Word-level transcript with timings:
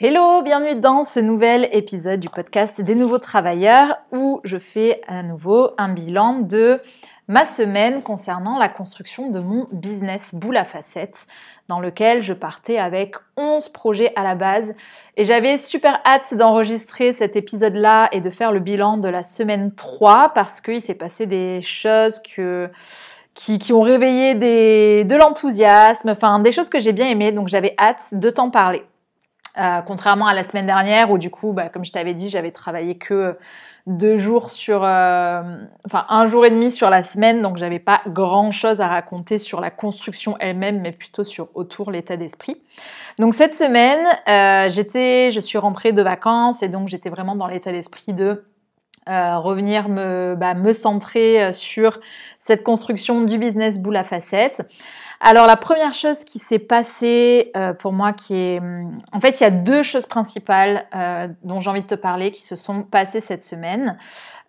Hello, 0.00 0.42
bienvenue 0.42 0.74
dans 0.74 1.04
ce 1.04 1.20
nouvel 1.20 1.68
épisode 1.70 2.18
du 2.18 2.28
podcast 2.28 2.80
des 2.80 2.96
nouveaux 2.96 3.20
travailleurs 3.20 3.96
où 4.10 4.40
je 4.42 4.58
fais 4.58 5.00
à 5.06 5.22
nouveau 5.22 5.70
un 5.78 5.88
bilan 5.88 6.40
de 6.40 6.80
ma 7.28 7.44
semaine 7.44 8.02
concernant 8.02 8.58
la 8.58 8.68
construction 8.68 9.30
de 9.30 9.38
mon 9.38 9.68
business 9.70 10.34
boule 10.34 10.56
à 10.56 10.66
dans 11.68 11.78
lequel 11.78 12.24
je 12.24 12.32
partais 12.32 12.76
avec 12.76 13.14
11 13.36 13.68
projets 13.68 14.12
à 14.16 14.24
la 14.24 14.34
base 14.34 14.74
et 15.16 15.24
j'avais 15.24 15.58
super 15.58 16.00
hâte 16.04 16.34
d'enregistrer 16.34 17.12
cet 17.12 17.36
épisode-là 17.36 18.08
et 18.10 18.20
de 18.20 18.30
faire 18.30 18.50
le 18.50 18.58
bilan 18.58 18.96
de 18.96 19.08
la 19.08 19.22
semaine 19.22 19.72
3 19.76 20.32
parce 20.34 20.60
qu'il 20.60 20.82
s'est 20.82 20.94
passé 20.94 21.26
des 21.26 21.62
choses 21.62 22.20
que 22.20 22.68
qui, 23.34 23.72
ont 23.72 23.82
réveillé 23.82 24.34
de 24.34 25.14
l'enthousiasme, 25.14 26.08
enfin 26.08 26.40
des 26.40 26.50
choses 26.50 26.68
que 26.68 26.80
j'ai 26.80 26.92
bien 26.92 27.06
aimées, 27.06 27.30
donc 27.30 27.46
j'avais 27.46 27.76
hâte 27.78 28.12
de 28.12 28.30
t'en 28.30 28.50
parler. 28.50 28.82
Euh, 29.56 29.82
contrairement 29.82 30.26
à 30.26 30.34
la 30.34 30.42
semaine 30.42 30.66
dernière 30.66 31.12
où 31.12 31.18
du 31.18 31.30
coup, 31.30 31.52
bah, 31.52 31.68
comme 31.68 31.84
je 31.84 31.92
t'avais 31.92 32.14
dit, 32.14 32.28
j'avais 32.28 32.50
travaillé 32.50 32.96
que 32.96 33.38
deux 33.86 34.18
jours 34.18 34.50
sur, 34.50 34.82
euh, 34.82 35.42
enfin 35.86 36.06
un 36.08 36.26
jour 36.26 36.44
et 36.44 36.50
demi 36.50 36.72
sur 36.72 36.90
la 36.90 37.04
semaine, 37.04 37.40
donc 37.40 37.58
j'avais 37.58 37.78
pas 37.78 38.00
grand 38.08 38.50
chose 38.50 38.80
à 38.80 38.88
raconter 38.88 39.38
sur 39.38 39.60
la 39.60 39.70
construction 39.70 40.36
elle-même, 40.40 40.80
mais 40.80 40.90
plutôt 40.90 41.22
sur 41.22 41.48
autour 41.54 41.92
l'état 41.92 42.16
d'esprit. 42.16 42.60
Donc 43.20 43.34
cette 43.34 43.54
semaine, 43.54 44.04
euh, 44.28 44.68
j'étais, 44.70 45.30
je 45.30 45.38
suis 45.38 45.58
rentrée 45.58 45.92
de 45.92 46.02
vacances 46.02 46.64
et 46.64 46.68
donc 46.68 46.88
j'étais 46.88 47.10
vraiment 47.10 47.36
dans 47.36 47.46
l'état 47.46 47.70
d'esprit 47.70 48.12
de 48.12 48.44
revenir 49.06 49.90
me, 49.90 50.34
bah, 50.34 50.54
me 50.54 50.72
centrer 50.72 51.52
sur 51.52 52.00
cette 52.38 52.64
construction 52.64 53.22
du 53.24 53.36
business 53.36 53.78
boule 53.78 53.96
à 53.96 54.04
facettes. 54.04 54.66
Alors 55.26 55.46
la 55.46 55.56
première 55.56 55.94
chose 55.94 56.22
qui 56.24 56.38
s'est 56.38 56.58
passée 56.58 57.50
euh, 57.56 57.72
pour 57.72 57.94
moi, 57.94 58.12
qui 58.12 58.34
est, 58.34 58.60
en 59.10 59.20
fait, 59.20 59.40
il 59.40 59.44
y 59.44 59.46
a 59.46 59.50
deux 59.50 59.82
choses 59.82 60.04
principales 60.04 60.84
euh, 60.94 61.28
dont 61.42 61.60
j'ai 61.60 61.70
envie 61.70 61.80
de 61.80 61.86
te 61.86 61.94
parler 61.94 62.30
qui 62.30 62.42
se 62.42 62.56
sont 62.56 62.82
passées 62.82 63.22
cette 63.22 63.42
semaine. 63.42 63.96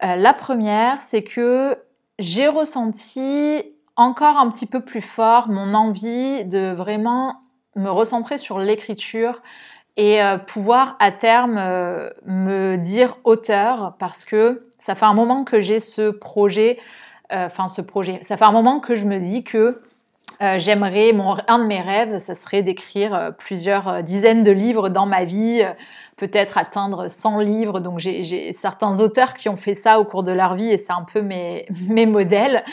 Euh, 0.04 0.18
la 0.18 0.34
première, 0.34 1.00
c'est 1.00 1.24
que 1.24 1.78
j'ai 2.20 2.50
ressenti 2.50 3.64
encore 3.96 4.38
un 4.38 4.50
petit 4.50 4.66
peu 4.66 4.82
plus 4.82 5.00
fort 5.00 5.48
mon 5.48 5.74
envie 5.74 6.44
de 6.44 6.74
vraiment 6.74 7.38
me 7.78 7.90
recentrer 7.90 8.38
sur 8.38 8.60
l'écriture 8.60 9.42
et 9.96 10.20
pouvoir 10.48 10.98
à 11.00 11.14
terme 11.14 11.56
me 12.26 12.76
dire 12.76 13.18
auteur 13.24 13.96
parce 13.98 14.26
que 14.26 14.68
ça 14.78 14.94
fait 14.94 15.06
un 15.06 15.14
moment 15.14 15.46
que 15.46 15.62
j'ai 15.62 15.80
ce 15.80 16.10
projet, 16.10 16.78
enfin 17.32 17.70
ce 17.70 17.82
projet, 17.82 18.20
ça 18.24 18.36
fait 18.36 18.44
un 18.44 18.52
moment 18.52 18.82
que 18.82 18.98
je 18.98 19.06
me 19.06 19.20
dis 19.20 19.46
que 19.46 19.82
euh, 20.42 20.60
j'aimerais, 20.60 21.14
un 21.48 21.60
de 21.60 21.66
mes 21.66 21.80
rêves, 21.80 22.20
ce 22.20 22.34
serait 22.34 22.62
d'écrire 22.62 23.14
euh, 23.14 23.32
plusieurs 23.32 23.88
euh, 23.88 24.02
dizaines 24.02 24.44
de 24.44 24.52
livres 24.52 24.90
dans 24.90 25.06
ma 25.06 25.24
vie, 25.24 25.64
peut-être 26.18 26.58
atteindre 26.58 27.08
100 27.10 27.40
livres. 27.40 27.80
Donc 27.80 28.00
j'ai 28.00 28.52
certains 28.52 29.00
auteurs 29.00 29.34
qui 29.34 29.48
ont 29.48 29.56
fait 29.56 29.74
ça 29.74 30.00
au 30.00 30.04
cours 30.04 30.24
de 30.24 30.32
leur 30.32 30.56
vie 30.56 30.70
et 30.70 30.78
c'est 30.78 30.92
un 30.92 31.06
peu 31.12 31.22
mes, 31.22 31.66
mes 31.88 32.06
modèles. 32.06 32.64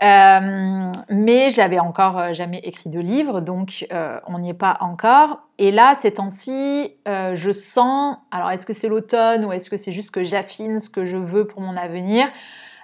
mais 0.00 1.50
j'avais 1.50 1.80
encore 1.80 2.32
jamais 2.32 2.60
écrit 2.60 2.90
de 2.90 3.00
livre, 3.00 3.40
donc 3.40 3.86
on 4.26 4.38
n'y 4.38 4.50
est 4.50 4.54
pas 4.54 4.78
encore. 4.80 5.40
Et 5.58 5.72
là, 5.72 5.94
ces 5.94 6.14
temps-ci, 6.14 6.94
je 7.06 7.50
sens, 7.52 8.16
alors 8.30 8.50
est-ce 8.50 8.66
que 8.66 8.72
c'est 8.72 8.88
l'automne 8.88 9.44
ou 9.44 9.52
est-ce 9.52 9.68
que 9.68 9.76
c'est 9.76 9.92
juste 9.92 10.10
que 10.10 10.24
j'affine 10.24 10.78
ce 10.78 10.88
que 10.88 11.04
je 11.04 11.16
veux 11.16 11.46
pour 11.46 11.60
mon 11.60 11.76
avenir? 11.76 12.28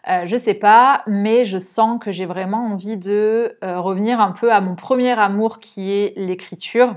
Euh, 0.09 0.23
je 0.25 0.37
sais 0.37 0.55
pas, 0.55 1.03
mais 1.07 1.45
je 1.45 1.59
sens 1.59 1.99
que 2.01 2.12
j'ai 2.12 2.27
vraiment 2.27 2.67
envie 2.67 2.97
de 2.97 3.59
euh, 3.65 3.81
revenir 3.81 4.21
un 4.21 4.31
peu 4.31 4.53
à 4.53 4.61
mon 4.61 4.77
premier 4.77 5.19
amour 5.19 5.59
qui 5.59 5.91
est 5.91 6.12
l'écriture. 6.17 6.95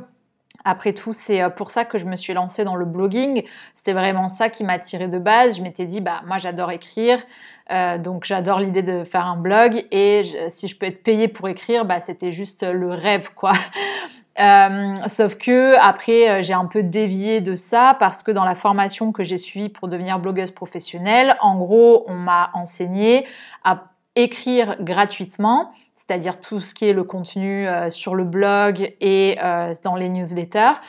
Après 0.63 0.93
tout, 0.93 1.13
c'est 1.13 1.41
euh, 1.41 1.49
pour 1.49 1.71
ça 1.71 1.85
que 1.85 1.97
je 1.97 2.05
me 2.05 2.15
suis 2.15 2.33
lancée 2.33 2.63
dans 2.63 2.75
le 2.75 2.85
blogging. 2.85 3.43
C'était 3.73 3.93
vraiment 3.93 4.27
ça 4.27 4.49
qui 4.49 4.63
m'attirait 4.63 5.07
de 5.07 5.17
base. 5.17 5.57
Je 5.57 5.63
m'étais 5.63 5.85
dit, 5.85 6.01
bah 6.01 6.21
moi 6.27 6.37
j'adore 6.37 6.71
écrire, 6.71 7.19
donc 7.99 8.25
j'adore 8.25 8.59
l'idée 8.59 8.81
de 8.81 9.03
faire 9.03 9.27
un 9.27 9.37
blog 9.37 9.85
et 9.91 10.23
si 10.49 10.67
je 10.67 10.75
peux 10.75 10.87
être 10.87 11.03
payée 11.03 11.27
pour 11.27 11.47
écrire, 11.49 11.85
bah 11.85 11.99
c'était 11.99 12.31
juste 12.31 12.63
le 12.63 12.89
rêve 12.89 13.29
quoi. 13.35 13.53
Euh, 14.39 14.95
sauf 15.07 15.35
que 15.35 15.77
après, 15.79 16.29
euh, 16.29 16.41
j'ai 16.41 16.53
un 16.53 16.65
peu 16.65 16.81
dévié 16.81 17.41
de 17.41 17.55
ça 17.55 17.95
parce 17.99 18.23
que 18.23 18.31
dans 18.31 18.45
la 18.45 18.55
formation 18.55 19.11
que 19.11 19.23
j'ai 19.23 19.37
suivie 19.37 19.67
pour 19.67 19.89
devenir 19.89 20.19
blogueuse 20.19 20.51
professionnelle, 20.51 21.35
en 21.41 21.57
gros, 21.57 22.05
on 22.07 22.13
m'a 22.13 22.49
enseigné 22.53 23.25
à 23.65 23.83
écrire 24.15 24.77
gratuitement, 24.81 25.71
c'est-à-dire 25.93 26.39
tout 26.39 26.61
ce 26.61 26.73
qui 26.73 26.85
est 26.85 26.93
le 26.93 27.03
contenu 27.03 27.67
euh, 27.67 27.89
sur 27.89 28.15
le 28.15 28.23
blog 28.23 28.95
et 29.01 29.37
dans 29.83 29.95
les 29.95 30.09
newsletters, 30.09 30.79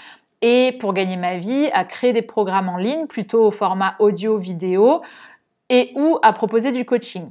et 0.42 0.76
pour 0.80 0.94
gagner 0.94 1.16
ma 1.16 1.36
vie, 1.36 1.68
à 1.72 1.84
créer 1.84 2.12
des 2.12 2.22
programmes 2.22 2.68
en 2.68 2.78
ligne 2.78 3.06
plutôt 3.06 3.44
au 3.44 3.50
format 3.50 3.94
audio-vidéo 3.98 5.02
et 5.68 5.92
ou 5.96 6.18
à 6.22 6.32
proposer 6.32 6.72
du 6.72 6.84
coaching. 6.84 7.30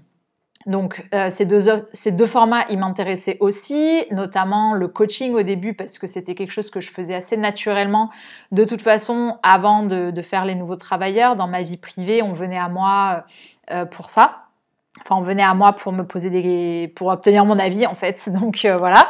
Donc 0.66 1.08
euh, 1.14 1.30
ces, 1.30 1.46
deux, 1.46 1.88
ces 1.94 2.12
deux 2.12 2.26
formats, 2.26 2.66
ils 2.70 2.78
m'intéressaient 2.78 3.38
aussi, 3.40 4.04
notamment 4.12 4.74
le 4.74 4.90
coaching 4.90 5.34
au 5.34 5.42
début 5.42 5.74
parce 5.74 5.98
que 5.98 6.06
c'était 6.06 6.36
quelque 6.36 6.52
chose 6.52 6.70
que 6.70 6.82
je 6.82 6.92
faisais 6.92 7.16
assez 7.16 7.38
naturellement. 7.38 8.10
De 8.52 8.66
toute 8.66 8.82
façon, 8.82 9.38
avant 9.42 9.84
de, 9.84 10.22
faire 10.22 10.44
les 10.44 10.56
nouveaux 10.56 10.76
travailleurs, 10.76 11.38
dans 11.38 11.48
ma 11.48 11.64
vie 11.64 11.78
privée, 11.78 12.22
on 12.22 12.34
venait 12.34 12.58
à 12.58 12.68
moi 12.68 13.24
euh, 13.72 13.86
pour 13.86 14.10
ça. 14.10 14.44
Enfin, 15.02 15.16
on 15.16 15.22
venait 15.22 15.44
à 15.44 15.54
moi 15.54 15.74
pour 15.74 15.94
me 15.94 16.04
poser 16.04 16.30
des, 16.30 16.92
pour 16.94 17.08
obtenir 17.08 17.46
mon 17.46 17.58
avis 17.58 17.88
en 17.88 17.96
fait. 17.96 18.30
Donc 18.40 18.66
euh, 18.66 18.78
voilà. 18.78 19.08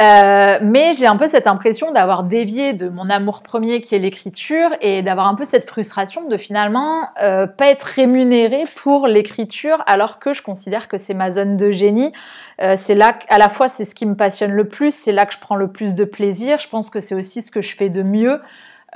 Euh, 0.00 0.58
mais 0.62 0.92
j'ai 0.92 1.06
un 1.06 1.16
peu 1.16 1.26
cette 1.26 1.48
impression 1.48 1.90
d'avoir 1.90 2.22
dévié 2.22 2.72
de 2.72 2.88
mon 2.88 3.10
amour 3.10 3.42
premier 3.42 3.80
qui 3.80 3.96
est 3.96 3.98
l'écriture 3.98 4.70
et 4.80 5.02
d'avoir 5.02 5.26
un 5.26 5.34
peu 5.34 5.44
cette 5.44 5.68
frustration 5.68 6.28
de 6.28 6.36
finalement 6.36 7.08
euh, 7.20 7.48
pas 7.48 7.66
être 7.66 7.82
rémunérée 7.82 8.64
pour 8.76 9.08
l'écriture 9.08 9.82
alors 9.86 10.20
que 10.20 10.34
je 10.34 10.42
considère 10.42 10.86
que 10.86 10.98
c'est 10.98 11.14
ma 11.14 11.30
zone 11.30 11.56
de 11.56 11.72
génie. 11.72 12.12
Euh, 12.60 12.74
c'est 12.76 12.94
là 12.94 13.18
à 13.28 13.38
la 13.38 13.48
fois 13.48 13.68
c'est 13.68 13.84
ce 13.84 13.94
qui 13.94 14.06
me 14.06 14.14
passionne 14.14 14.52
le 14.52 14.68
plus, 14.68 14.94
c'est 14.94 15.12
là 15.12 15.26
que 15.26 15.34
je 15.34 15.38
prends 15.40 15.56
le 15.56 15.72
plus 15.72 15.94
de 15.94 16.04
plaisir. 16.04 16.60
Je 16.60 16.68
pense 16.68 16.90
que 16.90 17.00
c'est 17.00 17.16
aussi 17.16 17.42
ce 17.42 17.50
que 17.50 17.60
je 17.60 17.74
fais 17.74 17.88
de 17.88 18.02
mieux. 18.02 18.40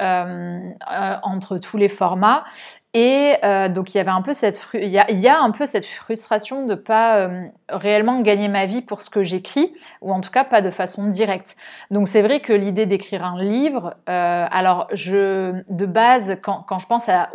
Euh, 0.01 0.71
euh, 0.91 1.17
entre 1.23 1.59
tous 1.59 1.77
les 1.77 1.91
formats. 1.91 2.45
Et 2.95 3.37
euh, 3.43 3.71
donc 3.71 3.95
il 3.95 3.97
y 3.97 4.01
avait 4.01 4.11
un 4.11 4.21
peu 4.21 4.35
cette 4.35 4.61
il 4.75 4.89
y 4.89 5.29
a, 5.29 5.41
un 5.41 5.51
peu 5.51 5.65
cette 5.65 5.87
frustration 5.87 6.67
de 6.67 6.75
pas 6.75 7.21
euh, 7.21 7.47
réellement 7.71 8.21
gagner 8.21 8.49
ma 8.49 8.67
vie 8.67 8.83
pour 8.83 9.01
ce 9.01 9.09
que 9.09 9.23
j'écris 9.23 9.73
ou 10.03 10.13
en 10.13 10.21
tout 10.21 10.31
cas 10.31 10.45
pas 10.45 10.61
de 10.61 10.71
façon 10.71 11.09
directe. 11.09 11.57
Donc 11.91 12.07
c'est 12.07 12.21
vrai 12.21 12.41
que 12.41 12.53
l'idée 12.53 12.85
d'écrire 12.85 13.25
un 13.25 13.43
livre, 13.43 13.95
euh, 14.11 14.47
alors 14.51 14.89
je 14.93 15.55
de 15.71 15.87
base 15.87 16.37
quand, 16.43 16.65
quand 16.69 16.79
je 16.79 16.87
pense 16.87 17.09
à, 17.09 17.31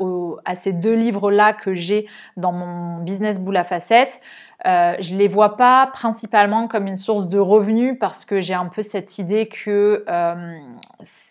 à 0.46 0.54
ces 0.54 0.74
deux 0.74 0.94
livres 0.94 1.32
là 1.32 1.54
que 1.54 1.74
j'ai 1.74 2.06
dans 2.36 2.52
mon 2.52 2.98
business 2.98 3.40
boule 3.40 3.58
à 3.58 3.64
facettes, 3.64 4.22
euh, 4.66 4.96
je 5.00 5.16
les 5.16 5.28
vois 5.28 5.56
pas 5.56 5.86
principalement 5.88 6.68
comme 6.68 6.88
une 6.88 6.98
source 6.98 7.28
de 7.28 7.38
revenus 7.38 7.96
parce 8.00 8.26
que 8.26 8.42
j'ai 8.42 8.56
un 8.56 8.66
peu 8.66 8.82
cette 8.82 9.20
idée 9.20 9.48
que 9.48 10.04
euh, 10.10 10.58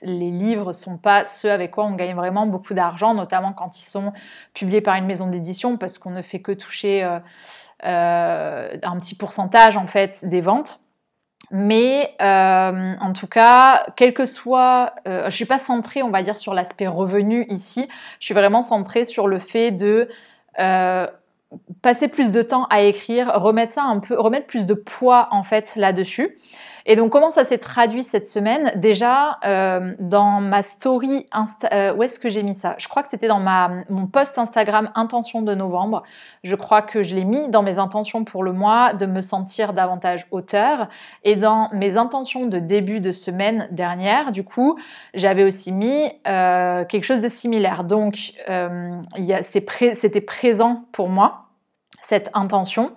les 0.02 0.30
livres 0.30 0.72
sont 0.72 0.96
pas 0.96 1.24
ceux 1.24 1.50
avec 1.50 1.72
quoi 1.72 1.86
on 1.86 1.94
gagne 1.94 2.14
vraiment 2.14 2.46
beaucoup 2.46 2.72
d'argent, 2.72 3.14
notamment 3.14 3.52
quand 3.52 3.80
ils 3.80 3.84
sont 3.84 4.12
publiés 4.54 4.80
par 4.80 4.94
une 4.94 5.06
maison 5.06 5.26
d'édition 5.26 5.76
parce 5.76 5.98
qu'on 5.98 6.10
ne 6.10 6.22
fait 6.22 6.40
que 6.40 6.52
toucher 6.52 7.02
euh, 7.02 7.18
euh 7.84 8.76
un 8.82 8.96
petit 8.98 9.16
pourcentage 9.16 9.76
en 9.76 9.88
fait 9.88 10.24
des 10.24 10.40
ventes. 10.40 10.80
Mais 11.50 12.14
en 12.20 13.12
tout 13.12 13.26
cas, 13.26 13.86
quel 13.96 14.14
que 14.14 14.26
soit, 14.26 14.94
euh, 15.06 15.30
je 15.30 15.36
suis 15.36 15.44
pas 15.44 15.58
centrée, 15.58 16.02
on 16.02 16.10
va 16.10 16.22
dire, 16.22 16.36
sur 16.36 16.54
l'aspect 16.54 16.88
revenu 16.88 17.44
ici. 17.48 17.88
Je 18.18 18.24
suis 18.24 18.34
vraiment 18.34 18.62
centrée 18.62 19.04
sur 19.04 19.28
le 19.28 19.38
fait 19.38 19.70
de 19.70 20.08
passer 21.82 22.08
plus 22.08 22.30
de 22.30 22.42
temps 22.42 22.66
à 22.70 22.82
écrire, 22.82 23.32
remettre 23.34 23.72
ça 23.72 23.84
un 23.84 24.00
peu, 24.00 24.18
remettre 24.18 24.46
plus 24.46 24.66
de 24.66 24.74
poids 24.74 25.28
en 25.30 25.42
fait 25.42 25.74
là-dessus. 25.76 26.36
Et 26.88 26.94
donc 26.94 27.10
comment 27.10 27.30
ça 27.30 27.42
s'est 27.44 27.58
traduit 27.58 28.04
cette 28.04 28.28
semaine? 28.28 28.72
Déjà 28.76 29.38
euh, 29.44 29.94
dans 29.98 30.40
ma 30.40 30.62
story 30.62 31.26
Insta, 31.32 31.68
euh, 31.72 31.94
où 31.94 32.02
est-ce 32.04 32.20
que 32.20 32.30
j'ai 32.30 32.44
mis 32.44 32.54
ça? 32.54 32.76
Je 32.78 32.86
crois 32.86 33.02
que 33.02 33.08
c'était 33.08 33.26
dans 33.26 33.40
ma 33.40 33.70
mon 33.90 34.06
post 34.06 34.38
Instagram 34.38 34.90
intention 34.94 35.42
de 35.42 35.52
novembre. 35.54 36.04
Je 36.44 36.54
crois 36.54 36.82
que 36.82 37.02
je 37.02 37.16
l'ai 37.16 37.24
mis 37.24 37.48
dans 37.48 37.64
mes 37.64 37.78
intentions 37.78 38.24
pour 38.24 38.44
le 38.44 38.52
mois 38.52 38.94
de 38.94 39.04
me 39.06 39.20
sentir 39.20 39.72
davantage 39.72 40.26
auteur 40.30 40.88
et 41.24 41.34
dans 41.34 41.70
mes 41.72 41.96
intentions 41.96 42.46
de 42.46 42.60
début 42.60 43.00
de 43.00 43.10
semaine 43.10 43.66
dernière. 43.72 44.30
Du 44.30 44.44
coup, 44.44 44.78
j'avais 45.12 45.42
aussi 45.42 45.72
mis 45.72 46.08
euh, 46.28 46.84
quelque 46.84 47.04
chose 47.04 47.20
de 47.20 47.28
similaire. 47.28 47.82
Donc 47.82 48.32
c'était 49.42 50.20
présent 50.20 50.84
pour 50.92 51.08
moi 51.08 51.45
cette 52.06 52.30
intention. 52.34 52.92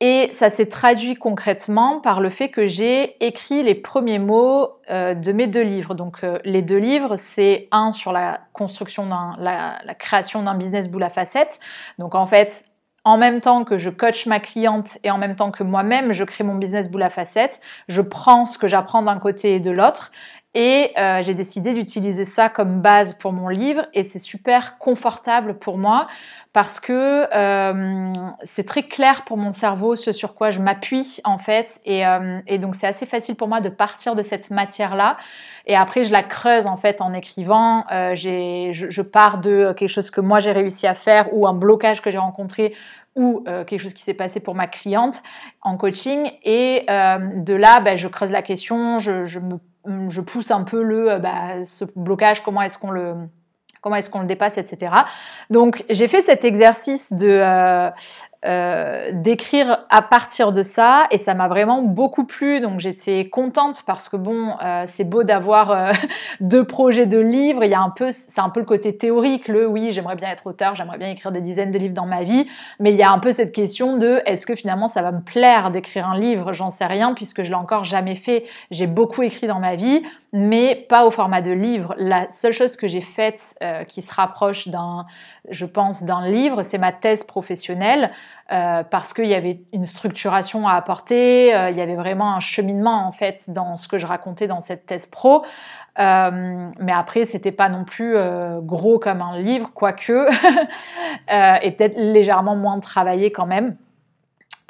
Et 0.00 0.28
ça 0.32 0.50
s'est 0.50 0.66
traduit 0.66 1.14
concrètement 1.14 2.00
par 2.00 2.20
le 2.20 2.28
fait 2.28 2.50
que 2.50 2.66
j'ai 2.66 3.24
écrit 3.24 3.62
les 3.62 3.74
premiers 3.74 4.18
mots 4.18 4.68
euh, 4.90 5.14
de 5.14 5.32
mes 5.32 5.46
deux 5.46 5.62
livres. 5.62 5.94
Donc 5.94 6.24
euh, 6.24 6.38
les 6.44 6.62
deux 6.62 6.78
livres, 6.78 7.16
c'est 7.16 7.68
un 7.70 7.92
sur 7.92 8.12
la 8.12 8.40
construction 8.52 9.06
d'un, 9.06 9.36
la, 9.38 9.94
création 9.94 10.42
d'un 10.42 10.56
business 10.56 10.90
boule 10.90 11.04
à 11.04 11.10
facettes. 11.10 11.60
Donc 11.98 12.14
en 12.14 12.26
fait, 12.26 12.66
en 13.04 13.16
même 13.16 13.40
temps 13.40 13.64
que 13.64 13.78
je 13.78 13.88
coach 13.88 14.26
ma 14.26 14.40
cliente 14.40 14.98
et 15.04 15.10
en 15.10 15.18
même 15.18 15.36
temps 15.36 15.50
que 15.50 15.62
moi-même 15.62 16.12
je 16.12 16.24
crée 16.24 16.44
mon 16.44 16.56
business 16.56 16.90
boule 16.90 17.02
à 17.02 17.10
facettes, 17.10 17.60
je 17.88 18.02
prends 18.02 18.44
ce 18.46 18.58
que 18.58 18.66
j'apprends 18.66 19.02
d'un 19.02 19.18
côté 19.18 19.54
et 19.54 19.60
de 19.60 19.70
l'autre 19.70 20.10
Et 20.54 20.92
euh, 20.96 21.20
j'ai 21.22 21.34
décidé 21.34 21.74
d'utiliser 21.74 22.24
ça 22.24 22.48
comme 22.48 22.80
base 22.80 23.14
pour 23.14 23.32
mon 23.32 23.48
livre 23.48 23.86
et 23.92 24.04
c'est 24.04 24.20
super 24.20 24.78
confortable 24.78 25.58
pour 25.58 25.78
moi 25.78 26.06
parce 26.52 26.78
que 26.78 27.26
euh, 27.34 28.12
c'est 28.44 28.64
très 28.64 28.84
clair 28.84 29.24
pour 29.24 29.36
mon 29.36 29.50
cerveau 29.50 29.96
ce 29.96 30.12
sur 30.12 30.34
quoi 30.34 30.50
je 30.50 30.60
m'appuie 30.60 31.20
en 31.24 31.38
fait. 31.38 31.80
Et, 31.84 32.06
euh, 32.06 32.38
et 32.46 32.58
donc 32.58 32.76
c'est 32.76 32.86
assez 32.86 33.04
facile 33.06 33.34
pour 33.34 33.48
moi 33.48 33.60
de 33.60 33.68
partir 33.68 34.14
de 34.14 34.22
cette 34.22 34.50
matière 34.50 34.94
là 34.94 35.16
et 35.66 35.74
après 35.74 36.04
je 36.04 36.12
la 36.12 36.22
creuse 36.22 36.66
en 36.66 36.76
fait 36.76 37.00
en 37.00 37.12
écrivant. 37.12 37.84
Euh, 37.90 38.14
je, 38.14 38.70
je 38.72 39.02
pars 39.02 39.38
de 39.38 39.74
quelque 39.76 39.88
chose 39.88 40.10
que 40.10 40.20
moi 40.20 40.38
j'ai 40.38 40.52
réussi 40.52 40.86
à 40.86 40.94
faire 40.94 41.34
ou 41.34 41.48
un 41.48 41.54
blocage 41.54 42.00
que 42.00 42.12
j'ai 42.12 42.18
rencontré 42.18 42.74
ou 43.16 43.44
euh, 43.46 43.64
quelque 43.64 43.80
chose 43.80 43.94
qui 43.94 44.02
s'est 44.02 44.14
passé 44.14 44.40
pour 44.40 44.54
ma 44.54 44.66
cliente 44.66 45.22
en 45.62 45.76
coaching. 45.76 46.30
Et 46.42 46.84
euh, 46.90 47.18
de 47.36 47.54
là, 47.54 47.80
bah, 47.80 47.96
je 47.96 48.08
creuse 48.08 48.32
la 48.32 48.42
question, 48.42 48.98
je, 48.98 49.24
je, 49.24 49.38
me, 49.38 49.58
je 49.86 50.20
pousse 50.20 50.50
un 50.50 50.62
peu 50.62 50.82
le, 50.82 51.12
euh, 51.12 51.18
bah, 51.18 51.64
ce 51.64 51.84
blocage, 51.96 52.42
comment 52.42 52.62
est-ce 52.62 52.78
qu'on 52.78 52.90
le 52.90 53.14
comment 53.80 53.96
est-ce 53.96 54.08
qu'on 54.08 54.20
le 54.20 54.26
dépasse, 54.26 54.56
etc. 54.56 54.92
Donc 55.50 55.84
j'ai 55.90 56.08
fait 56.08 56.22
cet 56.22 56.42
exercice 56.44 57.12
de 57.12 57.28
euh, 57.28 57.90
euh, 58.46 59.08
d'écrire 59.10 59.86
à 59.88 60.02
partir 60.02 60.52
de 60.52 60.62
ça 60.62 61.06
et 61.10 61.16
ça 61.16 61.32
m'a 61.32 61.48
vraiment 61.48 61.80
beaucoup 61.80 62.24
plu 62.24 62.60
donc 62.60 62.78
j'étais 62.78 63.30
contente 63.30 63.82
parce 63.86 64.10
que 64.10 64.18
bon 64.18 64.56
euh, 64.62 64.82
c'est 64.86 65.04
beau 65.04 65.24
d'avoir 65.24 65.70
euh, 65.70 65.92
deux 66.40 66.62
projets 66.62 67.06
de 67.06 67.18
livres 67.18 67.64
il 67.64 67.70
y 67.70 67.74
a 67.74 67.80
un 67.80 67.88
peu 67.88 68.10
c'est 68.10 68.42
un 68.42 68.50
peu 68.50 68.60
le 68.60 68.66
côté 68.66 68.98
théorique 68.98 69.48
le 69.48 69.66
oui 69.66 69.92
j'aimerais 69.92 70.16
bien 70.16 70.28
être 70.28 70.46
auteur 70.46 70.74
j'aimerais 70.74 70.98
bien 70.98 71.08
écrire 71.08 71.32
des 71.32 71.40
dizaines 71.40 71.70
de 71.70 71.78
livres 71.78 71.94
dans 71.94 72.04
ma 72.04 72.22
vie 72.22 72.46
mais 72.80 72.92
il 72.92 72.98
y 72.98 73.02
a 73.02 73.10
un 73.10 73.18
peu 73.18 73.32
cette 73.32 73.50
question 73.50 73.96
de 73.96 74.20
est-ce 74.26 74.44
que 74.44 74.54
finalement 74.54 74.88
ça 74.88 75.00
va 75.00 75.10
me 75.10 75.22
plaire 75.22 75.70
d'écrire 75.70 76.06
un 76.06 76.18
livre? 76.18 76.52
J'en 76.52 76.68
sais 76.68 76.84
rien 76.84 77.14
puisque 77.14 77.44
je 77.44 77.48
l'ai 77.48 77.54
encore 77.54 77.84
jamais 77.84 78.16
fait. 78.16 78.44
J'ai 78.70 78.86
beaucoup 78.86 79.22
écrit 79.22 79.46
dans 79.46 79.58
ma 79.58 79.74
vie 79.74 80.02
mais 80.34 80.84
pas 80.88 81.06
au 81.06 81.10
format 81.10 81.40
de 81.40 81.52
livre. 81.52 81.94
La 81.96 82.28
seule 82.28 82.52
chose 82.52 82.76
que 82.76 82.88
j'ai 82.88 83.00
faite 83.00 83.56
qui 83.88 84.02
se 84.02 84.12
rapproche 84.12 84.68
d'un 84.68 85.06
je 85.48 85.64
pense 85.64 86.02
d'un 86.02 86.26
livre 86.26 86.62
c'est 86.62 86.78
ma 86.78 86.92
thèse 86.92 87.24
professionnelle 87.24 88.10
euh, 88.52 88.82
parce 88.82 89.12
qu'il 89.12 89.26
y 89.26 89.34
avait 89.34 89.60
une 89.72 89.86
structuration 89.86 90.68
à 90.68 90.74
apporter, 90.74 91.54
euh, 91.54 91.70
il 91.70 91.78
y 91.78 91.80
avait 91.80 91.94
vraiment 91.94 92.34
un 92.34 92.40
cheminement 92.40 93.06
en 93.06 93.10
fait 93.10 93.50
dans 93.50 93.76
ce 93.76 93.88
que 93.88 93.96
je 93.96 94.06
racontais 94.06 94.46
dans 94.46 94.60
cette 94.60 94.86
thèse 94.86 95.06
pro. 95.06 95.44
Euh, 95.98 96.70
mais 96.78 96.92
après, 96.92 97.24
c'était 97.24 97.52
pas 97.52 97.68
non 97.68 97.84
plus 97.84 98.16
gros 98.62 98.98
comme 98.98 99.22
un 99.22 99.38
livre, 99.38 99.70
quoique, 99.72 100.28
et 101.62 101.70
peut-être 101.70 101.96
légèrement 101.96 102.56
moins 102.56 102.80
travaillé 102.80 103.30
quand 103.30 103.46
même. 103.46 103.76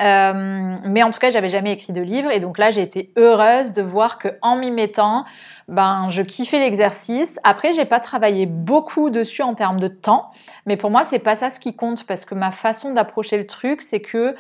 Euh, 0.03 0.77
mais 0.85 1.03
en 1.05 1.11
tout 1.11 1.21
cas, 1.21 1.31
j'avais 1.31 1.49
jamais 1.49 1.73
écrit 1.73 1.93
de 1.93 2.01
livre 2.01 2.31
et 2.31 2.41
donc 2.41 2.59
là, 2.59 2.71
j'ai 2.71 2.83
été 2.83 3.13
heureuse 3.17 3.73
de 3.73 3.83
voir 3.83 4.19
que 4.19 4.29
en 4.43 4.57
m'y 4.57 4.73
mettant, 4.73 5.25
ben, 5.69 6.09
je 6.09 6.23
kiffais 6.23 6.59
l'exercice. 6.59 7.39
Après, 7.45 7.73
j'ai 7.73 7.85
pas 7.85 8.01
travaillé 8.01 8.47
beaucoup 8.47 9.11
dessus 9.11 9.43
en 9.43 9.55
termes 9.55 9.79
de 9.79 9.89
temps, 9.89 10.31
mais 10.67 10.77
pour 10.77 10.91
moi, 10.91 11.05
c'est 11.05 11.21
pas 11.21 11.37
ça 11.37 11.51
ce 11.51 11.61
qui 11.61 11.77
compte 11.77 12.07
parce 12.07 12.25
que 12.25 12.35
ma 12.35 12.51
façon 12.51 12.93
d'approcher 12.93 13.39
le 13.39 13.47
truc, 13.47 13.83
c'est 13.83 14.01
que 14.01 14.35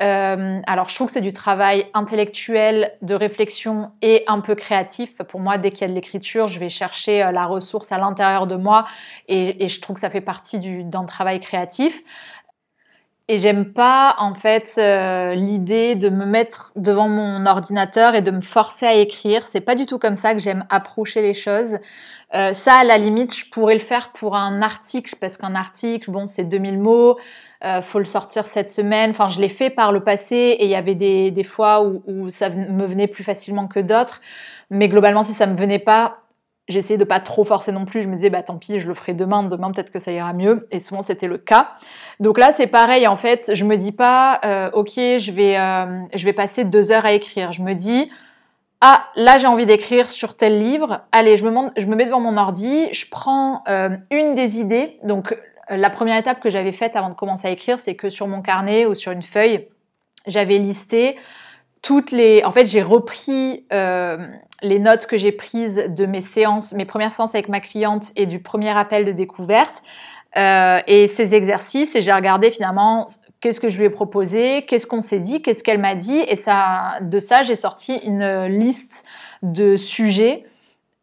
euh, 0.00 0.60
alors, 0.66 0.88
je 0.88 0.94
trouve 0.94 1.08
que 1.08 1.12
c'est 1.12 1.20
du 1.20 1.32
travail 1.32 1.86
intellectuel, 1.92 2.92
de 3.02 3.14
réflexion 3.14 3.90
et 4.00 4.24
un 4.28 4.40
peu 4.40 4.54
créatif. 4.54 5.18
Pour 5.28 5.40
moi, 5.40 5.58
dès 5.58 5.72
qu'il 5.72 5.82
y 5.82 5.84
a 5.84 5.88
de 5.88 5.92
l'écriture, 5.92 6.48
je 6.48 6.58
vais 6.58 6.70
chercher 6.70 7.22
euh, 7.22 7.32
la 7.32 7.44
ressource 7.44 7.92
à 7.92 7.98
l'intérieur 7.98 8.46
de 8.46 8.56
moi 8.56 8.86
et, 9.28 9.62
et, 9.62 9.68
je 9.68 9.80
trouve 9.80 9.94
que 9.94 10.00
ça 10.00 10.08
fait 10.08 10.22
partie 10.22 10.58
d'un 10.84 11.04
travail 11.04 11.38
créatif. 11.38 12.02
Et 13.32 13.38
j'aime 13.38 13.72
pas 13.72 14.16
en 14.18 14.34
fait 14.34 14.74
euh, 14.78 15.36
l'idée 15.36 15.94
de 15.94 16.08
me 16.08 16.26
mettre 16.26 16.72
devant 16.74 17.08
mon 17.08 17.46
ordinateur 17.46 18.16
et 18.16 18.22
de 18.22 18.32
me 18.32 18.40
forcer 18.40 18.86
à 18.86 18.94
écrire. 18.94 19.46
C'est 19.46 19.60
pas 19.60 19.76
du 19.76 19.86
tout 19.86 20.00
comme 20.00 20.16
ça 20.16 20.34
que 20.34 20.40
j'aime 20.40 20.66
approcher 20.68 21.22
les 21.22 21.32
choses. 21.32 21.78
Euh, 22.34 22.52
ça, 22.52 22.78
à 22.78 22.84
la 22.84 22.98
limite, 22.98 23.32
je 23.32 23.48
pourrais 23.48 23.74
le 23.74 23.80
faire 23.80 24.10
pour 24.10 24.34
un 24.34 24.62
article 24.62 25.14
parce 25.20 25.36
qu'un 25.36 25.54
article, 25.54 26.10
bon, 26.10 26.26
c'est 26.26 26.42
2000 26.42 26.80
mots, 26.80 27.20
euh, 27.64 27.82
faut 27.82 28.00
le 28.00 28.04
sortir 28.04 28.48
cette 28.48 28.68
semaine. 28.68 29.10
Enfin, 29.10 29.28
je 29.28 29.40
l'ai 29.40 29.48
fait 29.48 29.70
par 29.70 29.92
le 29.92 30.02
passé 30.02 30.34
et 30.34 30.64
il 30.64 30.70
y 30.70 30.74
avait 30.74 30.96
des, 30.96 31.44
fois 31.44 31.84
où, 31.84 32.02
où 32.08 32.30
ça 32.30 32.50
me 32.50 32.84
venait 32.84 33.06
plus 33.06 33.22
facilement 33.22 33.68
que 33.68 33.78
d'autres. 33.78 34.20
Mais 34.70 34.88
globalement, 34.88 35.22
si 35.22 35.34
ça 35.34 35.46
me 35.46 35.54
venait 35.54 35.78
pas, 35.78 36.19
J'essayais 36.70 36.98
de 36.98 37.04
pas 37.04 37.18
trop 37.18 37.44
forcer 37.44 37.72
non 37.72 37.84
plus. 37.84 38.02
Je 38.04 38.08
me 38.08 38.14
disais, 38.14 38.30
bah 38.30 38.42
tant 38.44 38.56
pis, 38.56 38.78
je 38.78 38.86
le 38.86 38.94
ferai 38.94 39.12
demain. 39.12 39.42
Demain, 39.42 39.72
peut-être 39.72 39.90
que 39.90 39.98
ça 39.98 40.12
ira 40.12 40.32
mieux. 40.32 40.68
Et 40.70 40.78
souvent, 40.78 41.02
c'était 41.02 41.26
le 41.26 41.36
cas. 41.36 41.72
Donc 42.20 42.38
là, 42.38 42.52
c'est 42.52 42.68
pareil. 42.68 43.08
En 43.08 43.16
fait, 43.16 43.50
je 43.54 43.64
me 43.64 43.76
dis 43.76 43.90
pas, 43.90 44.40
euh, 44.44 44.70
ok, 44.72 44.92
je 44.94 45.32
vais, 45.32 45.58
euh, 45.58 46.02
je 46.14 46.24
vais 46.24 46.32
passer 46.32 46.64
deux 46.64 46.92
heures 46.92 47.04
à 47.04 47.12
écrire. 47.12 47.50
Je 47.50 47.62
me 47.62 47.74
dis, 47.74 48.08
ah, 48.80 49.04
là, 49.16 49.36
j'ai 49.36 49.48
envie 49.48 49.66
d'écrire 49.66 50.08
sur 50.08 50.36
tel 50.36 50.60
livre. 50.60 51.00
Allez, 51.10 51.36
je 51.36 51.44
me, 51.44 51.70
je 51.76 51.86
me 51.86 51.96
mets 51.96 52.06
devant 52.06 52.20
mon 52.20 52.36
ordi. 52.36 52.88
Je 52.92 53.06
prends 53.10 53.64
euh, 53.68 53.90
une 54.12 54.36
des 54.36 54.60
idées. 54.60 54.98
Donc, 55.02 55.36
la 55.68 55.90
première 55.90 56.18
étape 56.18 56.40
que 56.40 56.50
j'avais 56.50 56.72
faite 56.72 56.94
avant 56.94 57.08
de 57.08 57.14
commencer 57.14 57.48
à 57.48 57.50
écrire, 57.50 57.80
c'est 57.80 57.96
que 57.96 58.08
sur 58.08 58.28
mon 58.28 58.42
carnet 58.42 58.86
ou 58.86 58.94
sur 58.94 59.10
une 59.10 59.22
feuille, 59.22 59.66
j'avais 60.28 60.58
listé 60.58 61.16
toutes 61.82 62.12
les. 62.12 62.44
En 62.44 62.52
fait, 62.52 62.66
j'ai 62.66 62.82
repris 62.82 63.66
les 64.62 64.78
notes 64.78 65.06
que 65.06 65.16
j'ai 65.16 65.32
prises 65.32 65.84
de 65.88 66.06
mes 66.06 66.20
séances, 66.20 66.72
mes 66.72 66.84
premières 66.84 67.12
séances 67.12 67.34
avec 67.34 67.48
ma 67.48 67.60
cliente 67.60 68.12
et 68.16 68.26
du 68.26 68.40
premier 68.40 68.70
appel 68.70 69.04
de 69.04 69.12
découverte. 69.12 69.82
Euh, 70.36 70.80
et 70.86 71.08
ces 71.08 71.34
exercices 71.34 71.96
et 71.96 72.02
j'ai 72.02 72.12
regardé 72.12 72.52
finalement 72.52 73.08
qu'est-ce 73.40 73.58
que 73.58 73.68
je 73.68 73.78
lui 73.78 73.86
ai 73.86 73.90
proposé, 73.90 74.64
qu'est-ce 74.66 74.86
qu'on 74.86 75.00
s'est 75.00 75.18
dit, 75.18 75.42
qu'est-ce 75.42 75.64
qu'elle 75.64 75.80
m'a 75.80 75.96
dit. 75.96 76.20
Et 76.28 76.36
ça, 76.36 76.98
de 77.00 77.18
ça 77.18 77.42
j'ai 77.42 77.56
sorti 77.56 77.96
une 77.96 78.44
liste 78.44 79.04
de 79.42 79.76
sujets 79.76 80.44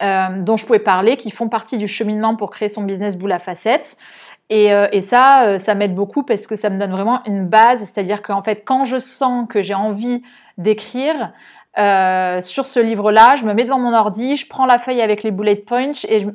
euh, 0.01 0.42
dont 0.42 0.56
je 0.56 0.65
pouvais 0.65 0.80
parler 0.80 1.18
qui 1.18 1.31
font 1.31 1.50
partie 1.50 1.77
du 1.77 1.88
cheminement 1.88 2.36
pour 2.36 2.51
créer 2.51 2.69
son 2.69 2.83
business 2.83 3.18
boule 3.18 3.33
à 3.33 3.39
facettes. 3.39 3.98
Et, 4.50 4.71
euh, 4.71 4.88
ça, 5.01 5.60
ça 5.60 5.75
m'aide 5.75 5.94
beaucoup 5.94 6.24
parce 6.24 6.48
que 6.48 6.56
ça 6.56 6.69
me 6.69 6.77
donne 6.77 6.92
vraiment 6.92 7.21
une 7.25 7.45
base, 7.45 7.80
c'est-à-dire 7.80 8.21
qu'en 8.21 8.42
fait, 8.42 8.63
quand 8.63 8.86
je 8.86 8.98
sens 8.98 9.45
que 9.50 9.62
j'ai 9.62 9.74
envie 9.74 10.21
d'écrire, 10.57 11.33
euh, 11.77 12.41
sur 12.41 12.65
ce 12.65 12.79
livre-là, 12.79 13.35
je 13.35 13.45
me 13.45 13.53
mets 13.53 13.63
devant 13.63 13.79
mon 13.79 13.94
ordi, 13.94 14.35
je 14.35 14.47
prends 14.47 14.65
la 14.65 14.79
feuille 14.79 15.01
avec 15.01 15.24
les 15.24 15.31
bullet 15.31 15.56
points 15.56 15.91
et 16.07 16.19
je, 16.19 16.27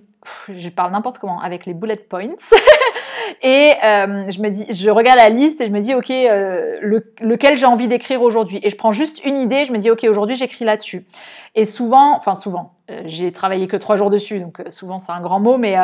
je 0.55 0.69
parle 0.69 0.93
n'importe 0.93 1.19
comment 1.19 1.41
avec 1.41 1.67
les 1.67 1.75
bullet 1.75 1.97
points. 1.97 2.37
Et 3.43 3.73
euh, 3.83 4.31
je 4.31 4.41
me 4.41 4.51
dis, 4.51 4.67
je 4.73 4.91
regarde 4.91 5.19
la 5.19 5.29
liste 5.29 5.61
et 5.61 5.67
je 5.67 5.73
me 5.73 5.81
dis 5.81 5.95
ok 5.95 6.11
euh, 6.11 6.79
lequel 7.21 7.57
j'ai 7.57 7.67
envie 7.67 7.89
d'écrire 7.89 8.21
aujourd'hui? 8.23 8.61
Et 8.63 8.71
je 8.71 8.77
prends 8.77 8.93
juste 8.93 9.25
une 9.25 9.37
idée, 9.37 9.65
je 9.65 9.73
me 9.73 9.79
dis 9.79 9.91
ok 9.91 10.05
aujourd'hui 10.09 10.37
j'écris 10.37 10.65
là-dessus. 10.65 11.07
Et 11.55 11.65
souvent, 11.65 12.15
enfin 12.15 12.35
souvent, 12.35 12.75
j'ai 13.05 13.33
travaillé 13.33 13.69
que 13.69 13.77
trois 13.77 13.97
jours 13.97 14.11
dessus 14.11 14.39
donc 14.39 14.63
souvent 14.69 14.99
c'est 14.99 15.13
un 15.13 15.21
grand 15.21 15.41
mot 15.41 15.57
mais 15.57 15.77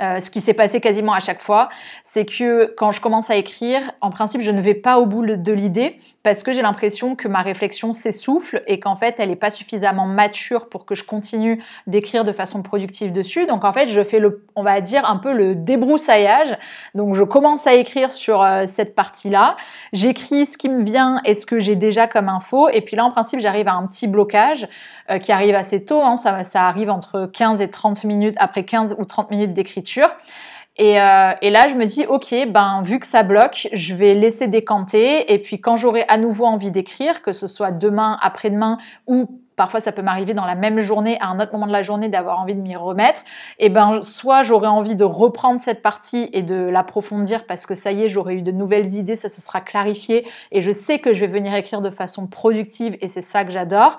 euh, 0.00 0.20
ce 0.20 0.30
qui 0.30 0.40
s'est 0.40 0.54
passé 0.54 0.80
quasiment 0.80 1.12
à 1.12 1.20
chaque 1.20 1.40
fois, 1.40 1.68
c'est 2.02 2.24
que 2.24 2.72
quand 2.76 2.92
je 2.92 3.00
commence 3.00 3.30
à 3.30 3.36
écrire, 3.36 3.80
en 4.00 4.10
principe, 4.10 4.40
je 4.40 4.50
ne 4.50 4.60
vais 4.60 4.74
pas 4.74 4.98
au 4.98 5.06
bout 5.06 5.24
de 5.24 5.52
l'idée 5.52 5.96
parce 6.22 6.42
que 6.42 6.52
j'ai 6.52 6.62
l'impression 6.62 7.16
que 7.16 7.26
ma 7.28 7.42
réflexion 7.42 7.92
s'essouffle 7.92 8.62
et 8.66 8.78
qu'en 8.78 8.96
fait, 8.96 9.16
elle 9.18 9.28
n'est 9.28 9.36
pas 9.36 9.50
suffisamment 9.50 10.06
mature 10.06 10.68
pour 10.68 10.86
que 10.86 10.94
je 10.94 11.04
continue 11.04 11.62
d'écrire 11.86 12.24
de 12.24 12.32
façon 12.32 12.62
productive 12.62 13.12
dessus. 13.12 13.46
Donc 13.46 13.64
en 13.64 13.72
fait, 13.72 13.88
je 13.88 14.04
fais 14.04 14.20
le, 14.20 14.44
on 14.54 14.62
va 14.62 14.80
dire 14.80 15.04
un 15.08 15.16
peu 15.16 15.32
le 15.32 15.54
débroussaillage. 15.54 16.56
Donc 16.94 17.14
je 17.14 17.24
commence 17.24 17.66
à 17.66 17.74
écrire 17.74 18.12
sur 18.12 18.42
euh, 18.42 18.66
cette 18.66 18.94
partie-là, 18.94 19.56
j'écris 19.92 20.46
ce 20.46 20.56
qui 20.56 20.68
me 20.68 20.84
vient 20.84 21.20
et 21.24 21.34
ce 21.34 21.44
que 21.44 21.58
j'ai 21.58 21.76
déjà 21.76 22.06
comme 22.06 22.28
info, 22.28 22.68
et 22.68 22.80
puis 22.80 22.96
là, 22.96 23.04
en 23.04 23.10
principe, 23.10 23.40
j'arrive 23.40 23.68
à 23.68 23.74
un 23.74 23.86
petit 23.86 24.06
blocage 24.06 24.68
euh, 25.10 25.18
qui 25.18 25.32
arrive 25.32 25.54
assez 25.54 25.84
tôt. 25.84 26.02
Hein, 26.02 26.16
ça, 26.16 26.44
ça 26.44 26.66
arrive 26.66 26.90
entre 26.90 27.26
15 27.26 27.60
et 27.60 27.68
30 27.68 28.04
minutes 28.04 28.36
après 28.38 28.64
15 28.64 28.96
ou 28.98 29.04
30 29.04 29.30
minutes 29.30 29.52
d'écriture 29.52 29.82
et, 30.76 31.00
euh, 31.00 31.32
et, 31.42 31.50
là, 31.50 31.68
je 31.68 31.74
me 31.74 31.84
dis, 31.84 32.06
ok, 32.06 32.34
ben 32.48 32.80
vu 32.82 32.98
que 32.98 33.06
ça 33.06 33.22
bloque, 33.22 33.68
je 33.72 33.94
vais 33.94 34.14
laisser 34.14 34.48
décanter. 34.48 35.32
Et 35.32 35.38
puis 35.38 35.60
quand 35.60 35.76
j'aurai 35.76 36.04
à 36.08 36.16
nouveau 36.16 36.46
envie 36.46 36.70
d'écrire, 36.70 37.20
que 37.20 37.32
ce 37.32 37.46
soit 37.46 37.72
demain, 37.72 38.18
après-demain 38.22 38.78
ou 39.06 39.41
parfois 39.56 39.80
ça 39.80 39.92
peut 39.92 40.02
m'arriver 40.02 40.34
dans 40.34 40.44
la 40.44 40.54
même 40.54 40.80
journée, 40.80 41.18
à 41.20 41.28
un 41.28 41.40
autre 41.40 41.52
moment 41.52 41.66
de 41.66 41.72
la 41.72 41.82
journée, 41.82 42.08
d'avoir 42.08 42.40
envie 42.40 42.54
de 42.54 42.60
m'y 42.60 42.76
remettre, 42.76 43.22
et 43.58 43.68
ben 43.68 44.02
soit 44.02 44.42
j'aurais 44.42 44.68
envie 44.68 44.96
de 44.96 45.04
reprendre 45.04 45.60
cette 45.60 45.82
partie 45.82 46.30
et 46.32 46.42
de 46.42 46.54
l'approfondir 46.54 47.46
parce 47.46 47.66
que 47.66 47.74
ça 47.74 47.92
y 47.92 48.04
est, 48.04 48.08
j'aurais 48.08 48.34
eu 48.34 48.42
de 48.42 48.52
nouvelles 48.52 48.94
idées, 48.94 49.16
ça 49.16 49.28
se 49.28 49.40
sera 49.40 49.60
clarifié 49.60 50.26
et 50.50 50.60
je 50.60 50.70
sais 50.70 50.98
que 50.98 51.12
je 51.12 51.20
vais 51.20 51.26
venir 51.26 51.54
écrire 51.54 51.80
de 51.80 51.90
façon 51.90 52.26
productive 52.26 52.96
et 53.00 53.08
c'est 53.08 53.20
ça 53.20 53.44
que 53.44 53.50
j'adore. 53.50 53.98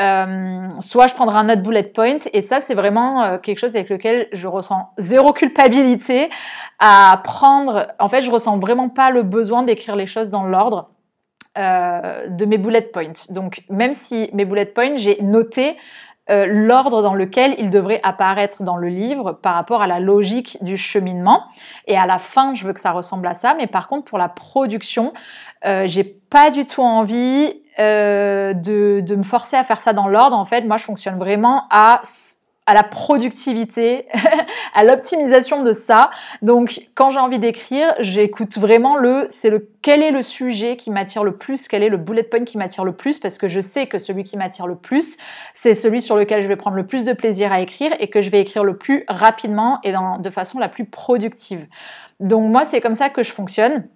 Euh, 0.00 0.68
soit 0.80 1.06
je 1.06 1.14
prendrai 1.14 1.36
un 1.38 1.48
autre 1.48 1.62
bullet 1.62 1.84
point 1.84 2.18
et 2.32 2.42
ça 2.42 2.58
c'est 2.60 2.74
vraiment 2.74 3.22
euh, 3.22 3.38
quelque 3.38 3.58
chose 3.58 3.76
avec 3.76 3.88
lequel 3.90 4.26
je 4.32 4.48
ressens 4.48 4.90
zéro 4.98 5.32
culpabilité 5.32 6.30
à 6.80 7.20
prendre. 7.22 7.86
En 8.00 8.08
fait, 8.08 8.22
je 8.22 8.30
ressens 8.30 8.58
vraiment 8.58 8.88
pas 8.88 9.10
le 9.10 9.22
besoin 9.22 9.62
d'écrire 9.62 9.96
les 9.96 10.06
choses 10.06 10.30
dans 10.30 10.44
l'ordre. 10.44 10.90
Euh, 11.56 12.28
de 12.28 12.46
mes 12.46 12.58
bullet 12.58 12.82
points. 12.82 13.30
Donc 13.30 13.62
même 13.70 13.92
si 13.92 14.28
mes 14.32 14.44
bullet 14.44 14.66
points, 14.66 14.96
j'ai 14.96 15.22
noté 15.22 15.76
euh, 16.30 16.46
l'ordre 16.46 17.02
dans 17.02 17.12
lequel 17.12 17.54
il 17.58 17.68
devrait 17.68 18.00
apparaître 18.02 18.62
dans 18.62 18.76
le 18.76 18.88
livre 18.88 19.32
par 19.32 19.54
rapport 19.54 19.82
à 19.82 19.86
la 19.86 20.00
logique 20.00 20.56
du 20.62 20.78
cheminement. 20.78 21.44
Et 21.86 21.98
à 21.98 22.06
la 22.06 22.16
fin, 22.16 22.54
je 22.54 22.66
veux 22.66 22.72
que 22.72 22.80
ça 22.80 22.92
ressemble 22.92 23.26
à 23.26 23.34
ça. 23.34 23.54
Mais 23.58 23.66
par 23.66 23.88
contre, 23.88 24.04
pour 24.04 24.16
la 24.16 24.28
production, 24.28 25.12
euh, 25.66 25.86
j'ai 25.86 26.02
pas 26.02 26.50
du 26.50 26.64
tout 26.64 26.82
envie 26.82 27.60
euh, 27.78 28.54
de, 28.54 29.00
de, 29.00 29.16
me 29.16 29.22
forcer 29.22 29.56
à 29.56 29.64
faire 29.64 29.80
ça 29.80 29.92
dans 29.92 30.08
l'ordre. 30.08 30.36
En 30.36 30.46
fait, 30.46 30.62
moi, 30.62 30.78
je 30.78 30.84
fonctionne 30.84 31.18
vraiment 31.18 31.64
à 31.70 32.00
à 32.66 32.74
la 32.74 32.82
productivité, 32.82 34.06
à 34.74 34.84
l'optimisation 34.84 35.62
de 35.62 35.72
ça. 35.72 36.10
Donc, 36.40 36.88
quand 36.94 37.10
j'ai 37.10 37.18
envie 37.18 37.38
d'écrire, 37.38 37.94
j'écoute 38.00 38.56
vraiment 38.56 38.96
le, 38.96 39.26
c'est 39.30 39.50
le, 39.50 39.68
quel 39.82 40.02
est 40.02 40.10
le 40.10 40.22
sujet 40.22 40.76
qui 40.76 40.90
m'attire 40.90 41.24
le 41.24 41.36
plus, 41.36 41.68
quel 41.68 41.82
est 41.82 41.88
le 41.88 41.98
bullet 41.98 42.22
point 42.22 42.44
qui 42.44 42.56
m'attire 42.56 42.84
le 42.84 42.92
plus, 42.92 43.18
parce 43.18 43.36
que 43.36 43.48
je 43.48 43.60
sais 43.60 43.86
que 43.86 43.98
celui 43.98 44.24
qui 44.24 44.36
m'attire 44.36 44.66
le 44.66 44.76
plus, 44.76 45.18
c'est 45.52 45.74
celui 45.74 46.00
sur 46.00 46.16
lequel 46.16 46.42
je 46.42 46.48
vais 46.48 46.56
prendre 46.56 46.76
le 46.76 46.86
plus 46.86 47.04
de 47.04 47.12
plaisir 47.12 47.52
à 47.52 47.60
écrire 47.60 47.92
et 48.00 48.08
que 48.08 48.20
je 48.20 48.30
vais 48.30 48.40
écrire 48.40 48.64
le 48.64 48.76
plus 48.76 49.04
rapidement 49.08 49.78
et 49.82 49.92
de 49.92 50.30
façon 50.30 50.58
la 50.58 50.68
plus 50.68 50.86
productive. 50.86 51.66
Donc, 52.20 52.50
moi, 52.50 52.64
c'est 52.64 52.80
comme 52.80 52.94
ça 52.94 53.10
que 53.10 53.22
je 53.22 53.32
fonctionne. 53.32 53.86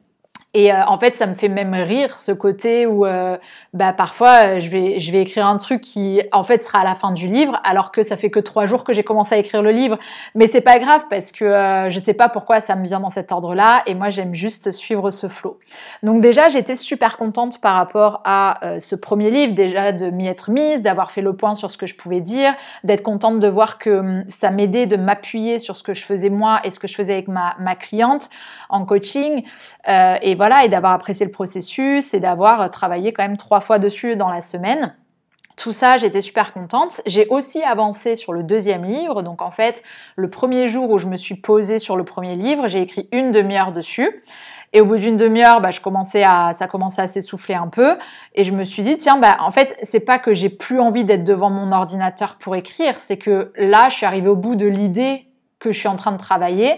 Et 0.54 0.72
euh, 0.72 0.82
en 0.86 0.98
fait, 0.98 1.14
ça 1.14 1.26
me 1.26 1.34
fait 1.34 1.50
même 1.50 1.74
rire 1.74 2.16
ce 2.16 2.32
côté 2.32 2.86
où, 2.86 3.04
euh, 3.04 3.36
bah, 3.74 3.92
parfois, 3.92 4.46
euh, 4.46 4.60
je 4.60 4.70
vais, 4.70 4.98
je 4.98 5.12
vais 5.12 5.20
écrire 5.20 5.46
un 5.46 5.58
truc 5.58 5.82
qui, 5.82 6.22
en 6.32 6.42
fait, 6.42 6.64
sera 6.64 6.80
à 6.80 6.84
la 6.84 6.94
fin 6.94 7.12
du 7.12 7.28
livre, 7.28 7.60
alors 7.64 7.92
que 7.92 8.02
ça 8.02 8.16
fait 8.16 8.30
que 8.30 8.40
trois 8.40 8.64
jours 8.64 8.82
que 8.82 8.94
j'ai 8.94 9.04
commencé 9.04 9.34
à 9.34 9.38
écrire 9.38 9.60
le 9.60 9.72
livre. 9.72 9.98
Mais 10.34 10.46
c'est 10.46 10.62
pas 10.62 10.78
grave 10.78 11.02
parce 11.10 11.32
que 11.32 11.44
euh, 11.44 11.90
je 11.90 11.98
sais 11.98 12.14
pas 12.14 12.30
pourquoi 12.30 12.60
ça 12.60 12.76
me 12.76 12.84
vient 12.84 12.98
dans 12.98 13.10
cet 13.10 13.30
ordre-là, 13.30 13.82
et 13.84 13.94
moi, 13.94 14.08
j'aime 14.08 14.34
juste 14.34 14.70
suivre 14.70 15.10
ce 15.10 15.28
flot. 15.28 15.58
Donc 16.02 16.22
déjà, 16.22 16.48
j'étais 16.48 16.76
super 16.76 17.18
contente 17.18 17.60
par 17.60 17.74
rapport 17.74 18.22
à 18.24 18.78
ce 18.80 18.96
premier 18.96 19.30
livre, 19.30 19.52
déjà 19.52 19.92
de 19.92 20.08
m'y 20.08 20.28
être 20.28 20.50
mise, 20.50 20.82
d'avoir 20.82 21.10
fait 21.10 21.20
le 21.20 21.36
point 21.36 21.54
sur 21.56 21.70
ce 21.70 21.76
que 21.76 21.86
je 21.86 21.94
pouvais 21.94 22.22
dire, 22.22 22.54
d'être 22.84 23.02
contente 23.02 23.38
de 23.38 23.48
voir 23.48 23.78
que 23.78 23.90
hum, 23.90 24.24
ça 24.30 24.50
m'aidait 24.50 24.86
de 24.86 24.96
m'appuyer 24.96 25.58
sur 25.58 25.76
ce 25.76 25.82
que 25.82 25.92
je 25.92 26.04
faisais 26.04 26.30
moi 26.30 26.60
et 26.64 26.70
ce 26.70 26.78
que 26.78 26.88
je 26.88 26.94
faisais 26.94 27.12
avec 27.12 27.28
ma, 27.28 27.54
ma 27.58 27.74
cliente 27.74 28.30
en 28.70 28.86
coaching. 28.86 29.42
et 29.86 30.37
voilà, 30.38 30.64
et 30.64 30.68
d'avoir 30.68 30.92
apprécié 30.92 31.26
le 31.26 31.32
processus 31.32 32.14
et 32.14 32.20
d'avoir 32.20 32.62
euh, 32.62 32.68
travaillé 32.68 33.12
quand 33.12 33.24
même 33.24 33.36
trois 33.36 33.60
fois 33.60 33.78
dessus 33.78 34.16
dans 34.16 34.30
la 34.30 34.40
semaine. 34.40 34.94
Tout 35.56 35.72
ça, 35.72 35.96
j'étais 35.96 36.20
super 36.20 36.52
contente. 36.52 37.00
J'ai 37.04 37.26
aussi 37.26 37.64
avancé 37.64 38.14
sur 38.14 38.32
le 38.32 38.44
deuxième 38.44 38.84
livre. 38.84 39.22
Donc 39.22 39.42
en 39.42 39.50
fait, 39.50 39.82
le 40.14 40.30
premier 40.30 40.68
jour 40.68 40.88
où 40.90 40.98
je 40.98 41.08
me 41.08 41.16
suis 41.16 41.34
posée 41.34 41.80
sur 41.80 41.96
le 41.96 42.04
premier 42.04 42.36
livre, 42.36 42.68
j'ai 42.68 42.80
écrit 42.80 43.08
une 43.10 43.32
demi-heure 43.32 43.72
dessus. 43.72 44.22
Et 44.72 44.80
au 44.80 44.84
bout 44.84 44.98
d'une 44.98 45.16
demi-heure, 45.16 45.60
bah, 45.60 45.72
je 45.72 45.80
commençais 45.80 46.22
à, 46.22 46.52
ça 46.52 46.68
commençait 46.68 47.02
à 47.02 47.08
s'essouffler 47.08 47.56
un 47.56 47.66
peu. 47.66 47.98
Et 48.36 48.44
je 48.44 48.52
me 48.52 48.62
suis 48.62 48.84
dit, 48.84 48.96
tiens, 48.96 49.18
bah, 49.18 49.38
en 49.40 49.50
fait, 49.50 49.76
c'est 49.82 50.04
pas 50.04 50.20
que 50.20 50.34
j'ai 50.34 50.50
plus 50.50 50.78
envie 50.78 51.04
d'être 51.04 51.24
devant 51.24 51.50
mon 51.50 51.72
ordinateur 51.72 52.36
pour 52.36 52.54
écrire, 52.54 53.00
c'est 53.00 53.16
que 53.16 53.50
là, 53.56 53.88
je 53.88 53.96
suis 53.96 54.06
arrivée 54.06 54.28
au 54.28 54.36
bout 54.36 54.54
de 54.54 54.66
l'idée 54.66 55.26
que 55.58 55.72
je 55.72 55.78
suis 55.80 55.88
en 55.88 55.96
train 55.96 56.12
de 56.12 56.18
travailler. 56.18 56.76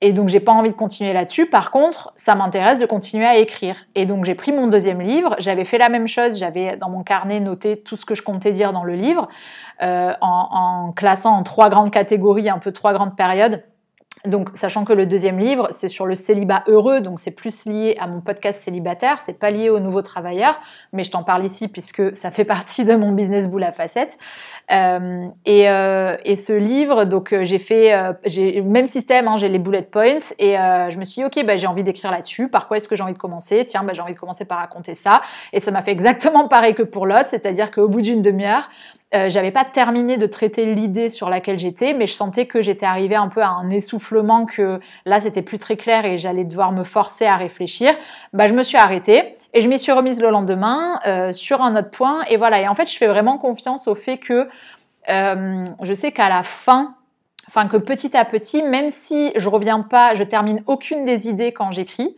Et 0.00 0.12
donc 0.12 0.28
j'ai 0.28 0.40
pas 0.40 0.52
envie 0.52 0.70
de 0.70 0.76
continuer 0.76 1.12
là-dessus. 1.12 1.46
Par 1.46 1.70
contre, 1.70 2.12
ça 2.14 2.34
m'intéresse 2.34 2.78
de 2.78 2.86
continuer 2.86 3.26
à 3.26 3.36
écrire. 3.36 3.76
Et 3.94 4.06
donc 4.06 4.24
j'ai 4.24 4.36
pris 4.36 4.52
mon 4.52 4.68
deuxième 4.68 5.00
livre. 5.00 5.34
J'avais 5.38 5.64
fait 5.64 5.78
la 5.78 5.88
même 5.88 6.06
chose. 6.06 6.38
J'avais 6.38 6.76
dans 6.76 6.88
mon 6.88 7.02
carnet 7.02 7.40
noté 7.40 7.80
tout 7.80 7.96
ce 7.96 8.06
que 8.06 8.14
je 8.14 8.22
comptais 8.22 8.52
dire 8.52 8.72
dans 8.72 8.84
le 8.84 8.94
livre, 8.94 9.26
euh, 9.82 10.12
en, 10.20 10.48
en 10.88 10.92
classant 10.92 11.36
en 11.36 11.42
trois 11.42 11.68
grandes 11.68 11.90
catégories, 11.90 12.48
un 12.48 12.58
peu 12.58 12.70
trois 12.70 12.92
grandes 12.92 13.16
périodes. 13.16 13.64
Donc, 14.24 14.50
sachant 14.54 14.84
que 14.84 14.92
le 14.92 15.06
deuxième 15.06 15.38
livre, 15.38 15.68
c'est 15.70 15.88
sur 15.88 16.06
le 16.06 16.14
célibat 16.14 16.64
heureux, 16.66 17.00
donc 17.00 17.18
c'est 17.18 17.30
plus 17.30 17.66
lié 17.66 17.96
à 18.00 18.06
mon 18.06 18.20
podcast 18.20 18.62
célibataire, 18.62 19.20
c'est 19.20 19.38
pas 19.38 19.50
lié 19.50 19.70
aux 19.70 19.78
nouveaux 19.78 20.02
travailleurs, 20.02 20.58
mais 20.92 21.04
je 21.04 21.10
t'en 21.10 21.22
parle 21.22 21.44
ici 21.44 21.68
puisque 21.68 22.16
ça 22.16 22.30
fait 22.30 22.44
partie 22.58 22.84
de 22.84 22.94
mon 22.96 23.12
business 23.12 23.48
boule 23.48 23.64
à 23.64 23.72
facettes. 23.72 24.18
Euh, 24.70 25.28
et, 25.44 25.68
euh, 25.68 26.16
et, 26.24 26.36
ce 26.36 26.52
livre, 26.52 27.04
donc 27.04 27.32
euh, 27.32 27.44
j'ai 27.44 27.58
fait, 27.58 27.94
euh, 27.94 28.12
j'ai 28.24 28.60
même 28.60 28.86
système, 28.86 29.28
hein, 29.28 29.36
j'ai 29.36 29.48
les 29.48 29.58
bullet 29.58 29.82
points, 29.82 30.18
et 30.38 30.54
je 30.54 30.98
me 30.98 31.04
suis 31.04 31.22
dit, 31.22 31.24
ok, 31.24 31.46
bah, 31.46 31.56
j'ai 31.56 31.66
envie 31.66 31.84
d'écrire 31.84 32.10
là-dessus. 32.10 32.48
Par 32.48 32.68
quoi 32.68 32.76
est-ce 32.76 32.88
que 32.88 32.96
j'ai 32.96 33.02
envie 33.02 33.12
de 33.12 33.18
commencer? 33.18 33.64
Tiens, 33.64 33.82
bah, 33.84 33.92
j'ai 33.92 34.02
envie 34.02 34.14
de 34.14 34.18
commencer 34.18 34.44
par 34.44 34.58
raconter 34.58 34.94
ça. 34.94 35.20
Et 35.52 35.60
ça 35.60 35.70
m'a 35.70 35.82
fait 35.82 35.92
exactement 35.92 36.48
pareil 36.48 36.74
que 36.74 36.82
pour 36.82 37.06
l'autre, 37.06 37.28
c'est-à-dire 37.28 37.70
qu'au 37.70 37.88
bout 37.88 38.00
d'une 38.00 38.22
demi-heure, 38.22 38.68
euh, 39.14 39.30
j'avais 39.30 39.50
pas 39.50 39.64
terminé 39.64 40.18
de 40.18 40.26
traiter 40.26 40.66
l'idée 40.66 41.08
sur 41.08 41.30
laquelle 41.30 41.58
j'étais, 41.58 41.94
mais 41.94 42.06
je 42.06 42.12
sentais 42.12 42.46
que 42.46 42.60
j'étais 42.60 42.84
arrivée 42.84 43.14
un 43.14 43.28
peu 43.28 43.40
à 43.40 43.48
un 43.48 43.70
essoufflement, 43.70 44.44
que 44.44 44.80
là 45.06 45.18
c'était 45.18 45.40
plus 45.40 45.58
très 45.58 45.76
clair 45.76 46.04
et 46.04 46.18
j'allais 46.18 46.44
devoir 46.44 46.72
me 46.72 46.84
forcer 46.84 47.24
à 47.24 47.36
réfléchir. 47.36 47.90
Bah, 48.34 48.46
je 48.48 48.54
me 48.54 48.62
suis 48.62 48.76
arrêtée 48.76 49.34
et 49.54 49.62
je 49.62 49.68
m'y 49.68 49.78
suis 49.78 49.92
remise 49.92 50.20
le 50.20 50.28
lendemain 50.28 51.00
euh, 51.06 51.32
sur 51.32 51.62
un 51.62 51.74
autre 51.74 51.90
point. 51.90 52.22
Et 52.28 52.36
voilà. 52.36 52.60
Et 52.60 52.68
en 52.68 52.74
fait, 52.74 52.90
je 52.90 52.96
fais 52.96 53.06
vraiment 53.06 53.38
confiance 53.38 53.88
au 53.88 53.94
fait 53.94 54.18
que 54.18 54.46
euh, 55.08 55.64
je 55.82 55.92
sais 55.94 56.12
qu'à 56.12 56.28
la 56.28 56.42
fin, 56.42 56.94
enfin 57.46 57.66
que 57.66 57.78
petit 57.78 58.14
à 58.14 58.26
petit, 58.26 58.62
même 58.62 58.90
si 58.90 59.32
je 59.36 59.48
reviens 59.48 59.80
pas, 59.80 60.12
je 60.14 60.22
termine 60.22 60.62
aucune 60.66 61.06
des 61.06 61.28
idées 61.28 61.52
quand 61.52 61.70
j'écris. 61.70 62.14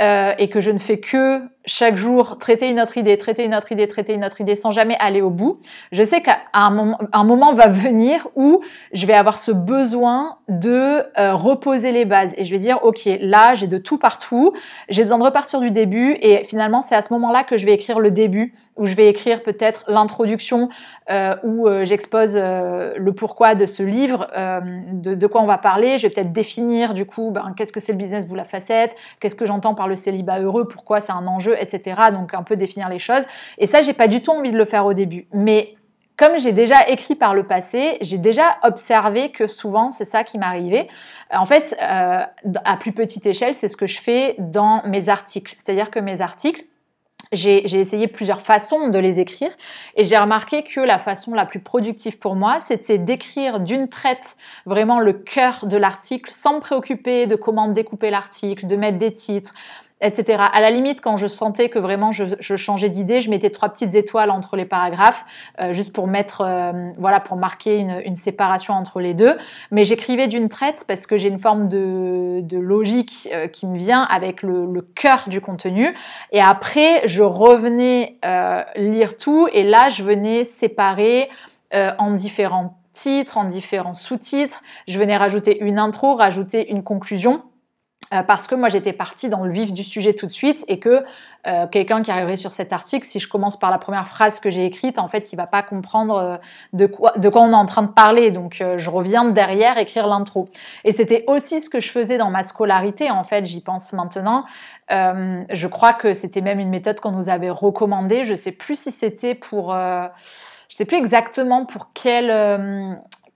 Euh, 0.00 0.32
et 0.38 0.48
que 0.48 0.60
je 0.60 0.70
ne 0.70 0.78
fais 0.78 1.00
que 1.00 1.40
chaque 1.64 1.96
jour 1.96 2.38
traiter 2.38 2.70
une 2.70 2.80
autre 2.80 2.96
idée, 2.96 3.18
traiter 3.18 3.44
une 3.44 3.54
autre 3.54 3.72
idée, 3.72 3.88
traiter 3.88 4.14
une 4.14 4.24
autre 4.24 4.40
idée 4.40 4.54
sans 4.54 4.70
jamais 4.70 4.96
aller 5.00 5.20
au 5.20 5.28
bout, 5.28 5.58
je 5.90 6.04
sais 6.04 6.22
qu'à 6.22 6.38
un 6.54 6.70
moment, 6.70 6.98
un 7.12 7.24
moment 7.24 7.52
va 7.52 7.66
venir 7.66 8.28
où 8.36 8.62
je 8.92 9.06
vais 9.06 9.12
avoir 9.12 9.36
ce 9.38 9.50
besoin 9.50 10.38
de 10.48 11.02
euh, 11.18 11.34
reposer 11.34 11.90
les 11.90 12.04
bases 12.04 12.34
et 12.38 12.44
je 12.44 12.50
vais 12.52 12.58
dire 12.58 12.78
ok 12.84 13.00
là 13.20 13.54
j'ai 13.54 13.66
de 13.66 13.76
tout 13.76 13.98
partout, 13.98 14.52
j'ai 14.88 15.02
besoin 15.02 15.18
de 15.18 15.24
repartir 15.24 15.58
du 15.60 15.72
début 15.72 16.16
et 16.22 16.44
finalement 16.44 16.80
c'est 16.80 16.94
à 16.94 17.02
ce 17.02 17.12
moment-là 17.14 17.42
que 17.42 17.56
je 17.56 17.66
vais 17.66 17.74
écrire 17.74 17.98
le 17.98 18.12
début 18.12 18.54
où 18.76 18.86
je 18.86 18.94
vais 18.94 19.08
écrire 19.08 19.42
peut-être 19.42 19.84
l'introduction 19.88 20.68
euh, 21.10 21.34
où 21.42 21.68
j'expose 21.82 22.36
le 22.36 23.10
pourquoi 23.10 23.56
de 23.56 23.66
ce 23.66 23.82
livre, 23.82 24.28
de, 24.92 25.26
quoi 25.26 25.42
on 25.42 25.46
va 25.46 25.58
parler, 25.58 25.98
je 25.98 26.06
vais 26.06 26.10
peut-être 26.14 26.32
définir 26.32 26.94
du 26.94 27.04
coup 27.04 27.32
ben, 27.32 27.52
qu'est-ce 27.56 27.72
que 27.72 27.80
c'est 27.80 27.92
le 27.92 27.98
business 27.98 28.26
boule 28.28 28.38
la 28.38 28.44
facette, 28.44 28.94
qu'est-ce 29.20 29.34
que 29.34 29.44
j'entends 29.44 29.74
par 29.74 29.87
le 29.88 29.96
célibat 29.96 30.40
heureux, 30.40 30.68
pourquoi 30.68 31.00
c'est 31.00 31.12
un 31.12 31.26
enjeu 31.26 31.56
etc. 31.58 32.00
Donc 32.12 32.34
un 32.34 32.42
peu 32.42 32.56
définir 32.56 32.88
les 32.88 32.98
choses. 32.98 33.26
Et 33.58 33.66
ça, 33.66 33.82
j'ai 33.82 33.92
pas 33.92 34.08
du 34.08 34.20
tout 34.20 34.30
envie 34.30 34.52
de 34.52 34.56
le 34.56 34.64
faire 34.64 34.86
au 34.86 34.94
début. 34.94 35.26
Mais 35.32 35.74
comme 36.16 36.36
j'ai 36.36 36.52
déjà 36.52 36.88
écrit 36.88 37.14
par 37.14 37.32
le 37.32 37.46
passé, 37.46 37.96
j'ai 38.00 38.18
déjà 38.18 38.56
observé 38.64 39.30
que 39.30 39.46
souvent 39.46 39.90
c'est 39.90 40.04
ça 40.04 40.24
qui 40.24 40.36
m'arrivait. 40.36 40.88
En 41.32 41.46
fait, 41.46 41.76
euh, 41.80 42.24
à 42.64 42.76
plus 42.76 42.92
petite 42.92 43.24
échelle, 43.24 43.54
c'est 43.54 43.68
ce 43.68 43.76
que 43.76 43.86
je 43.86 44.00
fais 44.00 44.34
dans 44.38 44.82
mes 44.84 45.08
articles. 45.08 45.54
C'est-à-dire 45.56 45.90
que 45.90 46.00
mes 46.00 46.20
articles, 46.20 46.64
j'ai 47.32 47.64
essayé 47.78 48.08
plusieurs 48.08 48.40
façons 48.40 48.88
de 48.88 48.98
les 48.98 49.20
écrire 49.20 49.50
et 49.94 50.04
j'ai 50.04 50.16
remarqué 50.16 50.62
que 50.62 50.80
la 50.80 50.98
façon 50.98 51.34
la 51.34 51.44
plus 51.44 51.60
productive 51.60 52.18
pour 52.18 52.36
moi, 52.36 52.60
c'était 52.60 52.98
d'écrire 52.98 53.60
d'une 53.60 53.88
traite 53.88 54.36
vraiment 54.66 55.00
le 55.00 55.12
cœur 55.12 55.66
de 55.66 55.76
l'article 55.76 56.30
sans 56.32 56.54
me 56.54 56.60
préoccuper 56.60 57.26
de 57.26 57.36
comment 57.36 57.68
découper 57.68 58.10
l'article, 58.10 58.66
de 58.66 58.76
mettre 58.76 58.98
des 58.98 59.12
titres, 59.12 59.52
etc. 60.00 60.44
À 60.52 60.60
la 60.60 60.70
limite, 60.70 61.00
quand 61.00 61.16
je 61.16 61.26
sentais 61.26 61.68
que 61.68 61.78
vraiment 61.78 62.12
je, 62.12 62.24
je 62.38 62.56
changeais 62.56 62.88
d'idée, 62.88 63.20
je 63.20 63.30
mettais 63.30 63.50
trois 63.50 63.68
petites 63.68 63.94
étoiles 63.94 64.30
entre 64.30 64.56
les 64.56 64.64
paragraphes, 64.64 65.24
euh, 65.60 65.72
juste 65.72 65.92
pour 65.92 66.06
mettre, 66.06 66.42
euh, 66.42 66.72
voilà, 66.98 67.20
pour 67.20 67.36
marquer 67.36 67.78
une, 67.78 68.00
une, 68.04 68.16
séparation 68.16 68.74
entre 68.74 69.00
les 69.00 69.14
deux. 69.14 69.36
Mais 69.70 69.84
j'écrivais 69.84 70.28
d'une 70.28 70.48
traite 70.48 70.84
parce 70.86 71.06
que 71.06 71.16
j'ai 71.16 71.28
une 71.28 71.38
forme 71.38 71.68
de, 71.68 72.40
de 72.42 72.58
logique 72.58 73.28
euh, 73.32 73.48
qui 73.48 73.66
me 73.66 73.76
vient 73.76 74.02
avec 74.02 74.42
le, 74.42 74.66
le, 74.66 74.82
cœur 74.82 75.24
du 75.26 75.40
contenu. 75.40 75.94
Et 76.32 76.40
après, 76.40 77.02
je 77.06 77.22
revenais 77.22 78.18
lire 78.76 79.16
tout 79.16 79.48
et 79.52 79.62
là, 79.64 79.88
je 79.88 80.02
venais 80.02 80.44
séparer 80.44 81.28
en 81.72 82.12
différents 82.12 82.78
titres, 82.92 83.36
en 83.38 83.44
différents 83.44 83.94
sous-titres. 83.94 84.62
Je 84.86 84.98
venais 84.98 85.16
rajouter 85.16 85.62
une 85.62 85.78
intro, 85.78 86.14
rajouter 86.14 86.70
une 86.70 86.82
conclusion. 86.82 87.42
Euh, 88.14 88.22
parce 88.22 88.46
que 88.46 88.54
moi 88.54 88.68
j'étais 88.68 88.94
partie 88.94 89.28
dans 89.28 89.44
le 89.44 89.52
vif 89.52 89.72
du 89.72 89.84
sujet 89.84 90.14
tout 90.14 90.24
de 90.24 90.32
suite 90.32 90.64
et 90.66 90.78
que 90.78 91.04
euh, 91.46 91.66
quelqu'un 91.66 92.02
qui 92.02 92.10
arriverait 92.10 92.36
sur 92.36 92.52
cet 92.52 92.72
article, 92.72 93.04
si 93.04 93.20
je 93.20 93.28
commence 93.28 93.58
par 93.58 93.70
la 93.70 93.78
première 93.78 94.06
phrase 94.06 94.40
que 94.40 94.48
j'ai 94.48 94.64
écrite, 94.64 94.98
en 94.98 95.08
fait 95.08 95.30
il 95.32 95.36
va 95.36 95.46
pas 95.46 95.62
comprendre 95.62 96.16
euh, 96.16 96.36
de 96.72 96.86
quoi, 96.86 97.12
de 97.16 97.28
quoi 97.28 97.42
on 97.42 97.50
est 97.50 97.54
en 97.54 97.66
train 97.66 97.82
de 97.82 97.88
parler. 97.88 98.30
Donc 98.30 98.62
je 98.76 98.90
reviens 98.90 99.26
derrière 99.26 99.76
écrire 99.76 100.06
l'intro. 100.06 100.48
Et 100.84 100.92
c'était 100.92 101.24
aussi 101.26 101.60
ce 101.60 101.68
que 101.68 101.80
je 101.80 101.90
faisais 101.90 102.16
dans 102.16 102.30
ma 102.30 102.42
scolarité 102.42 103.10
en 103.10 103.24
fait, 103.24 103.44
j'y 103.44 103.60
pense 103.60 103.92
maintenant. 103.92 104.44
je 104.90 105.66
crois 105.66 105.92
que 105.92 106.14
c'était 106.14 106.40
même 106.40 106.60
une 106.60 106.70
méthode 106.70 107.00
qu'on 107.00 107.12
nous 107.12 107.28
avait 107.28 107.50
recommandée. 107.50 108.24
Je 108.24 108.34
sais 108.34 108.52
plus 108.52 108.78
si 108.78 108.90
c'était 108.90 109.34
pour 109.34 109.74
je 109.74 110.76
sais 110.76 110.84
plus 110.84 110.96
exactement 110.96 111.66
pour 111.66 111.90
quel 111.92 112.30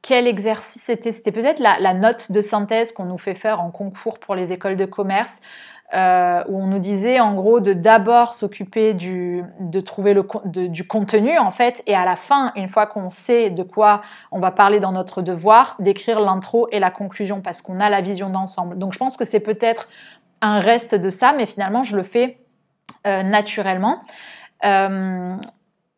quel 0.03 0.27
exercice 0.27 0.83
c'était 0.83 1.13
C'était 1.13 1.33
peut-être 1.33 1.61
la, 1.61 1.95
note 1.95 2.33
de 2.33 2.41
synthèse 2.41 2.93
qu'on 2.93 3.05
nous 3.05 3.19
fait 3.19 3.35
faire 3.35 3.61
en 3.61 3.71
concours 3.71 4.19
pour 4.19 4.35
les 4.35 4.53
écoles 4.53 4.77
de 4.77 4.85
commerce, 4.85 5.41
euh, 5.95 6.43
où 6.49 6.59
on 6.59 6.67
nous 6.67 6.79
disait 6.79 7.21
en 7.21 7.35
gros 7.35 7.61
de 7.61 7.73
d'abord 7.73 8.35
s'occuper 8.35 8.95
de 8.95 9.81
trouver 9.81 10.15
le, 10.15 10.27
du 10.69 10.87
contenu 10.87 11.39
en 11.39 11.51
fait, 11.51 11.83
et 11.87 11.95
à 11.95 12.05
la 12.05 12.17
fin, 12.17 12.53
une 12.57 12.69
fois 12.69 12.87
qu'on 12.87 13.11
sait 13.11 13.51
de 13.51 13.63
quoi 13.63 14.01
on 14.33 14.41
va 14.41 14.51
parler 14.51 14.81
dans 14.81 14.93
notre 14.93 15.23
devoir, 15.23 15.77
d'écrire 15.79 16.19
l'intro 16.21 16.67
et 16.73 16.81
la 16.81 16.91
conclusion 16.91 17.41
parce 17.41 17.63
qu'on 17.63 17.79
a 17.79 17.89
la 17.89 18.01
vision 18.01 18.31
d'ensemble. 18.31 18.79
Donc 18.79 18.95
je 18.95 18.99
pense 18.99 19.17
que 19.17 19.25
c'est 19.25 19.41
peut-être 19.41 19.89
un 20.41 20.59
reste 20.59 20.95
de 20.95 21.11
ça, 21.11 21.33
mais 21.37 21.47
finalement 21.47 21.83
je 21.83 21.97
le 21.97 22.03
fais 22.03 22.39
euh, 23.07 23.23
naturellement. 23.23 24.01
Euh, 24.65 25.37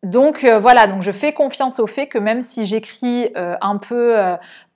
donc 0.05 0.43
euh, 0.43 0.59
voilà, 0.59 0.85
donc 0.85 1.01
je 1.01 1.11
fais 1.11 1.33
confiance 1.33 1.79
au 1.79 1.87
fait 1.87 2.07
que 2.07 2.19
même 2.19 2.41
si 2.41 2.65
j'écris 2.65 3.31
euh, 3.35 3.57
un 3.59 3.77
peu 3.77 4.15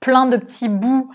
plein 0.00 0.26
de 0.26 0.36
petits 0.36 0.68
bouts 0.68 1.10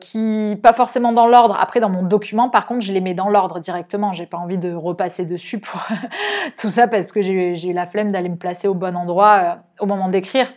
qui 0.00 0.56
pas 0.62 0.72
forcément 0.72 1.12
dans 1.12 1.26
l'ordre. 1.26 1.56
Après 1.60 1.80
dans 1.80 1.88
mon 1.88 2.02
document, 2.02 2.48
par 2.48 2.66
contre, 2.66 2.80
je 2.80 2.92
les 2.92 3.00
mets 3.00 3.14
dans 3.14 3.28
l'ordre 3.28 3.58
directement. 3.58 4.12
J'ai 4.12 4.26
pas 4.26 4.36
envie 4.36 4.58
de 4.58 4.72
repasser 4.72 5.24
dessus 5.24 5.58
pour 5.58 5.80
tout 6.60 6.70
ça 6.70 6.86
parce 6.86 7.10
que 7.10 7.22
j'ai 7.22 7.68
eu 7.68 7.72
la 7.72 7.86
flemme 7.86 8.12
d'aller 8.12 8.28
me 8.28 8.36
placer 8.36 8.68
au 8.68 8.74
bon 8.74 8.96
endroit 8.96 9.58
au 9.80 9.86
moment 9.86 10.08
d'écrire. 10.08 10.52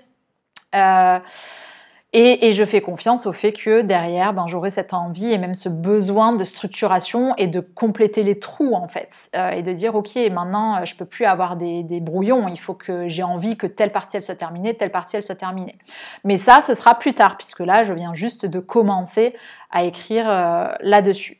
Et, 2.14 2.54
je 2.54 2.66
fais 2.66 2.82
confiance 2.82 3.26
au 3.26 3.32
fait 3.32 3.54
que 3.54 3.84
derrière, 3.84 4.34
ben, 4.34 4.46
j'aurai 4.46 4.70
cette 4.70 4.94
envie 4.94 5.32
et 5.32 5.38
même 5.38 5.56
ce 5.56 5.70
besoin 5.70 6.34
de 6.34 6.44
structuration 6.44 7.34
et 7.38 7.48
de 7.48 7.62
compléter 7.62 8.24
les 8.24 8.38
trous 8.38 8.76
en 8.76 8.88
fait. 8.88 9.30
Euh, 9.34 9.52
et 9.52 9.62
de 9.62 9.72
dire, 9.72 9.96
ok, 9.96 10.18
maintenant, 10.30 10.76
euh, 10.76 10.86
je 10.86 10.94
peux 10.96 11.06
plus 11.06 11.24
avoir 11.24 11.56
des, 11.56 11.84
brouillons. 12.02 12.50
Il 12.50 12.60
faut 12.60 12.74
que 12.74 13.08
j'ai 13.08 13.24
envie 13.24 13.56
que 13.56 13.66
telle 13.66 13.94
partie 13.94 14.18
elle 14.18 14.24
soit 14.26 14.36
terminée, 14.36 14.76
telle 14.76 14.92
partie 14.92 15.16
elle 15.16 15.24
soit 15.24 15.36
terminée. 15.36 15.78
Mais 16.26 16.38
ça, 16.38 16.60
ce 16.60 16.74
sera 16.74 17.00
plus 17.00 17.14
tard, 17.14 17.38
puisque 17.38 17.62
là, 17.62 17.84
je 17.84 17.94
viens 17.94 18.14
juste 18.14 18.46
de 18.46 18.60
commencer 18.60 19.34
à 19.72 19.86
écrire 19.86 20.30
euh, 20.30 20.68
là-dessus. 20.82 21.40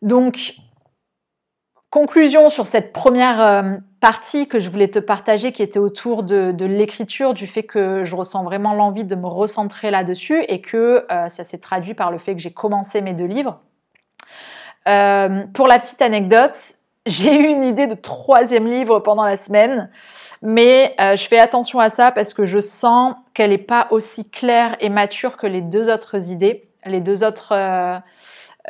Donc, 0.00 0.54
conclusion 1.92 2.48
sur 2.48 2.66
cette 2.66 2.92
première 2.92 3.80
partie 4.02 4.48
que 4.48 4.58
je 4.58 4.68
voulais 4.68 4.88
te 4.88 4.98
partager 4.98 5.52
qui 5.52 5.62
était 5.62 5.78
autour 5.78 6.24
de, 6.24 6.64
l'écriture, 6.64 7.34
du 7.34 7.46
fait 7.46 7.62
que 7.62 8.02
je 8.02 8.16
ressens 8.16 8.42
vraiment 8.42 8.74
l'envie 8.74 9.04
de 9.04 9.14
me 9.14 9.28
recentrer 9.28 9.92
là-dessus 9.92 10.42
et 10.48 10.60
que 10.60 11.06
euh, 11.08 11.28
ça 11.28 11.44
s'est 11.44 11.58
traduit 11.58 11.94
par 11.94 12.10
le 12.10 12.18
fait 12.18 12.34
que 12.34 12.40
j'ai 12.40 12.52
commencé 12.52 13.00
mes 13.00 13.14
deux 13.14 13.26
livres. 13.26 13.60
Euh, 14.88 15.44
pour 15.54 15.68
la 15.68 15.78
petite 15.78 16.02
anecdote, 16.02 16.58
j'ai 17.06 17.32
eu 17.32 17.46
une 17.46 17.62
idée 17.62 17.86
de 17.86 17.94
troisième 17.94 18.66
livre 18.66 18.98
pendant 18.98 19.24
la 19.24 19.36
semaine, 19.36 19.88
mais 20.42 20.96
euh, 21.00 21.14
je 21.14 21.24
fais 21.28 21.38
attention 21.38 21.78
à 21.78 21.88
ça 21.88 22.10
parce 22.10 22.34
que 22.34 22.44
je 22.44 22.58
sens 22.58 23.14
qu'elle 23.34 23.50
n'est 23.50 23.58
pas 23.58 23.86
aussi 23.90 24.28
claire 24.28 24.76
et 24.80 24.88
mature 24.88 25.36
que 25.36 25.46
les 25.46 25.60
deux 25.60 25.88
autres 25.88 26.32
idées, 26.32 26.68
les 26.86 27.00
deux 27.00 27.22
autres 27.22 27.52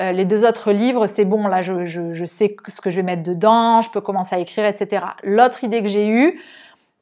euh, 0.01 0.13
les 0.13 0.25
deux 0.25 0.47
autres 0.47 0.73
livres, 0.73 1.07
c'est 1.07 1.25
bon, 1.25 1.47
là, 1.49 1.61
je, 1.63 2.25
sais 2.25 2.57
ce 2.67 2.81
que 2.81 2.91
je 2.91 2.97
vais 2.97 3.03
mettre 3.03 3.23
dedans, 3.23 3.83
je 3.83 3.91
peux 3.91 4.01
commencer 4.01 4.35
à 4.35 4.39
écrire, 4.39 4.65
etc. 4.65 5.05
L'autre 5.23 5.65
idée 5.65 5.83
que 5.83 5.89
j'ai 5.89 6.09
eue, 6.09 6.41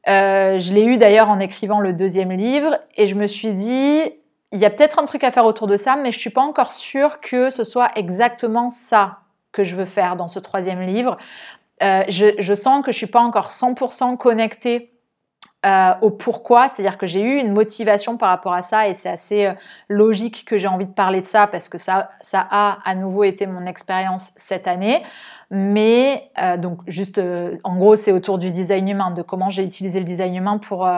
euh, 0.08 0.58
je 0.58 0.74
l'ai 0.74 0.84
eue 0.84 0.96
d'ailleurs 0.96 1.28
en 1.28 1.38
écrivant 1.38 1.80
le 1.80 1.92
deuxième 1.92 2.32
livre, 2.32 2.78
et 2.96 3.06
je 3.06 3.14
me 3.14 3.26
suis 3.26 3.52
dit, 3.52 4.00
il 4.52 4.58
y 4.58 4.64
a 4.64 4.70
peut-être 4.70 4.98
un 4.98 5.04
truc 5.04 5.22
à 5.22 5.30
faire 5.30 5.44
autour 5.44 5.68
de 5.68 5.76
ça, 5.76 5.96
mais 5.96 6.10
je 6.10 6.18
suis 6.18 6.30
pas 6.30 6.40
encore 6.40 6.72
sûre 6.72 7.20
que 7.20 7.50
ce 7.50 7.62
soit 7.62 7.90
exactement 7.96 8.70
ça 8.70 9.18
que 9.52 9.62
je 9.62 9.76
veux 9.76 9.84
faire 9.84 10.16
dans 10.16 10.28
ce 10.28 10.38
troisième 10.40 10.80
livre. 10.80 11.16
Euh, 11.82 12.02
je, 12.08 12.54
sens 12.54 12.84
que 12.84 12.92
je 12.92 12.96
suis 12.96 13.06
pas 13.06 13.20
encore 13.20 13.48
100% 13.48 14.16
connectée 14.16 14.92
euh, 15.66 15.92
au 16.00 16.10
pourquoi, 16.10 16.68
c'est-à-dire 16.68 16.96
que 16.96 17.06
j'ai 17.06 17.20
eu 17.20 17.36
une 17.36 17.52
motivation 17.52 18.16
par 18.16 18.30
rapport 18.30 18.54
à 18.54 18.62
ça 18.62 18.88
et 18.88 18.94
c'est 18.94 19.10
assez 19.10 19.44
euh, 19.44 19.52
logique 19.90 20.46
que 20.46 20.56
j'ai 20.56 20.68
envie 20.68 20.86
de 20.86 20.92
parler 20.92 21.20
de 21.20 21.26
ça 21.26 21.46
parce 21.46 21.68
que 21.68 21.76
ça, 21.76 22.08
ça 22.22 22.46
a 22.50 22.78
à 22.82 22.94
nouveau 22.94 23.24
été 23.24 23.46
mon 23.46 23.66
expérience 23.66 24.32
cette 24.36 24.66
année. 24.66 25.02
Mais 25.50 26.30
euh, 26.40 26.56
donc 26.56 26.78
juste, 26.86 27.20
en 27.62 27.76
gros, 27.76 27.94
c'est 27.94 28.12
autour 28.12 28.38
du 28.38 28.50
design 28.50 28.88
humain, 28.88 29.10
de 29.10 29.20
comment 29.20 29.50
j'ai 29.50 29.62
utilisé 29.62 29.98
le 29.98 30.06
design 30.06 30.34
humain 30.34 30.56
pour, 30.56 30.88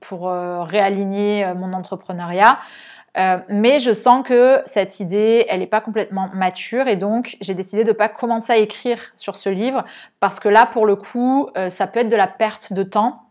pour 0.00 0.30
réaligner 0.30 1.52
mon 1.56 1.72
entrepreneuriat. 1.72 2.58
mais 3.48 3.80
je 3.80 3.92
sens 3.92 4.24
que 4.24 4.60
cette 4.66 5.00
idée, 5.00 5.46
elle 5.48 5.60
n'est 5.60 5.66
pas 5.66 5.80
complètement 5.80 6.28
mature 6.34 6.86
et 6.86 6.96
donc 6.96 7.38
j'ai 7.40 7.54
décidé 7.54 7.82
de 7.82 7.88
ne 7.88 7.94
pas 7.94 8.10
commencer 8.10 8.52
à 8.52 8.58
écrire 8.58 8.98
sur 9.16 9.36
ce 9.36 9.48
livre 9.48 9.84
parce 10.20 10.38
que 10.38 10.50
là, 10.50 10.66
pour 10.66 10.84
le 10.84 10.94
coup, 10.94 11.48
ça 11.70 11.86
peut 11.86 12.00
être 12.00 12.10
de 12.10 12.16
la 12.16 12.28
perte 12.28 12.74
de 12.74 12.82
temps 12.82 13.22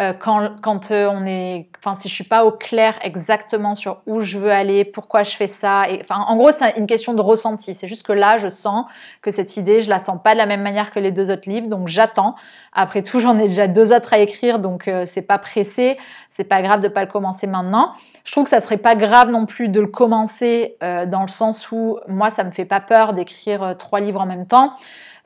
euh, 0.00 0.14
quand, 0.14 0.60
quand 0.62 0.92
euh, 0.92 1.10
on 1.12 1.26
est, 1.26 1.68
enfin, 1.78 1.94
si 1.94 2.08
je 2.08 2.14
suis 2.14 2.24
pas 2.24 2.46
au 2.46 2.52
clair 2.52 2.98
exactement 3.02 3.74
sur 3.74 4.00
où 4.06 4.20
je 4.20 4.38
veux 4.38 4.50
aller, 4.50 4.86
pourquoi 4.86 5.24
je 5.24 5.36
fais 5.36 5.46
ça, 5.46 5.90
et, 5.90 6.00
enfin, 6.00 6.24
en 6.26 6.36
gros, 6.36 6.52
c'est 6.52 6.78
une 6.78 6.86
question 6.86 7.12
de 7.12 7.20
ressenti. 7.20 7.74
C'est 7.74 7.86
juste 7.86 8.06
que 8.06 8.14
là, 8.14 8.38
je 8.38 8.48
sens 8.48 8.86
que 9.20 9.30
cette 9.30 9.58
idée, 9.58 9.82
je 9.82 9.90
la 9.90 9.98
sens 9.98 10.18
pas 10.22 10.32
de 10.32 10.38
la 10.38 10.46
même 10.46 10.62
manière 10.62 10.90
que 10.90 11.00
les 11.00 11.10
deux 11.10 11.30
autres 11.30 11.50
livres, 11.50 11.68
donc 11.68 11.88
j'attends. 11.88 12.34
Après 12.72 13.02
tout, 13.02 13.20
j'en 13.20 13.38
ai 13.38 13.48
déjà 13.48 13.68
deux 13.68 13.92
autres 13.92 14.14
à 14.14 14.20
écrire, 14.20 14.58
donc 14.58 14.88
euh, 14.88 15.04
c'est 15.04 15.26
pas 15.26 15.38
pressé, 15.38 15.98
c'est 16.30 16.44
pas 16.44 16.62
grave 16.62 16.80
de 16.80 16.88
pas 16.88 17.02
le 17.02 17.10
commencer 17.10 17.46
maintenant. 17.46 17.92
Je 18.24 18.32
trouve 18.32 18.44
que 18.44 18.50
ça 18.50 18.62
serait 18.62 18.78
pas 18.78 18.94
grave 18.94 19.30
non 19.30 19.44
plus 19.44 19.68
de 19.68 19.80
le 19.80 19.86
commencer 19.86 20.76
dans 20.80 21.22
le 21.22 21.28
sens 21.28 21.72
où 21.72 21.98
moi, 22.06 22.30
ça 22.30 22.44
me 22.44 22.50
fait 22.50 22.64
pas 22.64 22.80
peur 22.80 23.12
d'écrire 23.12 23.74
trois 23.76 24.00
livres 24.00 24.20
en 24.20 24.26
même 24.26 24.46
temps. 24.46 24.74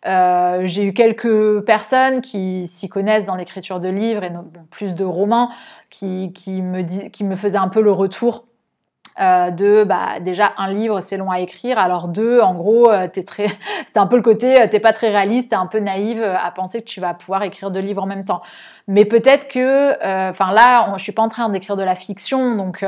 Euh, 0.07 0.63
j'ai 0.65 0.85
eu 0.85 0.93
quelques 0.93 1.61
personnes 1.61 2.21
qui 2.21 2.69
s'y 2.69 2.89
connaissent 2.89 3.25
dans 3.25 3.37
l'écriture 3.37 3.81
de 3.81 3.89
livres 3.89 4.23
et 4.23 4.33
plus 4.71 4.95
de 4.95 5.05
romans 5.05 5.51
qui, 5.89 6.31
me 6.47 7.09
qui 7.09 7.25
me 7.25 7.37
faisaient 7.37 7.59
un 7.59 7.69
peu 7.69 7.81
le 7.81 7.93
retour 7.93 8.45
euh, 9.21 9.51
de 9.51 9.85
bah 9.85 10.19
déjà 10.21 10.53
un 10.59 10.71
livre 10.71 11.01
c'est 11.01 11.17
long 11.17 11.31
à 11.31 11.41
écrire. 11.41 11.79
Alors 11.79 12.09
deux 12.09 12.41
en 12.41 12.55
gros 12.55 12.91
euh, 12.91 13.09
t'es 13.09 13.23
très 13.23 13.47
c'était 13.87 14.01
un 14.01 14.07
peu 14.07 14.17
le 14.17 14.23
côté 14.23 14.57
t'es 14.71 14.81
pas 14.81 14.93
très 14.93 15.09
réaliste 15.09 15.51
t'es 15.51 15.57
un 15.57 15.67
peu 15.67 15.79
naïve 15.79 16.23
à 16.23 16.51
penser 16.51 16.81
que 16.81 16.87
tu 16.87 17.01
vas 17.01 17.15
pouvoir 17.15 17.43
écrire 17.45 17.71
deux 17.71 17.81
livres 17.81 18.03
en 18.03 18.07
même 18.07 18.25
temps. 18.25 18.43
Mais 18.89 19.07
peut-être 19.07 19.49
que 19.49 19.93
enfin 20.29 20.53
là 20.53 20.93
je 20.99 21.03
suis 21.03 21.13
pas 21.13 21.23
en 21.23 21.29
train 21.29 21.49
d'écrire 21.49 21.77
de 21.77 21.83
la 21.83 21.95
fiction 21.95 22.57
donc 22.57 22.85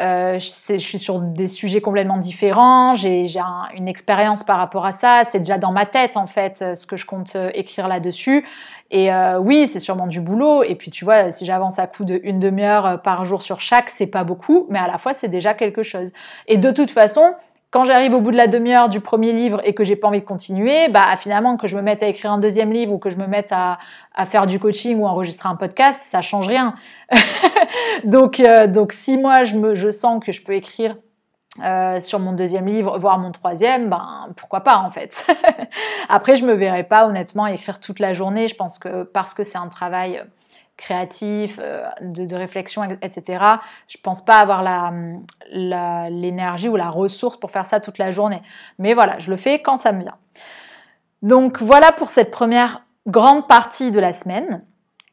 euh, 0.00 0.38
je, 0.38 0.78
suis 0.78 0.98
sur 0.98 1.20
des 1.20 1.46
sujets 1.46 1.80
complètement 1.80 2.16
différents, 2.16 2.94
j'ai 2.94 3.26
une 3.74 3.88
expérience 3.88 4.42
par 4.42 4.56
rapport 4.56 4.86
à 4.86 4.92
ça, 4.92 5.24
c'est 5.26 5.40
déjà 5.40 5.58
dans 5.58 5.72
ma 5.72 5.84
tête 5.84 6.16
en 6.16 6.26
fait 6.26 6.62
euh, 6.62 6.74
ce 6.74 6.86
que 6.86 6.96
je 6.96 7.04
compte 7.04 7.36
euh, 7.36 7.50
écrire 7.54 7.86
là-dessus. 7.86 8.46
Et 8.92 9.08
oui, 9.38 9.68
c'est 9.68 9.78
sûrement 9.78 10.08
du 10.08 10.20
boulot. 10.20 10.64
Et 10.64 10.74
puis 10.74 10.90
tu 10.90 11.04
vois, 11.04 11.30
si 11.30 11.44
j'avance 11.44 11.78
à 11.78 11.86
coup 11.86 12.04
de 12.04 12.18
une 12.24 12.40
demi-heure 12.40 13.00
par 13.02 13.24
jour 13.24 13.40
sur 13.40 13.60
chaque, 13.60 13.88
c'est 13.88 14.08
pas 14.08 14.24
beaucoup, 14.24 14.66
mais 14.68 14.80
à 14.80 14.88
la 14.88 14.98
fois 14.98 15.12
c'est 15.12 15.28
déjà 15.28 15.54
quelque 15.54 15.84
chose. 15.84 16.12
Et 16.48 16.56
de 16.56 16.72
toute 16.72 16.90
façon, 16.90 17.34
quand 17.70 17.84
j'arrive 17.84 18.14
au 18.14 18.20
bout 18.20 18.32
de 18.32 18.36
la 18.36 18.48
demi-heure 18.48 18.88
du 18.88 18.98
premier 19.00 19.32
livre 19.32 19.60
et 19.64 19.74
que 19.74 19.84
j'ai 19.84 19.94
pas 19.94 20.08
envie 20.08 20.18
de 20.18 20.24
continuer, 20.24 20.88
bah 20.88 21.16
finalement 21.16 21.56
que 21.56 21.68
je 21.68 21.76
me 21.76 21.82
mette 21.82 22.02
à 22.02 22.08
écrire 22.08 22.32
un 22.32 22.38
deuxième 22.38 22.72
livre 22.72 22.92
ou 22.92 22.98
que 22.98 23.10
je 23.10 23.16
me 23.16 23.28
mette 23.28 23.52
à, 23.52 23.78
à 24.12 24.26
faire 24.26 24.48
du 24.48 24.58
coaching 24.58 24.98
ou 24.98 25.06
enregistrer 25.06 25.48
un 25.48 25.54
podcast, 25.54 26.00
ça 26.02 26.20
change 26.20 26.48
rien. 26.48 26.74
donc 28.04 28.40
euh, 28.40 28.66
donc 28.66 28.92
si 28.92 29.16
moi 29.18 29.44
je 29.44 29.56
me 29.56 29.90
sens 29.90 30.24
que 30.24 30.32
je 30.32 30.42
peux 30.42 30.54
écrire 30.54 30.96
euh, 31.62 31.98
sur 31.98 32.20
mon 32.20 32.32
deuxième 32.32 32.66
livre, 32.66 32.96
voire 32.98 33.18
mon 33.18 33.32
troisième, 33.32 33.90
ben 33.90 34.28
pourquoi 34.36 34.60
pas 34.60 34.78
en 34.78 34.90
fait. 34.90 35.26
Après, 36.08 36.36
je 36.36 36.44
me 36.44 36.52
verrai 36.52 36.84
pas 36.84 37.08
honnêtement 37.08 37.46
écrire 37.46 37.80
toute 37.80 37.98
la 37.98 38.14
journée. 38.14 38.46
Je 38.46 38.54
pense 38.54 38.78
que 38.78 39.02
parce 39.02 39.34
que 39.34 39.42
c'est 39.42 39.58
un 39.58 39.68
travail 39.68 40.22
créatif, 40.76 41.58
euh, 41.60 41.84
de, 42.00 42.34
réflexion, 42.34 42.84
etc. 43.02 43.44
Je 43.88 43.98
pense 44.02 44.24
pas 44.24 44.38
avoir 44.38 44.62
l'énergie 45.50 46.68
ou 46.68 46.76
la 46.76 46.88
ressource 46.88 47.36
pour 47.36 47.50
faire 47.50 47.66
ça 47.66 47.80
toute 47.80 47.98
la 47.98 48.10
journée. 48.10 48.42
Mais 48.78 48.94
voilà, 48.94 49.18
je 49.18 49.30
le 49.30 49.36
fais 49.36 49.60
quand 49.60 49.76
ça 49.76 49.92
me 49.92 50.00
vient. 50.00 50.16
Donc 51.22 51.60
voilà 51.60 51.92
pour 51.92 52.10
cette 52.10 52.30
première 52.30 52.84
grande 53.06 53.46
partie 53.46 53.90
de 53.90 54.00
la 54.00 54.12
semaine. 54.12 54.64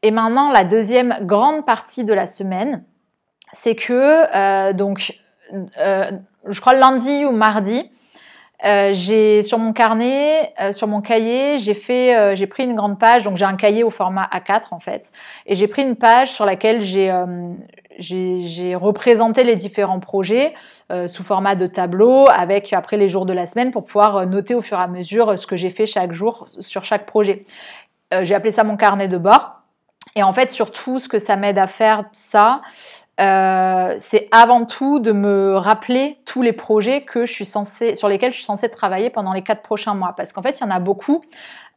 Et 0.02 0.10
maintenant, 0.10 0.50
la 0.50 0.64
deuxième 0.64 1.18
grande 1.22 1.66
partie 1.66 2.04
de 2.04 2.12
la 2.12 2.26
semaine, 2.26 2.84
c'est 3.52 3.74
que, 3.74 3.92
euh, 4.34 4.72
donc, 4.72 5.18
euh, 5.78 6.10
je 6.46 6.60
crois 6.60 6.74
lundi 6.74 7.24
ou 7.24 7.32
mardi, 7.32 7.90
euh, 8.64 8.90
j'ai 8.92 9.42
sur 9.42 9.58
mon 9.58 9.72
carnet, 9.72 10.52
sur 10.72 10.88
mon 10.88 11.00
cahier, 11.00 11.58
j'ai 11.58 11.74
fait, 11.74 12.34
j'ai 12.36 12.46
pris 12.46 12.64
une 12.64 12.74
grande 12.74 12.98
page. 12.98 13.22
Donc 13.22 13.36
j'ai 13.36 13.44
un 13.44 13.56
cahier 13.56 13.84
au 13.84 13.90
format 13.90 14.28
A4 14.32 14.68
en 14.72 14.80
fait, 14.80 15.12
et 15.46 15.54
j'ai 15.54 15.68
pris 15.68 15.82
une 15.82 15.96
page 15.96 16.30
sur 16.32 16.44
laquelle 16.44 16.80
j'ai 16.80 17.12
j'ai 18.00 18.74
représenté 18.76 19.42
les 19.44 19.56
différents 19.56 20.00
projets 20.00 20.54
sous 21.06 21.22
format 21.22 21.54
de 21.54 21.66
tableau 21.66 22.26
avec 22.28 22.72
après 22.72 22.96
les 22.96 23.08
jours 23.08 23.26
de 23.26 23.32
la 23.32 23.46
semaine 23.46 23.70
pour 23.70 23.84
pouvoir 23.84 24.26
noter 24.26 24.56
au 24.56 24.62
fur 24.62 24.78
et 24.78 24.82
à 24.82 24.88
mesure 24.88 25.38
ce 25.38 25.46
que 25.46 25.56
j'ai 25.56 25.70
fait 25.70 25.86
chaque 25.86 26.12
jour 26.12 26.46
sur 26.48 26.84
chaque 26.84 27.06
projet. 27.06 27.44
j'ai 28.22 28.34
appelé 28.34 28.50
ça 28.50 28.64
mon 28.64 28.76
carnet 28.76 29.06
de 29.06 29.18
bord. 29.18 29.57
Et 30.16 30.22
en 30.22 30.32
fait, 30.32 30.50
surtout, 30.50 30.98
ce 30.98 31.08
que 31.08 31.18
ça 31.18 31.36
m'aide 31.36 31.58
à 31.58 31.66
faire, 31.66 32.04
ça, 32.12 32.62
euh, 33.20 33.96
c'est 33.98 34.28
avant 34.30 34.64
tout 34.64 35.00
de 35.00 35.10
me 35.12 35.56
rappeler 35.56 36.18
tous 36.24 36.42
les 36.42 36.52
projets 36.52 37.02
que 37.02 37.26
je 37.26 37.32
suis 37.32 37.44
censée, 37.44 37.94
sur 37.94 38.08
lesquels 38.08 38.30
je 38.32 38.36
suis 38.36 38.44
censée 38.44 38.68
travailler 38.68 39.10
pendant 39.10 39.32
les 39.32 39.42
quatre 39.42 39.62
prochains 39.62 39.94
mois. 39.94 40.14
Parce 40.16 40.32
qu'en 40.32 40.42
fait, 40.42 40.60
il 40.60 40.64
y 40.64 40.66
en 40.66 40.70
a 40.70 40.78
beaucoup. 40.78 41.22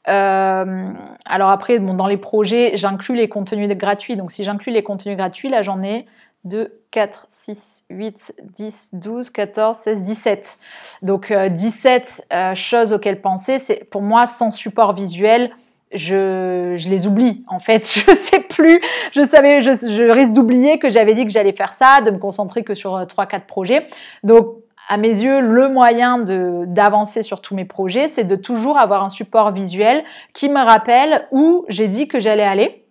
Euh, 0.07 0.91
alors 1.25 1.49
après, 1.49 1.79
bon, 1.79 1.93
dans 1.93 2.07
les 2.07 2.17
projets, 2.17 2.71
j'inclus 2.75 3.15
les 3.15 3.29
contenus 3.29 3.69
gratuits. 3.75 4.15
Donc 4.15 4.31
si 4.31 4.43
j'inclus 4.43 4.71
les 4.71 4.83
contenus 4.83 5.17
gratuits, 5.17 5.49
là 5.49 5.61
j'en 5.61 5.81
ai 5.81 6.05
2, 6.43 6.79
4, 6.91 7.25
6, 7.29 7.85
8, 7.89 8.33
10, 8.57 8.89
12, 8.93 9.29
14, 9.29 9.77
16, 9.77 10.03
17. 10.03 10.59
Donc 11.01 11.31
17 11.33 12.27
euh, 12.33 12.55
choses 12.55 12.93
auxquelles 12.93 13.21
penser. 13.21 13.59
C'est 13.59 13.83
pour 13.89 14.01
moi 14.01 14.25
sans 14.25 14.51
support 14.51 14.93
visuel 14.93 15.51
je, 15.93 16.89
les 16.89 17.07
oublie 17.07 17.43
en 17.47 17.59
fait. 17.59 17.85
Je 18.07 18.13
sais 18.13 18.39
plus. 18.39 18.81
Je 19.11 19.25
savais, 19.25 19.61
je, 19.61 19.71
je 19.71 20.11
risque 20.11 20.33
d'oublier 20.33 20.79
que 20.79 20.89
j'avais 20.89 21.13
dit 21.13 21.25
que 21.25 21.31
j'allais 21.31 21.53
faire 21.53 21.73
ça, 21.73 22.01
de 22.01 22.11
me 22.11 22.17
concentrer 22.17 22.63
que 22.63 22.75
sur 22.75 22.95
euh, 22.95 23.05
trois 23.05 23.25
quatre 23.25 23.45
projets. 23.45 23.87
Donc 24.23 24.57
à 24.87 24.97
mes 24.97 25.09
yeux, 25.09 25.41
le 25.41 25.69
moyen 25.69 26.17
de 26.17 26.65
d'avancer 26.67 27.23
sur 27.23 27.41
tous 27.41 27.55
mes 27.55 27.65
projets, 27.65 28.09
c'est 28.09 28.23
de 28.23 28.35
toujours 28.35 28.77
avoir 28.77 29.03
un 29.03 29.09
support 29.09 29.51
visuel 29.51 30.03
qui 30.33 30.49
me 30.49 30.59
rappelle 30.59 31.27
où 31.31 31.65
j'ai 31.69 31.87
dit 31.87 32.07
que 32.07 32.19
j'allais 32.19 32.43
aller. 32.43 32.85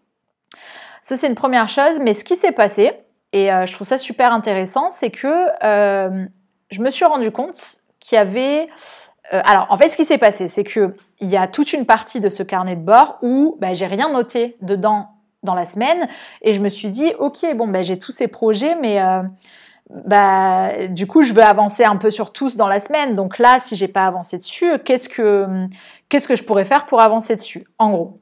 Ça, 1.02 1.16
c'est 1.16 1.26
une 1.26 1.34
première 1.34 1.68
chose. 1.68 1.98
Mais 2.00 2.14
ce 2.14 2.24
qui 2.24 2.36
s'est 2.36 2.52
passé, 2.52 2.92
et 3.32 3.52
euh, 3.52 3.66
je 3.66 3.72
trouve 3.72 3.86
ça 3.86 3.98
super 3.98 4.32
intéressant, 4.32 4.90
c'est 4.90 5.10
que 5.10 5.46
euh, 5.64 6.24
je 6.70 6.80
me 6.80 6.90
suis 6.90 7.04
rendu 7.04 7.30
compte 7.30 7.80
qu'il 7.98 8.16
y 8.16 8.20
avait... 8.20 8.68
Euh, 9.32 9.40
alors, 9.44 9.66
en 9.70 9.76
fait, 9.76 9.88
ce 9.88 9.96
qui 9.96 10.04
s'est 10.04 10.18
passé, 10.18 10.48
c'est 10.48 10.64
qu'il 10.64 10.92
y 11.20 11.36
a 11.36 11.46
toute 11.46 11.72
une 11.72 11.86
partie 11.86 12.20
de 12.20 12.28
ce 12.28 12.42
carnet 12.42 12.76
de 12.76 12.82
bord 12.82 13.18
où 13.22 13.56
bah, 13.60 13.74
j'ai 13.74 13.86
rien 13.86 14.10
noté 14.10 14.56
dedans 14.62 15.08
dans 15.42 15.54
la 15.54 15.64
semaine. 15.64 16.08
Et 16.42 16.52
je 16.52 16.60
me 16.60 16.68
suis 16.68 16.88
dit, 16.88 17.12
OK, 17.18 17.44
bon, 17.54 17.68
bah, 17.68 17.82
j'ai 17.82 17.98
tous 17.98 18.12
ces 18.12 18.28
projets, 18.28 18.76
mais... 18.76 19.00
bah, 19.88 20.86
du 20.88 21.06
coup, 21.06 21.22
je 21.22 21.32
veux 21.32 21.42
avancer 21.42 21.84
un 21.84 21.96
peu 21.96 22.10
sur 22.10 22.32
tous 22.32 22.56
dans 22.56 22.68
la 22.68 22.78
semaine. 22.78 23.12
Donc 23.12 23.38
là, 23.38 23.58
si 23.58 23.76
j'ai 23.76 23.88
pas 23.88 24.06
avancé 24.06 24.36
dessus, 24.36 24.78
qu'est-ce 24.84 25.08
que, 25.08 25.46
qu'est-ce 26.08 26.28
que 26.28 26.36
je 26.36 26.44
pourrais 26.44 26.64
faire 26.64 26.86
pour 26.86 27.00
avancer 27.00 27.36
dessus 27.36 27.64
En 27.78 27.90
gros? 27.90 28.20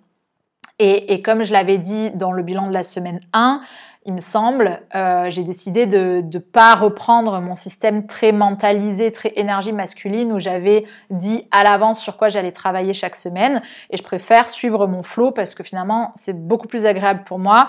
Et, 0.79 1.13
et 1.13 1.23
comme 1.23 1.43
je 1.43 1.53
l'avais 1.53 1.79
dit 1.79 2.11
dans 2.13 2.33
le 2.33 2.43
bilan 2.43 2.69
de 2.69 2.73
la 2.73 2.85
semaine 2.85 3.21
1, 3.33 3.61
il 4.09 4.15
me 4.15 4.21
semble, 4.23 4.81
euh, 4.95 5.29
j'ai 5.29 5.45
décidé 5.45 5.85
de 5.85 6.23
ne 6.23 6.39
pas 6.39 6.75
reprendre 6.75 7.43
mon 7.43 7.55
système 7.55 8.07
très 8.07 8.33
mentalisé, 8.33 9.13
très 9.13 9.35
énergie 9.37 9.71
masculine, 9.71 10.33
où 10.33 10.39
j'avais 10.39 10.87
dit 11.11 11.47
à 11.51 11.63
l'avance 11.63 12.01
sur 12.01 12.17
quoi 12.17 12.31
j'allais 12.31 12.51
travailler 12.51 12.95
chaque 12.95 13.17
semaine. 13.17 13.61
Et 13.91 13.99
je 13.99 14.03
préfère 14.03 14.49
suivre 14.49 14.87
mon 14.87 15.03
flow 15.03 15.31
parce 15.31 15.55
que 15.55 15.63
finalement, 15.63 16.13
c'est 16.15 16.33
beaucoup 16.33 16.69
plus 16.69 16.87
agréable 16.87 17.25
pour 17.27 17.39
moi, 17.39 17.69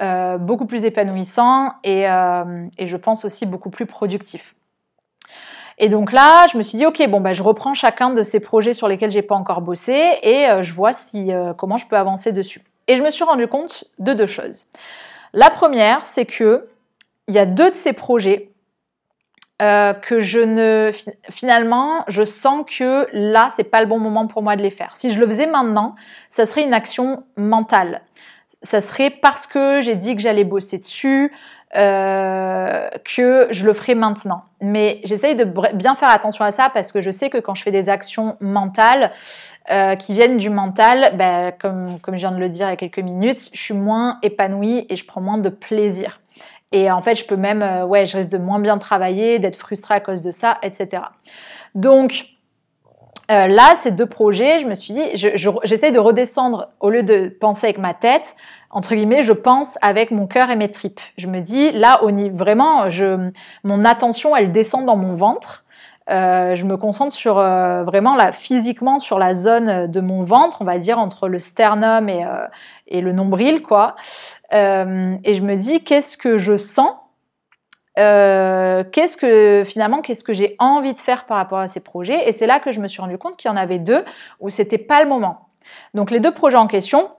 euh, 0.00 0.38
beaucoup 0.38 0.64
plus 0.64 0.84
épanouissant 0.84 1.72
et, 1.82 2.08
euh, 2.08 2.68
et, 2.78 2.86
je 2.86 2.96
pense 2.96 3.24
aussi 3.24 3.44
beaucoup 3.44 3.70
plus 3.70 3.86
productif. 3.86 4.54
Et 5.76 5.88
donc 5.88 6.12
là, 6.12 6.46
je 6.52 6.56
me 6.56 6.62
suis 6.62 6.78
dit, 6.78 6.86
ok, 6.86 7.04
bon, 7.08 7.20
bah, 7.20 7.32
je 7.32 7.42
reprends 7.42 7.74
chacun 7.74 8.10
de 8.10 8.22
ces 8.22 8.38
projets 8.38 8.74
sur 8.74 8.86
lesquels 8.86 9.10
j'ai 9.10 9.22
pas 9.22 9.34
encore 9.34 9.60
bossé 9.60 10.20
et 10.22 10.46
je 10.60 10.72
vois 10.72 10.92
si, 10.92 11.32
comment 11.56 11.78
je 11.78 11.86
peux 11.86 11.96
avancer 11.96 12.30
dessus. 12.30 12.62
Et 12.86 12.94
je 12.94 13.02
me 13.02 13.10
suis 13.10 13.24
rendu 13.24 13.48
compte 13.48 13.86
de 13.98 14.12
deux 14.12 14.26
choses. 14.26 14.68
La 15.32 15.50
première, 15.50 16.06
c'est 16.06 16.26
que 16.26 16.66
il 17.28 17.34
y 17.34 17.38
a 17.38 17.46
deux 17.46 17.70
de 17.70 17.76
ces 17.76 17.92
projets 17.92 18.50
euh, 19.62 19.92
que 19.92 20.20
je 20.20 20.40
ne 20.40 20.90
finalement 21.30 22.02
je 22.08 22.24
sens 22.24 22.64
que 22.66 23.06
là 23.12 23.48
c'est 23.50 23.64
pas 23.64 23.80
le 23.80 23.86
bon 23.86 23.98
moment 23.98 24.26
pour 24.26 24.42
moi 24.42 24.56
de 24.56 24.62
les 24.62 24.70
faire. 24.70 24.96
Si 24.96 25.10
je 25.10 25.20
le 25.20 25.26
faisais 25.26 25.46
maintenant, 25.46 25.94
ça 26.28 26.46
serait 26.46 26.64
une 26.64 26.74
action 26.74 27.24
mentale. 27.36 28.02
Ça 28.62 28.80
serait 28.80 29.10
parce 29.10 29.46
que 29.46 29.80
j'ai 29.80 29.94
dit 29.94 30.16
que 30.16 30.22
j'allais 30.22 30.44
bosser 30.44 30.78
dessus, 30.78 31.32
euh, 31.76 32.88
que 33.04 33.46
je 33.52 33.64
le 33.64 33.72
ferai 33.72 33.94
maintenant. 33.94 34.42
Mais 34.60 35.00
j'essaye 35.04 35.36
de 35.36 35.44
bien 35.72 35.94
faire 35.94 36.10
attention 36.10 36.44
à 36.44 36.50
ça 36.50 36.68
parce 36.68 36.90
que 36.90 37.00
je 37.00 37.12
sais 37.12 37.30
que 37.30 37.38
quand 37.38 37.54
je 37.54 37.62
fais 37.62 37.70
des 37.70 37.88
actions 37.88 38.36
mentales 38.40 39.12
euh, 39.70 39.94
qui 39.94 40.14
viennent 40.14 40.36
du 40.36 40.50
mental, 40.50 41.12
ben, 41.14 41.52
comme, 41.60 42.00
comme 42.00 42.14
je 42.14 42.20
viens 42.20 42.32
de 42.32 42.40
le 42.40 42.48
dire 42.48 42.66
il 42.66 42.70
y 42.70 42.72
a 42.72 42.76
quelques 42.76 42.98
minutes, 42.98 43.50
je 43.52 43.60
suis 43.60 43.74
moins 43.74 44.18
épanouie 44.22 44.84
et 44.88 44.96
je 44.96 45.04
prends 45.06 45.20
moins 45.20 45.38
de 45.38 45.48
plaisir. 45.48 46.20
Et 46.72 46.90
en 46.90 47.02
fait, 47.02 47.14
je 47.14 47.24
peux 47.24 47.36
même, 47.36 47.62
euh, 47.62 47.84
ouais, 47.84 48.04
je 48.04 48.16
risque 48.16 48.32
de 48.32 48.38
moins 48.38 48.58
bien 48.58 48.76
travailler, 48.78 49.38
d'être 49.38 49.56
frustrée 49.56 49.94
à 49.94 50.00
cause 50.00 50.22
de 50.22 50.32
ça, 50.32 50.58
etc. 50.64 51.04
Donc, 51.76 52.26
là, 53.28 53.76
ces 53.76 53.92
deux 53.92 54.06
projets, 54.06 54.58
je 54.58 54.66
me 54.66 54.74
suis 54.74 54.92
dit, 54.92 55.04
j'essaie 55.14 55.92
de 55.92 56.00
redescendre 56.00 56.70
au 56.80 56.90
lieu 56.90 57.04
de 57.04 57.28
penser 57.28 57.68
avec 57.68 57.78
ma 57.78 57.94
tête, 57.94 58.34
entre 58.70 58.94
guillemets, 58.94 59.22
je 59.22 59.32
pense 59.32 59.78
avec 59.82 60.12
mon 60.12 60.26
cœur 60.26 60.50
et 60.50 60.56
mes 60.56 60.70
tripes. 60.70 61.00
Je 61.18 61.26
me 61.26 61.40
dis, 61.40 61.72
là, 61.72 62.02
au 62.04 62.12
niveau, 62.12 62.36
vraiment, 62.36 62.88
je, 62.88 63.30
mon 63.64 63.84
attention, 63.84 64.36
elle 64.36 64.52
descend 64.52 64.86
dans 64.86 64.96
mon 64.96 65.14
ventre. 65.14 65.64
Euh, 66.08 66.56
je 66.56 66.64
me 66.64 66.76
concentre 66.76 67.12
sur 67.12 67.38
euh, 67.38 67.84
vraiment 67.84 68.16
là 68.16 68.32
physiquement 68.32 68.98
sur 68.98 69.18
la 69.18 69.32
zone 69.32 69.86
de 69.86 70.00
mon 70.00 70.24
ventre, 70.24 70.60
on 70.60 70.64
va 70.64 70.78
dire 70.78 70.98
entre 70.98 71.28
le 71.28 71.38
sternum 71.38 72.08
et, 72.08 72.24
euh, 72.24 72.46
et 72.88 73.00
le 73.00 73.12
nombril, 73.12 73.62
quoi. 73.62 73.94
Euh, 74.52 75.14
et 75.22 75.34
je 75.34 75.42
me 75.42 75.54
dis 75.54 75.84
qu'est-ce 75.84 76.16
que 76.16 76.38
je 76.38 76.56
sens, 76.56 76.90
qu'est-ce 77.96 79.16
que 79.16 79.62
finalement 79.64 80.00
qu'est-ce 80.00 80.24
que 80.24 80.32
j'ai 80.32 80.56
envie 80.58 80.94
de 80.94 80.98
faire 80.98 81.26
par 81.26 81.36
rapport 81.36 81.58
à 81.58 81.68
ces 81.68 81.80
projets? 81.80 82.28
Et 82.28 82.32
c'est 82.32 82.46
là 82.46 82.58
que 82.58 82.72
je 82.72 82.80
me 82.80 82.88
suis 82.88 83.02
rendu 83.02 83.18
compte 83.18 83.36
qu'il 83.36 83.48
y 83.50 83.52
en 83.52 83.56
avait 83.56 83.78
deux 83.78 84.02
où 84.40 84.48
c'était 84.48 84.78
pas 84.78 85.02
le 85.02 85.08
moment. 85.08 85.50
Donc 85.94 86.10
les 86.10 86.18
deux 86.18 86.32
projets 86.32 86.56
en 86.56 86.66
question, 86.66 87.10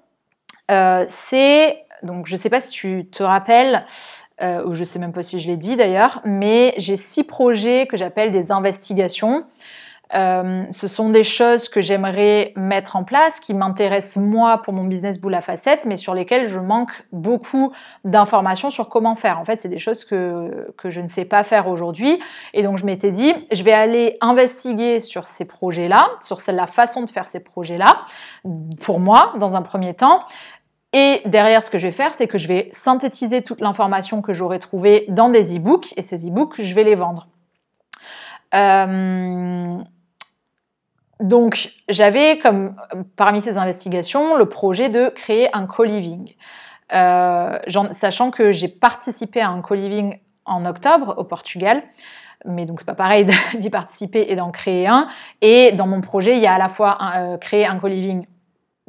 euh, 0.72 1.04
c'est 1.08 1.86
donc 2.04 2.26
je 2.26 2.36
sais 2.36 2.50
pas 2.50 2.60
si 2.60 2.72
tu 2.72 3.06
te 3.12 3.24
rappelles, 3.24 3.86
euh, 4.42 4.66
ou 4.66 4.74
je 4.74 4.84
sais 4.84 5.00
même 5.00 5.14
pas 5.14 5.24
si 5.24 5.40
je 5.40 5.48
l'ai 5.48 5.58
dit 5.58 5.76
d'ailleurs, 5.76 6.22
mais 6.26 6.74
j'ai 6.78 6.96
six 6.96 7.24
projets 7.24 7.86
que 7.88 7.98
j'appelle 7.98 8.32
des 8.32 8.52
investigations. 8.52 9.46
Euh, 10.14 10.64
ce 10.72 10.90
sont 10.90 11.10
des 11.10 11.24
choses 11.24 11.70
que 11.70 11.80
j'aimerais 11.80 12.52
mettre 12.58 12.98
en 12.98 13.06
place, 13.06 13.40
qui 13.40 13.54
m'intéressent 13.54 14.22
moi 14.22 14.62
pour 14.62 14.74
mon 14.74 14.84
business 14.84 15.20
boule 15.20 15.36
à 15.36 15.42
facettes, 15.42 15.86
mais 15.86 15.96
sur 15.96 16.14
lesquelles 16.14 16.50
je 16.50 16.60
manque 16.60 17.06
beaucoup 17.14 17.72
d'informations 18.04 18.70
sur 18.70 18.90
comment 18.90 19.16
faire. 19.16 19.40
En 19.40 19.46
fait, 19.46 19.62
c'est 19.62 19.70
des 19.70 19.78
choses 19.78 20.04
que, 20.04 20.74
que 20.78 20.90
je 20.90 21.00
ne 21.00 21.08
sais 21.08 21.24
pas 21.24 21.46
faire 21.46 21.70
aujourd'hui. 21.70 22.20
Et 22.54 22.62
donc, 22.62 22.78
je 22.78 22.86
m'étais 22.86 23.12
dit, 23.12 23.34
je 23.54 23.64
vais 23.64 23.72
aller 23.72 24.18
investiguer 24.20 25.00
sur 25.00 25.28
ces 25.28 25.46
projets-là, 25.46 26.10
sur 26.20 26.38
la 26.50 26.68
façon 26.68 27.04
de 27.04 27.10
faire 27.10 27.28
ces 27.28 27.40
projets-là, 27.40 28.02
pour 28.82 29.00
moi, 29.00 29.34
dans 29.40 29.56
un 29.56 29.62
premier 29.62 29.94
temps. 29.94 30.26
Et 30.94 31.22
derrière, 31.26 31.64
ce 31.64 31.70
que 31.70 31.78
je 31.78 31.88
vais 31.88 31.94
faire, 31.94 32.14
c'est 32.14 32.28
que 32.28 32.38
je 32.38 32.48
vais 32.48 32.68
synthétiser 32.72 33.42
toute 33.42 33.62
l'information 33.62 34.22
que 34.22 34.34
j'aurai 34.34 34.60
trouvée 34.60 35.06
dans 35.08 35.30
des 35.30 35.56
e-books, 35.56 35.94
et 35.96 36.02
ces 36.02 36.28
e-books, 36.28 36.62
je 36.62 36.74
vais 36.74 36.84
les 36.84 36.96
vendre. 36.96 37.28
Euh, 38.54 39.78
donc, 41.22 41.72
j'avais 41.88 42.40
parmi 43.16 43.42
ces 43.42 43.58
investigations 43.58 44.36
le 44.36 44.50
projet 44.50 44.90
de 44.90 45.10
créer 45.10 45.56
un 45.56 45.66
co-living. 45.66 46.34
Euh, 46.94 47.58
sachant 47.92 48.32
que 48.32 48.52
j'ai 48.52 48.68
participé 48.68 49.40
à 49.40 49.50
un 49.50 49.62
co-living 49.62 50.20
en 50.46 50.66
octobre 50.66 51.14
au 51.18 51.24
Portugal, 51.24 51.84
mais 52.46 52.66
donc 52.66 52.80
c'est 52.82 52.86
pas 52.86 52.96
pareil 52.96 53.26
d'y 53.56 53.70
participer 53.70 54.26
et 54.30 54.36
d'en 54.36 54.52
créer 54.52 54.88
un. 54.88 55.08
Et 55.42 55.72
dans 55.72 55.88
mon 55.88 56.02
projet, 56.02 56.36
il 56.36 56.42
y 56.42 56.48
a 56.48 56.54
à 56.54 56.58
la 56.58 56.68
fois 56.68 56.98
euh, 57.16 57.38
créer 57.38 57.66
un 57.66 57.78
co-living 57.78 58.26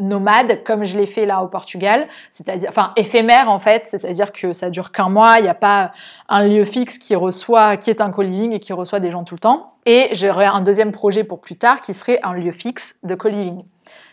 nomade 0.03 0.63
comme 0.65 0.85
je 0.85 0.97
l'ai 0.97 1.07
fait 1.07 1.27
là 1.27 1.43
au 1.43 1.49
Portugal, 1.49 2.09
c'est-à-dire 2.31 2.69
enfin 2.69 2.93
éphémère 2.97 3.51
en 3.51 3.59
fait, 3.59 3.87
c'est-à-dire 3.87 4.33
que 4.33 4.53
ça 4.53 4.71
dure 4.71 4.93
qu'un 4.93 5.09
mois, 5.09 5.37
il 5.39 5.43
n'y 5.43 5.49
a 5.49 5.55
pas 5.55 5.93
un 6.29 6.47
lieu 6.47 6.65
fixe 6.65 6.99
qui 6.99 7.15
reçoit 7.15 7.77
qui 7.77 7.91
est 7.91 8.01
un 8.01 8.11
co-living 8.11 8.53
et 8.53 8.61
qui 8.61 8.73
reçoit 8.73 9.01
des 9.01 9.11
gens 9.11 9.25
tout 9.25 9.35
le 9.35 9.41
temps. 9.41 9.75
Et 9.87 10.09
j'aurai 10.13 10.47
un 10.47 10.61
deuxième 10.61 10.93
projet 10.93 11.25
pour 11.25 11.41
plus 11.41 11.57
tard 11.57 11.81
qui 11.81 11.95
serait 11.95 12.21
un 12.23 12.35
lieu 12.35 12.53
fixe 12.53 12.97
de 13.03 13.15
co-living. 13.15 13.65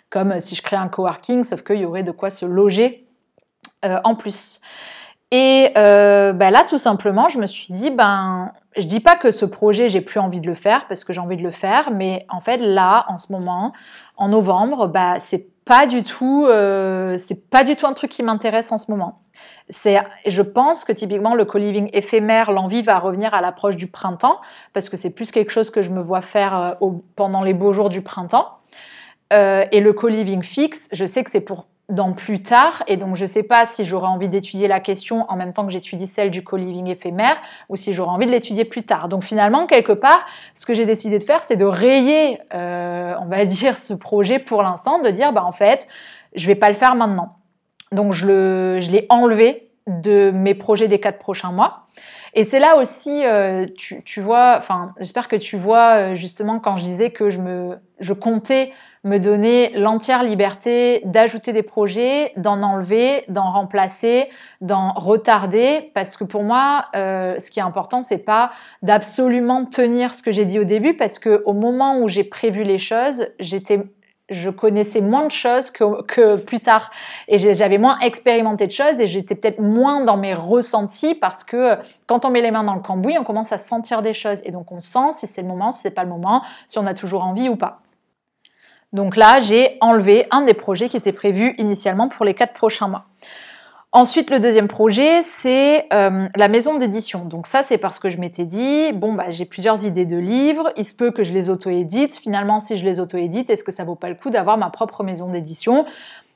Comme 0.09 0.39
si 0.39 0.55
je 0.55 0.61
crée 0.61 0.75
un 0.75 0.87
coworking 0.87 1.43
sauf 1.43 1.61
qu'il 1.61 1.77
y 1.77 1.85
aurait 1.85 2.03
de 2.03 2.11
quoi 2.11 2.29
se 2.29 2.45
loger 2.45 3.05
euh, 3.85 3.99
en 4.03 4.15
plus. 4.15 4.61
Et 5.31 5.71
euh, 5.77 6.33
ben 6.33 6.49
là, 6.49 6.63
tout 6.67 6.79
simplement, 6.79 7.27
je 7.27 7.39
me 7.39 7.45
suis 7.45 7.71
dit, 7.71 7.91
ben, 7.91 8.51
je 8.75 8.87
dis 8.87 8.99
pas 8.99 9.15
que 9.15 9.29
ce 9.29 9.45
projet, 9.45 9.87
j'ai 9.87 10.01
plus 10.01 10.19
envie 10.19 10.41
de 10.41 10.47
le 10.47 10.55
faire 10.55 10.87
parce 10.87 11.03
que 11.03 11.13
j'ai 11.13 11.21
envie 11.21 11.37
de 11.37 11.43
le 11.43 11.51
faire, 11.51 11.91
mais 11.91 12.25
en 12.29 12.39
fait, 12.39 12.57
là, 12.57 13.05
en 13.09 13.17
ce 13.17 13.31
moment, 13.31 13.73
en 14.17 14.29
novembre, 14.29 14.87
bah, 14.87 15.19
c'est 15.19 15.47
pas 15.69 15.85
du 15.85 16.01
tout, 16.01 16.47
euh, 16.47 17.19
c'est 17.19 17.47
pas 17.47 17.63
du 17.63 17.75
tout 17.75 17.85
un 17.85 17.93
truc 17.93 18.09
qui 18.09 18.23
m'intéresse 18.23 18.71
en 18.71 18.79
ce 18.79 18.89
moment. 18.89 19.21
C'est, 19.69 19.99
je 20.25 20.41
pense 20.41 20.83
que 20.83 20.91
typiquement 20.91 21.35
le 21.35 21.45
co-living 21.45 21.91
éphémère, 21.93 22.51
l'envie 22.51 22.81
va 22.81 22.97
revenir 22.97 23.35
à 23.35 23.41
l'approche 23.41 23.75
du 23.75 23.85
printemps 23.85 24.41
parce 24.73 24.89
que 24.89 24.97
c'est 24.97 25.11
plus 25.11 25.29
quelque 25.29 25.51
chose 25.51 25.69
que 25.69 25.83
je 25.83 25.91
me 25.91 26.01
vois 26.01 26.21
faire 26.21 26.77
euh, 26.81 26.89
pendant 27.15 27.43
les 27.43 27.53
beaux 27.53 27.71
jours 27.71 27.89
du 27.89 28.01
printemps. 28.01 28.57
Euh, 29.31 29.63
et 29.71 29.79
le 29.79 29.93
co-living 29.93 30.41
fixe, 30.41 30.89
je 30.91 31.05
sais 31.05 31.23
que 31.23 31.29
c'est 31.29 31.39
pour 31.39 31.67
dans 31.89 32.13
plus 32.13 32.41
tard. 32.41 32.83
Et 32.87 32.97
donc, 32.97 33.15
je 33.15 33.23
ne 33.23 33.27
sais 33.27 33.43
pas 33.43 33.65
si 33.65 33.83
j'aurais 33.83 34.07
envie 34.07 34.29
d'étudier 34.29 34.67
la 34.67 34.79
question 34.79 35.25
en 35.29 35.35
même 35.35 35.53
temps 35.53 35.65
que 35.65 35.71
j'étudie 35.71 36.07
celle 36.07 36.29
du 36.29 36.43
co-living 36.43 36.87
éphémère 36.87 37.37
ou 37.67 37.75
si 37.75 37.93
j'aurais 37.93 38.11
envie 38.11 38.25
de 38.27 38.31
l'étudier 38.31 38.63
plus 38.65 38.83
tard. 38.83 39.09
Donc, 39.09 39.23
finalement, 39.23 39.65
quelque 39.65 39.91
part, 39.91 40.25
ce 40.53 40.65
que 40.65 40.73
j'ai 40.73 40.85
décidé 40.85 41.17
de 41.17 41.23
faire, 41.23 41.43
c'est 41.43 41.55
de 41.55 41.65
rayer, 41.65 42.39
euh, 42.53 43.15
on 43.21 43.25
va 43.25 43.45
dire, 43.45 43.77
ce 43.77 43.93
projet 43.93 44.39
pour 44.39 44.61
l'instant, 44.61 44.99
de 44.99 45.09
dire, 45.09 45.33
bah, 45.33 45.43
en 45.43 45.51
fait, 45.51 45.87
je 46.35 46.45
vais 46.47 46.55
pas 46.55 46.69
le 46.69 46.75
faire 46.75 46.95
maintenant. 46.95 47.37
Donc, 47.91 48.13
je 48.13 48.77
l'ai 48.91 49.05
enlevé 49.09 49.68
de 49.89 50.31
mes 50.31 50.55
projets 50.55 50.87
des 50.87 50.99
quatre 50.99 51.19
prochains 51.19 51.51
mois. 51.51 51.85
Et 52.33 52.43
c'est 52.43 52.59
là 52.59 52.77
aussi, 52.77 53.25
euh, 53.25 53.65
tu, 53.77 54.03
tu, 54.03 54.21
vois, 54.21 54.55
enfin, 54.57 54.93
j'espère 54.99 55.27
que 55.27 55.35
tu 55.35 55.57
vois 55.57 55.95
euh, 56.11 56.15
justement 56.15 56.59
quand 56.59 56.77
je 56.77 56.83
disais 56.83 57.09
que 57.09 57.29
je 57.29 57.39
me, 57.39 57.77
je 57.99 58.13
comptais 58.13 58.71
me 59.03 59.17
donner 59.17 59.71
l'entière 59.75 60.23
liberté 60.23 61.01
d'ajouter 61.05 61.53
des 61.53 61.63
projets, 61.63 62.33
d'en 62.35 62.61
enlever, 62.61 63.23
d'en 63.29 63.49
remplacer, 63.49 64.29
d'en 64.61 64.91
retarder, 64.91 65.91
parce 65.95 66.17
que 66.17 66.25
pour 66.25 66.43
moi, 66.43 66.85
euh, 66.95 67.39
ce 67.39 67.49
qui 67.49 67.59
est 67.59 67.63
important, 67.63 68.03
c'est 68.03 68.25
pas 68.25 68.51
d'absolument 68.81 69.65
tenir 69.65 70.13
ce 70.13 70.21
que 70.21 70.31
j'ai 70.31 70.45
dit 70.45 70.59
au 70.59 70.65
début, 70.65 70.95
parce 70.95 71.17
que 71.17 71.41
au 71.45 71.53
moment 71.53 71.99
où 71.99 72.07
j'ai 72.07 72.25
prévu 72.25 72.63
les 72.63 72.77
choses, 72.77 73.27
j'étais 73.39 73.81
je 74.29 74.49
connaissais 74.49 75.01
moins 75.01 75.25
de 75.25 75.31
choses 75.31 75.71
que, 75.71 76.35
plus 76.37 76.59
tard 76.59 76.91
et 77.27 77.39
j'avais 77.39 77.77
moins 77.77 77.99
expérimenté 77.99 78.67
de 78.67 78.71
choses 78.71 79.01
et 79.01 79.07
j'étais 79.07 79.35
peut-être 79.35 79.59
moins 79.59 80.03
dans 80.03 80.17
mes 80.17 80.33
ressentis 80.33 81.15
parce 81.15 81.43
que 81.43 81.77
quand 82.07 82.25
on 82.25 82.29
met 82.29 82.41
les 82.41 82.51
mains 82.51 82.63
dans 82.63 82.75
le 82.75 82.81
cambouis, 82.81 83.17
on 83.17 83.23
commence 83.23 83.51
à 83.51 83.57
sentir 83.57 84.01
des 84.01 84.13
choses 84.13 84.41
et 84.45 84.51
donc 84.51 84.71
on 84.71 84.79
sent 84.79 85.11
si 85.11 85.27
c'est 85.27 85.41
le 85.41 85.47
moment, 85.47 85.71
si 85.71 85.81
c'est 85.81 85.91
pas 85.91 86.03
le 86.03 86.09
moment, 86.09 86.43
si 86.67 86.77
on 86.79 86.85
a 86.85 86.93
toujours 86.93 87.23
envie 87.23 87.49
ou 87.49 87.55
pas. 87.55 87.81
Donc 88.91 89.15
là, 89.15 89.39
j'ai 89.39 89.77
enlevé 89.81 90.25
un 90.31 90.41
des 90.41 90.55
projets 90.55 90.89
qui 90.89 90.97
était 90.97 91.13
prévu 91.13 91.53
initialement 91.57 92.09
pour 92.09 92.25
les 92.25 92.33
quatre 92.33 92.53
prochains 92.53 92.87
mois. 92.87 93.05
Ensuite, 93.91 94.29
le 94.29 94.39
deuxième 94.39 94.67
projet, 94.67 95.23
c'est 95.23 95.87
euh, 95.93 96.27
la 96.35 96.47
maison 96.47 96.77
d'édition. 96.77 97.25
Donc 97.25 97.47
ça, 97.47 97.63
c'est 97.63 97.79
parce 97.79 97.97
que 97.97 98.09
je 98.09 98.19
m'étais 98.19 98.45
dit, 98.45 98.91
bon, 98.93 99.13
bah, 99.13 99.31
j'ai 99.31 99.45
plusieurs 99.45 99.83
idées 99.83 100.05
de 100.05 100.17
livres, 100.17 100.71
il 100.77 100.85
se 100.85 100.93
peut 100.93 101.09
que 101.09 101.23
je 101.23 101.33
les 101.33 101.49
auto-édite. 101.49 102.15
Finalement, 102.15 102.59
si 102.59 102.77
je 102.77 102.85
les 102.85 102.99
auto-édite, 102.99 103.49
est-ce 103.49 103.63
que 103.63 103.71
ça 103.71 103.85
vaut 103.85 103.95
pas 103.95 104.09
le 104.09 104.15
coup 104.15 104.29
d'avoir 104.29 104.59
ma 104.59 104.69
propre 104.69 105.03
maison 105.03 105.27
d'édition? 105.27 105.85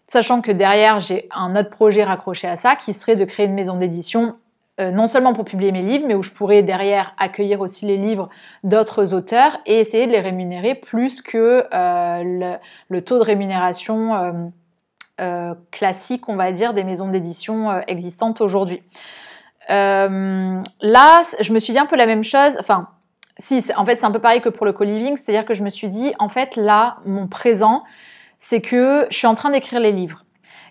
Sachant 0.08 0.42
que 0.42 0.52
derrière, 0.52 1.00
j'ai 1.00 1.30
un 1.30 1.56
autre 1.56 1.70
projet 1.70 2.04
raccroché 2.04 2.48
à 2.48 2.56
ça, 2.56 2.76
qui 2.76 2.92
serait 2.92 3.16
de 3.16 3.24
créer 3.24 3.46
une 3.46 3.54
maison 3.54 3.78
d'édition 3.78 4.36
euh, 4.80 4.90
non 4.90 5.06
seulement 5.06 5.34
pour 5.34 5.46
publier 5.46 5.72
mes 5.72 5.84
livres, 5.84 6.06
mais 6.08 6.16
où 6.16 6.24
je 6.24 6.32
pourrais 6.32 6.64
derrière 6.64 7.14
accueillir 7.20 7.62
aussi 7.62 7.86
les 7.86 7.98
livres 7.98 8.30
d'autres 8.64 9.14
auteurs 9.14 9.60
et 9.68 9.80
essayer 9.80 10.08
de 10.08 10.12
les 10.12 10.22
rémunérer 10.22 10.74
plus 10.74 11.22
que 11.22 11.66
euh, 11.72 12.60
le, 12.90 13.02
taux 13.02 13.20
de 13.20 13.24
rémunération 13.24 14.52
euh, 15.22 15.54
classique, 15.72 16.28
on 16.28 16.36
va 16.36 16.52
dire, 16.52 16.74
des 16.74 16.84
maisons 16.84 17.08
d'édition 17.08 17.70
euh, 17.70 17.82
existantes 17.88 18.42
aujourd'hui. 18.42 18.82
Euh, 19.70 20.60
là, 20.82 21.22
je 21.40 21.54
me 21.54 21.60
suis 21.60 21.74
dit 21.74 21.80
un 21.80 21.86
peu 21.86 21.96
la 21.96 22.08
même 22.08 22.24
chose. 22.24 22.58
Enfin, 22.60 22.88
si, 23.38 23.64
en 23.76 23.86
fait, 23.86 23.98
c'est 23.98 24.06
un 24.06 24.12
peu 24.12 24.20
pareil 24.20 24.42
que 24.42 24.50
pour 24.50 24.66
le 24.66 24.74
co-living, 24.74 25.16
c'est-à-dire 25.16 25.46
que 25.46 25.54
je 25.54 25.64
me 25.64 25.70
suis 25.70 25.88
dit, 25.88 26.14
en 26.18 26.28
fait, 26.28 26.56
là, 26.56 26.98
mon 27.06 27.28
présent, 27.28 27.84
c'est 28.40 28.60
que 28.60 29.08
je 29.10 29.18
suis 29.18 29.28
en 29.28 29.36
train 29.36 29.52
d'écrire 29.52 29.80
les 29.80 29.92
livres. 29.92 30.23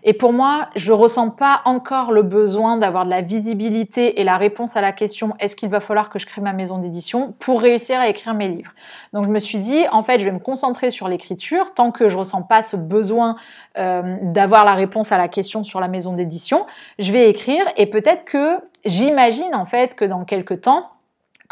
Et 0.05 0.13
pour 0.15 0.33
moi, 0.33 0.69
je 0.75 0.93
ressens 0.93 1.31
pas 1.31 1.63
encore 1.65 2.11
le 2.11 2.23
besoin 2.23 2.77
d'avoir 2.77 3.05
de 3.05 3.11
la 3.11 3.23
visibilité 3.23 4.21
et 4.21 4.25
la 4.25 4.37
réponse 4.37 4.77
à 4.77 4.81
la 4.81 4.93
question 4.93 5.35
est-ce 5.39 5.55
qu'il 5.55 5.69
va 5.69 5.81
falloir 5.81 6.11
que 6.11 6.19
je 6.19 6.27
crée 6.27 6.41
ma 6.41 6.53
maison 6.53 6.79
d'édition 6.79 7.35
pour 7.39 7.61
réussir 7.61 8.01
à 8.01 8.09
écrire 8.09 8.35
mes 8.35 8.49
livres? 8.49 8.73
Donc 9.13 9.25
je 9.25 9.31
me 9.31 9.39
suis 9.39 9.59
dit 9.59 9.85
en 9.93 10.03
fait, 10.03 10.19
je 10.19 10.25
vais 10.25 10.33
me 10.33 10.41
concentrer 10.41 10.91
sur 10.91 11.09
l'écriture 11.09 11.73
tant 11.75 11.93
que 11.93 12.09
je 12.09 12.17
ressens 12.17 12.43
pas 12.43 12.63
ce 12.63 12.77
besoin 12.77 13.37
euh, 13.79 14.17
d'avoir 14.23 14.65
la 14.65 14.75
réponse 14.75 15.13
à 15.13 15.19
la 15.19 15.29
question 15.29 15.63
sur 15.63 15.81
la 15.81 15.89
maison 15.89 16.15
d'édition, 16.15 16.67
je 16.99 17.13
vais 17.13 17.31
écrire 17.31 17.65
et 17.77 17.87
peut-être 17.87 18.25
que 18.25 18.59
j'imagine 18.85 19.55
en 19.55 19.65
fait 19.65 19.95
que 19.95 20.05
dans 20.05 20.25
quelques 20.25 20.63
temps 20.63 20.89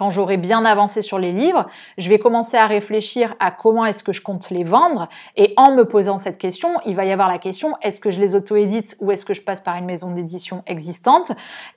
quand 0.00 0.08
j'aurai 0.08 0.38
bien 0.38 0.64
avancé 0.64 1.02
sur 1.02 1.18
les 1.18 1.30
livres, 1.30 1.66
je 1.98 2.08
vais 2.08 2.18
commencer 2.18 2.56
à 2.56 2.66
réfléchir 2.66 3.34
à 3.38 3.50
comment 3.50 3.84
est-ce 3.84 4.02
que 4.02 4.14
je 4.14 4.22
compte 4.22 4.48
les 4.48 4.64
vendre. 4.64 5.10
Et 5.36 5.52
en 5.58 5.74
me 5.74 5.82
posant 5.82 6.16
cette 6.16 6.38
question, 6.38 6.70
il 6.86 6.96
va 6.96 7.04
y 7.04 7.12
avoir 7.12 7.28
la 7.28 7.36
question 7.36 7.74
est-ce 7.82 8.00
que 8.00 8.10
je 8.10 8.18
les 8.18 8.34
auto-édite 8.34 8.96
ou 9.00 9.12
est-ce 9.12 9.26
que 9.26 9.34
je 9.34 9.42
passe 9.42 9.60
par 9.60 9.76
une 9.76 9.84
maison 9.84 10.10
d'édition 10.10 10.62
existante? 10.66 11.32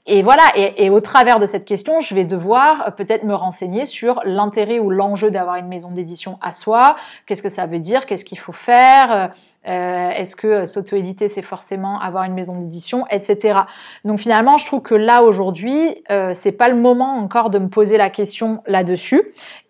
Et 0.06 0.22
voilà. 0.24 0.44
Et, 0.56 0.90
au 0.90 1.02
travers 1.02 1.38
de 1.38 1.46
cette 1.46 1.66
question, 1.66 2.00
je 2.00 2.16
vais 2.16 2.24
devoir 2.24 2.88
euh, 2.88 2.92
peut-être 2.92 3.26
me 3.26 3.36
renseigner 3.36 3.86
sur 3.86 4.22
l'intérêt 4.24 4.80
ou 4.80 4.90
l'enjeu 4.90 5.30
d'avoir 5.30 5.58
une 5.58 5.68
maison 5.68 5.92
d'édition 5.92 6.38
à 6.42 6.54
soi. 6.54 6.96
Qu'est-ce 7.26 7.44
que 7.44 7.50
ça 7.50 7.66
veut 7.66 7.80
dire? 7.80 8.06
Qu'est-ce 8.06 8.24
qu'il 8.24 8.40
faut 8.40 8.54
faire? 8.54 9.12
Euh, 9.12 9.28
euh, 9.68 10.10
Est-ce 10.10 10.36
que 10.36 10.66
s'auto-éditer, 10.66 11.30
c'est 11.30 11.42
forcément 11.42 12.00
avoir 12.00 12.24
une 12.24 12.34
maison 12.34 12.58
d'édition, 12.58 13.06
etc. 13.10 13.62
Donc 14.04 14.20
finalement, 14.20 14.58
je 14.58 14.66
trouve 14.66 14.82
que 14.82 14.96
là 14.96 15.24
aujourd'hui, 15.24 16.04
euh, 16.12 16.32
c'est 16.34 16.52
pas 16.52 16.68
le 16.68 16.76
moment 16.76 17.18
encore 17.18 17.50
de 17.50 17.60
me 17.60 17.70
poser 17.70 17.98
la 17.98 18.10
question 18.14 18.64
là-dessus. 18.66 19.22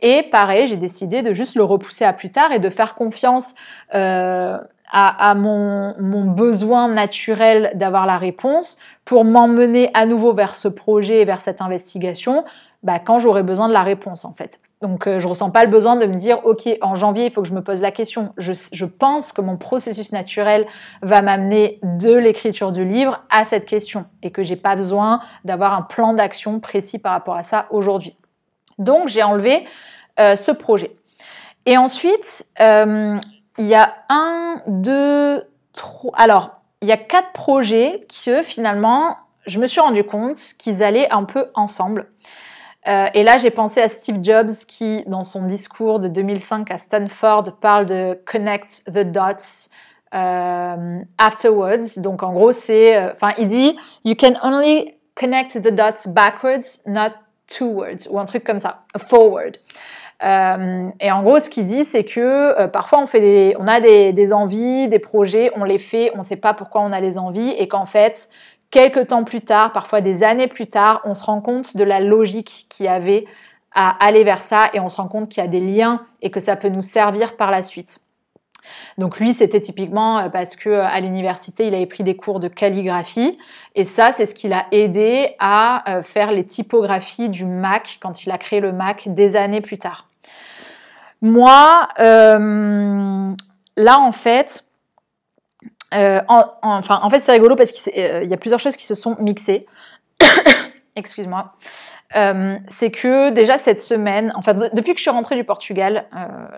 Et 0.01 0.23
pareil, 0.23 0.67
j'ai 0.67 0.75
décidé 0.75 1.23
de 1.23 1.33
juste 1.33 1.55
le 1.55 1.63
repousser 1.63 2.05
à 2.05 2.13
plus 2.13 2.29
tard 2.29 2.51
et 2.51 2.59
de 2.59 2.69
faire 2.69 2.93
confiance 2.93 3.55
euh, 3.95 4.57
à, 4.91 5.33
mon, 5.33 6.25
besoin 6.25 6.87
naturel 6.87 7.71
d'avoir 7.73 8.05
la 8.05 8.17
réponse 8.17 8.77
pour 9.05 9.25
m'emmener 9.25 9.89
à 9.95 10.05
nouveau 10.05 10.33
vers 10.33 10.55
ce 10.55 10.67
projet 10.67 11.21
et 11.21 11.25
vers 11.25 11.41
cette 11.41 11.61
investigation 11.61 12.45
bah, 12.83 12.99
quand 12.99 13.17
j'aurai 13.17 13.41
besoin 13.41 13.67
de 13.67 13.73
la 13.73 13.81
réponse 13.81 14.23
en 14.23 14.33
fait. 14.33 14.59
Donc, 14.83 15.07
euh, 15.07 15.17
je 15.17 15.29
ressens 15.29 15.49
pas 15.49 15.63
le 15.63 15.69
besoin 15.69 15.95
de 15.95 16.05
me 16.05 16.15
dire, 16.15 16.45
OK, 16.45 16.67
en 16.81 16.93
janvier, 16.93 17.27
il 17.27 17.31
faut 17.31 17.41
que 17.41 17.47
je 17.47 17.53
me 17.53 17.63
pose 17.63 17.81
la 17.81 17.91
question. 17.91 18.33
Je, 18.37 18.51
je 18.51 18.85
pense 18.85 19.31
que 19.31 19.39
mon 19.39 19.55
processus 19.55 20.11
naturel 20.11 20.65
va 21.01 21.21
m'amener 21.21 21.79
de 21.83 22.13
l'écriture 22.13 22.73
du 22.73 22.83
livre 22.83 23.23
à 23.29 23.45
cette 23.45 23.63
question 23.63 24.03
et 24.23 24.31
que 24.31 24.43
j'ai 24.43 24.57
pas 24.57 24.75
besoin 24.75 25.21
d'avoir 25.45 25.73
un 25.73 25.83
plan 25.83 26.13
d'action 26.13 26.59
précis 26.59 26.99
par 26.99 27.13
rapport 27.13 27.37
à 27.37 27.43
ça 27.43 27.67
aujourd'hui. 27.69 28.17
Donc, 28.77 29.07
j'ai 29.07 29.23
enlevé 29.23 29.65
euh, 30.19 30.35
ce 30.35 30.51
projet. 30.51 30.95
Et 31.65 31.75
ensuite, 31.77 32.45
euh, 32.59 33.17
il 33.57 33.65
y 33.65 33.73
a 33.73 33.93
un, 34.09 34.61
deux, 34.67 35.43
trois. 35.73 36.11
Alors, 36.15 36.51
il 36.81 36.87
y 36.87 36.91
a 36.91 36.97
quatre 36.97 37.31
projets 37.31 38.01
que 38.25 38.43
finalement, 38.43 39.17
je 39.47 39.59
me 39.59 39.65
suis 39.65 39.81
rendu 39.81 40.03
compte 40.03 40.37
qu'ils 40.59 40.83
allaient 40.83 41.09
un 41.09 41.23
peu 41.23 41.47
ensemble. 41.55 42.11
Euh, 42.87 43.07
et 43.13 43.23
là, 43.23 43.37
j'ai 43.37 43.49
pensé 43.49 43.81
à 43.81 43.87
Steve 43.87 44.17
Jobs 44.21 44.51
qui, 44.67 45.03
dans 45.07 45.23
son 45.23 45.47
discours 45.47 45.99
de 45.99 46.09
2005 46.09 46.69
à 46.69 46.77
Stanford, 46.77 47.43
parle 47.59 47.85
de 47.85 48.19
connect 48.25 48.83
the 48.85 48.99
dots 48.99 49.69
afterwards. 51.17 51.97
Donc, 51.97 52.21
en 52.21 52.33
gros, 52.33 52.51
c'est, 52.51 53.11
enfin, 53.11 53.33
il 53.39 53.47
dit, 53.47 53.75
you 54.05 54.13
can 54.15 54.35
only 54.43 54.93
connect 55.15 55.59
the 55.59 55.71
dots 55.71 56.07
backwards, 56.07 56.81
not 56.85 57.13
towards, 57.47 58.07
ou 58.09 58.19
un 58.19 58.25
truc 58.25 58.43
comme 58.43 58.59
ça, 58.59 58.83
forward. 58.97 59.57
Euh, 60.23 60.89
et 60.99 61.11
en 61.11 61.21
gros, 61.21 61.39
ce 61.39 61.49
qu'il 61.49 61.65
dit, 61.65 61.83
c'est 61.83 62.05
que 62.05 62.19
euh, 62.59 62.67
parfois 62.67 62.99
on 62.99 63.07
fait 63.07 63.19
des, 63.19 63.55
on 63.59 63.67
a 63.67 63.81
des, 63.81 64.13
des, 64.13 64.31
envies, 64.31 64.87
des 64.87 64.99
projets, 64.99 65.51
on 65.55 65.63
les 65.63 65.77
fait, 65.77 66.11
on 66.13 66.19
ne 66.19 66.23
sait 66.23 66.37
pas 66.37 66.53
pourquoi 66.53 66.81
on 66.81 66.91
a 66.91 67.01
les 67.01 67.17
envies, 67.17 67.51
et 67.57 67.67
qu'en 67.67 67.85
fait, 67.85 68.29
quelques 68.71 69.07
temps 69.07 69.23
plus 69.23 69.41
tard, 69.41 69.73
parfois 69.73 70.01
des 70.01 70.23
années 70.23 70.47
plus 70.47 70.67
tard, 70.67 71.01
on 71.05 71.13
se 71.13 71.23
rend 71.25 71.41
compte 71.41 71.75
de 71.75 71.83
la 71.83 71.99
logique 71.99 72.67
qu'il 72.69 72.85
y 72.85 72.89
avait 72.89 73.25
à 73.73 74.03
aller 74.05 74.23
vers 74.23 74.41
ça 74.41 74.69
et 74.73 74.79
on 74.79 74.89
se 74.89 74.97
rend 74.97 75.07
compte 75.07 75.29
qu'il 75.29 75.43
y 75.43 75.45
a 75.45 75.49
des 75.49 75.59
liens 75.59 76.01
et 76.21 76.29
que 76.29 76.39
ça 76.39 76.55
peut 76.55 76.69
nous 76.69 76.81
servir 76.81 77.35
par 77.35 77.51
la 77.51 77.61
suite. 77.61 77.99
Donc 78.97 79.19
lui, 79.19 79.33
c'était 79.33 79.59
typiquement 79.59 80.19
euh, 80.19 80.29
parce 80.29 80.55
que 80.55 80.69
à 80.69 80.99
l'université, 80.99 81.67
il 81.67 81.75
avait 81.75 81.85
pris 81.85 82.03
des 82.03 82.15
cours 82.15 82.39
de 82.39 82.47
calligraphie 82.47 83.37
et 83.75 83.85
ça, 83.85 84.11
c'est 84.11 84.25
ce 84.25 84.35
qui 84.35 84.47
l'a 84.47 84.65
aidé 84.71 85.35
à 85.39 85.97
euh, 85.97 86.01
faire 86.01 86.31
les 86.31 86.45
typographies 86.45 87.29
du 87.29 87.45
Mac 87.45 87.97
quand 88.01 88.25
il 88.25 88.31
a 88.31 88.37
créé 88.37 88.59
le 88.59 88.71
Mac 88.71 89.07
des 89.07 89.35
années 89.35 89.61
plus 89.61 89.77
tard. 89.77 90.07
Moi, 91.21 91.87
euh, 91.99 93.33
là 93.77 93.99
en 93.99 94.11
fait, 94.11 94.63
euh, 95.93 96.21
enfin, 96.27 96.99
en 97.01 97.09
fait, 97.09 97.23
c'est 97.23 97.31
rigolo 97.31 97.55
parce 97.55 97.71
qu'il 97.71 97.93
euh, 97.97 98.23
y 98.23 98.33
a 98.33 98.37
plusieurs 98.37 98.59
choses 98.59 98.75
qui 98.75 98.85
se 98.85 98.95
sont 98.95 99.15
mixées. 99.19 99.65
Excuse-moi. 100.95 101.53
Euh, 102.15 102.57
c'est 102.67 102.91
que 102.91 103.31
déjà 103.31 103.57
cette 103.57 103.81
semaine, 103.81 104.31
enfin 104.35 104.53
depuis 104.53 104.93
que 104.93 104.97
je 104.97 105.01
suis 105.01 105.11
rentrée 105.11 105.35
du 105.35 105.43
Portugal 105.43 106.05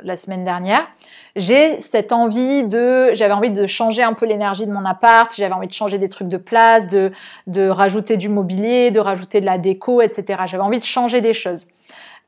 la 0.03 0.15
semaine 0.15 0.43
dernière, 0.43 0.87
j'ai 1.35 1.79
cette 1.79 2.11
envie 2.11 2.63
de, 2.63 3.13
j'avais 3.13 3.33
envie 3.33 3.51
de 3.51 3.65
changer 3.67 4.03
un 4.03 4.13
peu 4.13 4.25
l'énergie 4.25 4.65
de 4.65 4.71
mon 4.71 4.85
appart, 4.85 5.33
j'avais 5.35 5.53
envie 5.53 5.67
de 5.67 5.73
changer 5.73 5.97
des 5.97 6.09
trucs 6.09 6.27
de 6.27 6.37
place, 6.37 6.87
de, 6.87 7.11
de 7.47 7.67
rajouter 7.67 8.17
du 8.17 8.29
mobilier, 8.29 8.91
de 8.91 8.99
rajouter 8.99 9.41
de 9.41 9.45
la 9.45 9.57
déco, 9.57 10.01
etc. 10.01 10.43
J'avais 10.45 10.63
envie 10.63 10.79
de 10.79 10.83
changer 10.83 11.21
des 11.21 11.33
choses. 11.33 11.67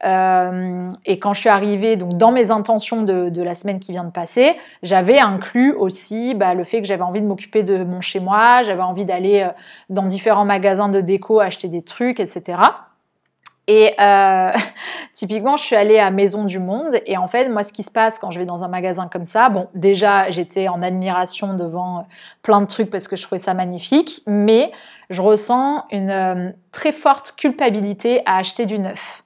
Euh, 0.04 0.90
et 1.06 1.18
quand 1.18 1.34
je 1.34 1.40
suis 1.40 1.50
arrivée, 1.50 1.96
donc 1.96 2.14
dans 2.18 2.32
mes 2.32 2.52
intentions 2.52 3.02
de, 3.02 3.30
de 3.30 3.42
la 3.42 3.54
semaine 3.54 3.80
qui 3.80 3.92
vient 3.92 4.04
de 4.04 4.12
passer, 4.12 4.56
j'avais 4.84 5.20
inclus 5.20 5.74
aussi 5.74 6.36
bah, 6.36 6.54
le 6.54 6.64
fait 6.64 6.82
que 6.82 6.88
j'avais 6.88 7.04
envie 7.04 7.22
de 7.22 7.26
m'occuper 7.26 7.64
de 7.64 7.84
mon 7.84 8.02
chez 8.02 8.20
moi, 8.20 8.62
j'avais 8.62 8.84
envie 8.84 9.06
d'aller 9.06 9.42
euh, 9.42 9.50
dans 9.90 10.04
différents 10.04 10.46
magasins 10.46 10.90
de 10.90 11.02
déco 11.02 11.40
acheter 11.40 11.68
des 11.68 11.82
trucs, 11.82 12.20
etc. 12.20 12.60
Et 13.68 13.94
euh, 14.00 14.52
typiquement, 15.14 15.58
je 15.58 15.64
suis 15.64 15.76
allée 15.76 16.00
à 16.00 16.10
Maison 16.10 16.46
du 16.46 16.60
Monde 16.60 17.00
et 17.06 17.18
en 17.18 17.28
fait, 17.28 17.50
moi, 17.50 17.64
ce 17.64 17.74
qui 17.74 17.84
se 17.84 17.92
passe 17.92 18.18
quand 18.18 18.32
je 18.32 18.40
vais 18.40 18.46
dans 18.46 18.64
un 18.64 18.68
magasin 18.68 19.08
comme 19.12 19.26
ça, 19.26 19.50
bon, 19.50 19.68
déjà, 19.76 20.30
j'étais 20.30 20.68
en 20.68 20.82
admiration 20.82 21.54
devant 21.54 22.00
euh, 22.00 22.02
plein 22.42 22.62
de 22.62 22.68
trucs 22.68 22.90
parce 22.90 23.08
que 23.08 23.16
je 23.16 23.24
trouvais 23.24 23.40
ça 23.40 23.54
magnifique, 23.54 24.24
mais 24.26 24.72
je 25.10 25.22
ressens 25.22 25.86
une 25.92 26.54
très 26.72 26.92
forte 26.92 27.34
culpabilité 27.38 28.22
à 28.26 28.38
acheter 28.38 28.66
du 28.66 28.80
neuf. 28.80 29.24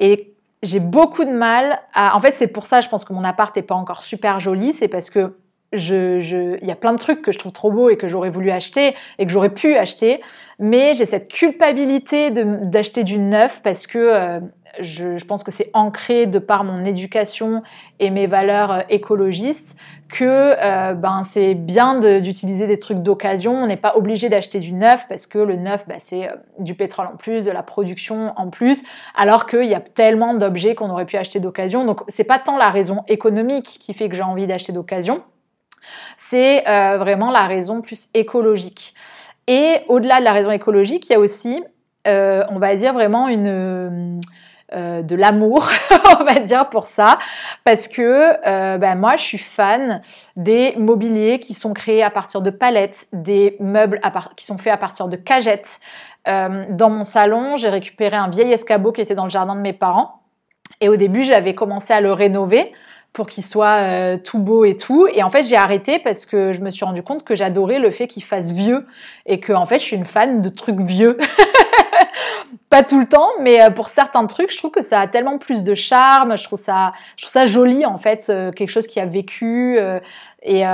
Et 0.00 0.34
j'ai 0.62 0.80
beaucoup 0.80 1.24
de 1.24 1.30
mal 1.30 1.80
à. 1.92 2.16
En 2.16 2.20
fait, 2.20 2.34
c'est 2.34 2.48
pour 2.48 2.66
ça, 2.66 2.80
je 2.80 2.88
pense 2.88 3.04
que 3.04 3.12
mon 3.12 3.24
appart 3.24 3.54
n'est 3.54 3.62
pas 3.62 3.74
encore 3.74 4.02
super 4.02 4.40
joli. 4.40 4.72
C'est 4.72 4.88
parce 4.88 5.10
que 5.10 5.36
je, 5.74 6.20
je, 6.20 6.56
il 6.60 6.66
y 6.66 6.70
a 6.70 6.76
plein 6.76 6.92
de 6.92 6.98
trucs 6.98 7.22
que 7.22 7.32
je 7.32 7.38
trouve 7.38 7.52
trop 7.52 7.70
beaux 7.70 7.90
et 7.90 7.96
que 7.96 8.06
j'aurais 8.06 8.30
voulu 8.30 8.50
acheter 8.50 8.94
et 9.18 9.26
que 9.26 9.32
j'aurais 9.32 9.52
pu 9.52 9.76
acheter, 9.76 10.20
mais 10.58 10.94
j'ai 10.94 11.04
cette 11.04 11.28
culpabilité 11.28 12.30
d'acheter 12.30 13.04
du 13.04 13.18
neuf 13.18 13.60
parce 13.62 13.86
que 13.86 13.98
euh, 13.98 14.40
je, 14.80 15.24
pense 15.24 15.44
que 15.44 15.50
c'est 15.50 15.70
ancré 15.72 16.26
de 16.26 16.38
par 16.38 16.64
mon 16.64 16.84
éducation 16.84 17.62
et 18.00 18.10
mes 18.10 18.26
valeurs 18.26 18.72
euh, 18.72 18.80
écologistes 18.88 19.78
que 20.08 20.24
euh, 20.24 20.94
ben 20.94 21.22
c'est 21.22 21.54
bien 21.54 21.98
d'utiliser 21.98 22.66
des 22.66 22.78
trucs 22.78 22.98
d'occasion. 22.98 23.54
On 23.54 23.66
n'est 23.66 23.76
pas 23.76 23.96
obligé 23.96 24.28
d'acheter 24.28 24.60
du 24.60 24.72
neuf 24.72 25.06
parce 25.08 25.26
que 25.26 25.38
le 25.38 25.56
neuf, 25.56 25.86
ben, 25.88 25.96
c'est 25.98 26.28
du 26.58 26.74
pétrole 26.74 27.08
en 27.12 27.16
plus, 27.16 27.44
de 27.44 27.50
la 27.50 27.62
production 27.62 28.32
en 28.36 28.48
plus, 28.48 28.84
alors 29.16 29.46
qu'il 29.46 29.66
y 29.66 29.74
a 29.74 29.80
tellement 29.80 30.34
d'objets 30.34 30.74
qu'on 30.74 30.90
aurait 30.90 31.06
pu 31.06 31.16
acheter 31.16 31.40
d'occasion. 31.40 31.84
Donc 31.84 32.02
c'est 32.08 32.24
pas 32.24 32.38
tant 32.38 32.58
la 32.58 32.68
raison 32.68 33.02
économique 33.08 33.64
qui 33.64 33.92
fait 33.92 34.08
que 34.08 34.14
j'ai 34.14 34.22
envie 34.22 34.46
d'acheter 34.46 34.72
d'occasion, 34.72 35.22
c'est 36.16 36.66
euh, 36.68 36.98
vraiment 36.98 37.30
la 37.30 37.42
raison 37.42 37.80
plus 37.80 38.08
écologique. 38.14 38.94
Et 39.46 39.80
au-delà 39.88 40.20
de 40.20 40.24
la 40.24 40.32
raison 40.32 40.50
écologique, 40.50 41.08
il 41.08 41.12
y 41.12 41.16
a 41.16 41.20
aussi, 41.20 41.62
euh, 42.06 42.44
on 42.48 42.58
va 42.58 42.76
dire 42.76 42.94
vraiment 42.94 43.28
une 43.28 44.20
de 44.72 45.14
l'amour, 45.14 45.70
on 46.20 46.24
va 46.24 46.40
dire 46.40 46.68
pour 46.68 46.86
ça, 46.86 47.18
parce 47.62 47.86
que 47.86 48.76
ben, 48.76 48.96
moi 48.96 49.14
je 49.14 49.22
suis 49.22 49.38
fan 49.38 50.02
des 50.34 50.74
mobiliers 50.76 51.38
qui 51.38 51.54
sont 51.54 51.72
créés 51.72 52.02
à 52.02 52.10
partir 52.10 52.40
de 52.40 52.50
palettes, 52.50 53.06
des 53.12 53.56
meubles 53.60 54.00
qui 54.34 54.44
sont 54.44 54.58
faits 54.58 54.72
à 54.72 54.76
partir 54.76 55.06
de 55.06 55.16
cagettes. 55.16 55.78
dans 56.26 56.90
mon 56.90 57.04
salon, 57.04 57.56
j'ai 57.56 57.68
récupéré 57.68 58.16
un 58.16 58.28
vieil 58.28 58.50
escabeau 58.52 58.90
qui 58.90 59.00
était 59.00 59.14
dans 59.14 59.24
le 59.24 59.30
jardin 59.30 59.54
de 59.54 59.60
mes 59.60 59.74
parents. 59.74 60.24
Et 60.80 60.88
au 60.88 60.96
début, 60.96 61.22
j'avais 61.22 61.54
commencé 61.54 61.92
à 61.92 62.00
le 62.00 62.12
rénover 62.12 62.72
pour 63.14 63.28
qu'il 63.28 63.44
soit 63.44 63.78
euh, 63.78 64.16
tout 64.16 64.40
beau 64.40 64.64
et 64.64 64.76
tout. 64.76 65.06
Et 65.14 65.22
en 65.22 65.30
fait, 65.30 65.44
j'ai 65.44 65.56
arrêté 65.56 66.00
parce 66.00 66.26
que 66.26 66.52
je 66.52 66.60
me 66.60 66.70
suis 66.70 66.84
rendu 66.84 67.02
compte 67.02 67.22
que 67.22 67.36
j'adorais 67.36 67.78
le 67.78 67.90
fait 67.92 68.08
qu'il 68.08 68.24
fasse 68.24 68.50
vieux 68.50 68.86
et 69.24 69.38
que 69.38 69.52
en 69.52 69.66
fait, 69.66 69.78
je 69.78 69.84
suis 69.84 69.96
une 69.96 70.04
fan 70.04 70.42
de 70.42 70.48
trucs 70.48 70.80
vieux. 70.80 71.16
Pas 72.70 72.82
tout 72.82 72.98
le 72.98 73.06
temps, 73.06 73.30
mais 73.40 73.62
euh, 73.62 73.70
pour 73.70 73.88
certains 73.88 74.26
trucs, 74.26 74.50
je 74.52 74.58
trouve 74.58 74.72
que 74.72 74.82
ça 74.82 74.98
a 74.98 75.06
tellement 75.06 75.38
plus 75.38 75.62
de 75.62 75.76
charme. 75.76 76.36
Je 76.36 76.42
trouve 76.42 76.58
ça, 76.58 76.90
je 77.16 77.22
trouve 77.22 77.32
ça 77.32 77.46
joli 77.46 77.86
en 77.86 77.98
fait, 77.98 78.26
euh, 78.30 78.50
quelque 78.50 78.70
chose 78.70 78.88
qui 78.88 78.98
a 78.98 79.06
vécu. 79.06 79.78
et, 80.42 80.64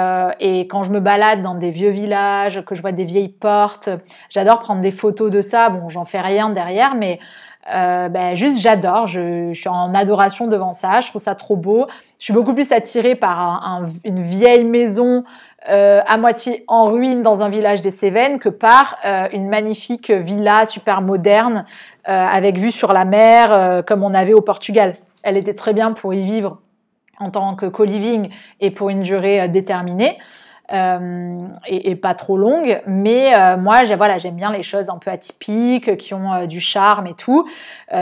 et, 0.40 0.60
quand 0.60 0.82
je 0.82 0.90
me 0.92 1.00
balade 1.00 1.42
dans 1.42 1.54
des 1.54 1.70
vieux 1.70 1.90
villages, 1.90 2.64
que 2.64 2.74
je 2.74 2.80
vois 2.80 2.92
des 2.92 3.04
vieilles 3.04 3.28
portes, 3.28 3.90
j'adore 4.30 4.60
prendre 4.60 4.80
des 4.80 4.92
photos 4.92 5.30
de 5.30 5.42
ça. 5.42 5.68
Bon, 5.68 5.90
j'en 5.90 6.06
fais 6.06 6.20
rien 6.22 6.48
derrière, 6.48 6.94
mais 6.94 7.20
euh, 7.68 8.08
ben, 8.08 8.34
juste 8.34 8.58
j'adore, 8.60 9.06
je, 9.06 9.52
suis 9.52 9.68
en 9.68 9.94
adoration 9.94 10.46
devant 10.46 10.72
ça, 10.72 11.00
je 11.00 11.08
trouve 11.08 11.20
ça 11.20 11.34
trop 11.34 11.56
beau. 11.56 11.86
Je 12.18 12.24
suis 12.24 12.32
beaucoup 12.32 12.54
plus 12.54 12.72
attirée 12.72 13.14
par 13.14 13.82
une 14.04 14.22
vieille 14.22 14.64
maison 14.64 15.24
euh, 15.68 16.00
à 16.06 16.16
moitié 16.16 16.64
en 16.68 16.86
ruine 16.86 17.22
dans 17.22 17.42
un 17.42 17.50
village 17.50 17.82
des 17.82 17.90
Cévennes 17.90 18.38
que 18.38 18.48
par 18.48 18.96
euh, 19.04 19.28
une 19.32 19.48
magnifique 19.48 20.10
villa 20.10 20.64
super 20.64 21.02
moderne 21.02 21.64
avec 22.04 22.58
vue 22.58 22.72
sur 22.72 22.92
la 22.92 23.04
mer 23.04 23.84
comme 23.86 24.02
on 24.02 24.14
avait 24.14 24.32
au 24.32 24.40
Portugal. 24.40 24.96
Elle 25.22 25.36
était 25.36 25.54
très 25.54 25.74
bien 25.74 25.92
pour 25.92 26.12
y 26.12 26.24
vivre 26.24 26.58
en 27.20 27.30
tant 27.30 27.54
que 27.54 27.66
co-living 27.66 28.30
et 28.58 28.70
pour 28.70 28.88
une 28.88 29.02
durée 29.02 29.46
déterminée. 29.48 30.18
Euh, 30.72 31.48
et, 31.66 31.96
pas 31.96 32.14
trop 32.14 32.36
longue. 32.36 32.80
Mais 32.86 33.36
euh, 33.36 33.56
moi, 33.56 33.82
voilà, 33.96 34.18
j'aime 34.18 34.36
bien 34.36 34.52
les 34.52 34.62
choses 34.62 34.88
un 34.88 34.98
peu 34.98 35.10
atypiques, 35.10 35.96
qui 35.96 36.14
ont 36.14 36.32
euh, 36.32 36.46
du 36.46 36.60
charme 36.60 37.08
et 37.08 37.14
tout. 37.14 37.48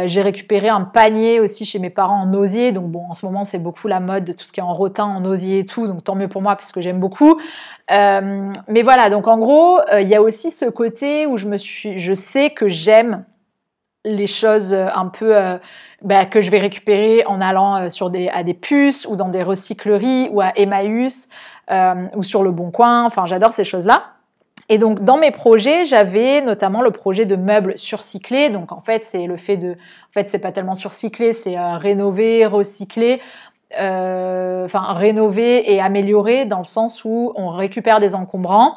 j'ai 0.04 0.20
récupéré 0.20 0.68
un 0.68 0.82
panier 0.82 1.40
aussi 1.40 1.64
chez 1.64 1.78
mes 1.78 1.90
parents 1.90 2.20
en 2.20 2.34
osier. 2.34 2.72
Donc 2.72 2.86
bon, 2.88 3.06
en 3.08 3.14
ce 3.14 3.24
moment, 3.24 3.44
c'est 3.44 3.58
beaucoup 3.58 3.88
la 3.88 4.00
mode 4.00 4.24
de 4.24 4.32
tout 4.32 4.44
ce 4.44 4.52
qui 4.52 4.60
est 4.60 4.62
en 4.62 4.74
rotin, 4.74 5.04
en 5.04 5.24
osier 5.24 5.60
et 5.60 5.64
tout. 5.64 5.86
Donc 5.86 6.04
tant 6.04 6.14
mieux 6.14 6.28
pour 6.28 6.42
moi 6.42 6.56
parce 6.56 6.72
que 6.72 6.80
j'aime 6.80 7.00
beaucoup. 7.00 7.40
mais 7.88 8.82
voilà, 8.82 9.08
donc 9.08 9.26
en 9.28 9.38
gros, 9.38 9.80
il 9.98 10.08
y 10.08 10.14
a 10.14 10.20
aussi 10.20 10.50
ce 10.50 10.66
côté 10.66 11.26
où 11.26 11.38
je 11.38 11.46
me 11.46 11.56
suis, 11.56 11.98
je 11.98 12.12
sais 12.12 12.50
que 12.50 12.68
j'aime 12.68 13.24
les 14.04 14.26
choses 14.26 14.72
un 14.72 15.06
peu 15.06 15.34
bah, 16.02 16.24
que 16.24 16.40
je 16.40 16.50
vais 16.50 16.60
récupérer 16.60 17.24
en 17.26 17.40
allant 17.40 17.90
sur 17.90 18.10
des, 18.10 18.28
à 18.28 18.42
des 18.42 18.54
puces 18.54 19.06
ou 19.06 19.16
dans 19.16 19.28
des 19.28 19.42
recycleries 19.42 20.28
ou 20.30 20.40
à 20.40 20.52
Emmaüs 20.56 21.28
euh, 21.70 22.06
ou 22.14 22.22
sur 22.22 22.42
le 22.42 22.50
bon 22.50 22.70
coin. 22.70 23.04
Enfin, 23.04 23.26
j'adore 23.26 23.52
ces 23.52 23.64
choses-là. 23.64 24.04
Et 24.70 24.78
donc 24.78 25.04
dans 25.04 25.18
mes 25.18 25.30
projets, 25.30 25.84
j'avais 25.84 26.40
notamment 26.40 26.80
le 26.80 26.90
projet 26.90 27.26
de 27.26 27.36
meubles 27.36 27.76
surcyclés. 27.76 28.48
Donc 28.48 28.72
en 28.72 28.80
fait, 28.80 29.04
c'est 29.04 29.26
le 29.26 29.36
fait 29.36 29.58
de, 29.58 29.72
en 29.72 30.12
fait, 30.12 30.30
c'est 30.30 30.38
pas 30.38 30.50
tellement 30.50 30.74
surcyclé, 30.74 31.34
c'est 31.34 31.58
euh, 31.58 31.76
rénover, 31.76 32.46
recycler, 32.46 33.20
euh, 33.78 34.64
enfin 34.64 34.94
rénover 34.94 35.70
et 35.74 35.78
améliorer 35.78 36.46
dans 36.46 36.58
le 36.58 36.64
sens 36.64 37.04
où 37.04 37.32
on 37.36 37.50
récupère 37.50 38.00
des 38.00 38.14
encombrants, 38.14 38.76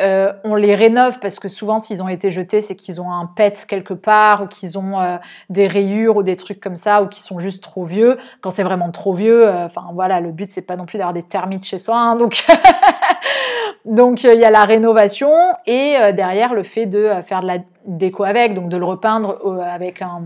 euh, 0.00 0.32
on 0.44 0.54
les 0.54 0.74
rénove 0.74 1.18
parce 1.20 1.38
que 1.38 1.48
souvent, 1.48 1.78
s'ils 1.78 2.02
ont 2.02 2.08
été 2.08 2.30
jetés, 2.30 2.62
c'est 2.62 2.76
qu'ils 2.76 3.00
ont 3.00 3.12
un 3.12 3.26
pet 3.26 3.64
quelque 3.68 3.94
part 3.94 4.42
ou 4.42 4.46
qu'ils 4.46 4.78
ont 4.78 5.00
euh, 5.00 5.18
des 5.50 5.66
rayures 5.66 6.16
ou 6.16 6.22
des 6.22 6.36
trucs 6.36 6.60
comme 6.60 6.76
ça 6.76 7.02
ou 7.02 7.08
qu'ils 7.08 7.22
sont 7.22 7.38
juste 7.38 7.62
trop 7.62 7.84
vieux. 7.84 8.18
Quand 8.40 8.50
c'est 8.50 8.62
vraiment 8.62 8.90
trop 8.90 9.14
vieux, 9.14 9.46
euh, 9.46 9.66
enfin 9.66 9.84
voilà, 9.92 10.20
le 10.20 10.32
but 10.32 10.50
c'est 10.50 10.62
pas 10.62 10.76
non 10.76 10.86
plus 10.86 10.98
d'avoir 10.98 11.12
des 11.12 11.22
termites 11.22 11.64
chez 11.64 11.78
soi. 11.78 11.96
Hein, 11.96 12.16
donc 12.16 12.44
donc 13.84 14.24
il 14.24 14.38
y 14.38 14.44
a 14.44 14.50
la 14.50 14.64
rénovation 14.64 15.32
et 15.66 15.96
derrière 16.14 16.54
le 16.54 16.62
fait 16.62 16.86
de 16.86 17.10
faire 17.22 17.40
de 17.40 17.46
la 17.46 17.58
déco 17.86 18.24
avec, 18.24 18.54
donc 18.54 18.68
de 18.68 18.76
le 18.76 18.84
repeindre 18.84 19.38
avec 19.62 20.02
un 20.02 20.24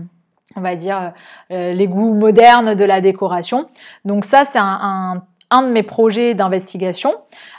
on 0.57 0.61
va 0.61 0.75
dire 0.75 1.11
les 1.49 1.87
goûts 1.87 2.13
modernes 2.13 2.75
de 2.75 2.85
la 2.85 3.01
décoration. 3.01 3.67
Donc 4.05 4.25
ça 4.25 4.45
c'est 4.45 4.59
un 4.59 4.79
un 4.81 5.21
de 5.51 5.69
mes 5.69 5.83
projets 5.83 6.33
d'investigation. 6.33 7.13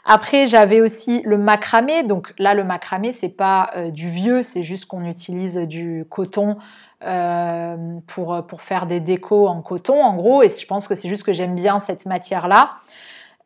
Après, 0.04 0.46
j'avais 0.46 0.80
aussi 0.80 1.22
le 1.24 1.38
macramé. 1.38 2.02
Donc 2.02 2.34
là, 2.38 2.54
le 2.54 2.64
macramé, 2.64 3.12
c'est 3.12 3.36
pas 3.36 3.70
euh, 3.76 3.90
du 3.90 4.08
vieux, 4.08 4.42
c'est 4.42 4.62
juste 4.62 4.86
qu'on 4.86 5.04
utilise 5.04 5.56
du 5.56 6.04
coton 6.08 6.56
euh, 7.04 7.76
pour, 8.06 8.44
pour 8.46 8.62
faire 8.62 8.86
des 8.86 9.00
décos 9.00 9.48
en 9.48 9.62
coton, 9.62 10.02
en 10.02 10.14
gros. 10.14 10.42
Et 10.42 10.48
je 10.48 10.66
pense 10.66 10.88
que 10.88 10.94
c'est 10.94 11.08
juste 11.08 11.24
que 11.24 11.32
j'aime 11.32 11.54
bien 11.54 11.78
cette 11.78 12.06
matière-là. 12.06 12.70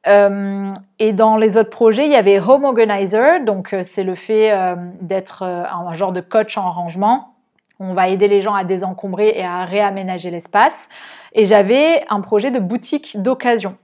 Euh, 0.07 0.73
et 0.99 1.13
dans 1.13 1.37
les 1.37 1.59
autres 1.59 1.71
projets, 1.71 2.07
il 2.07 2.13
y 2.13 2.17
avait 2.17 2.41
Home 2.41 2.65
Organizer. 2.65 3.45
Donc 3.45 3.75
c'est 3.83 4.05
le 4.05 4.15
fait 4.15 4.77
d'être 5.01 5.43
un 5.43 5.93
genre 5.95 6.13
de 6.13 6.21
coach 6.21 6.57
en 6.57 6.71
rangement. 6.71 7.35
On 7.79 7.95
va 7.95 8.09
aider 8.09 8.29
les 8.29 8.43
gens 8.43 8.55
à 8.55 8.65
désencombrer 8.65 9.33
et 9.35 9.45
à 9.45 9.65
réaménager 9.65 10.31
l'espace. 10.31 10.89
Et 11.33 11.47
j'avais 11.47 12.05
un 12.11 12.21
projet 12.21 12.51
de 12.51 12.59
boutique 12.59 13.21
d'occasion. 13.21 13.77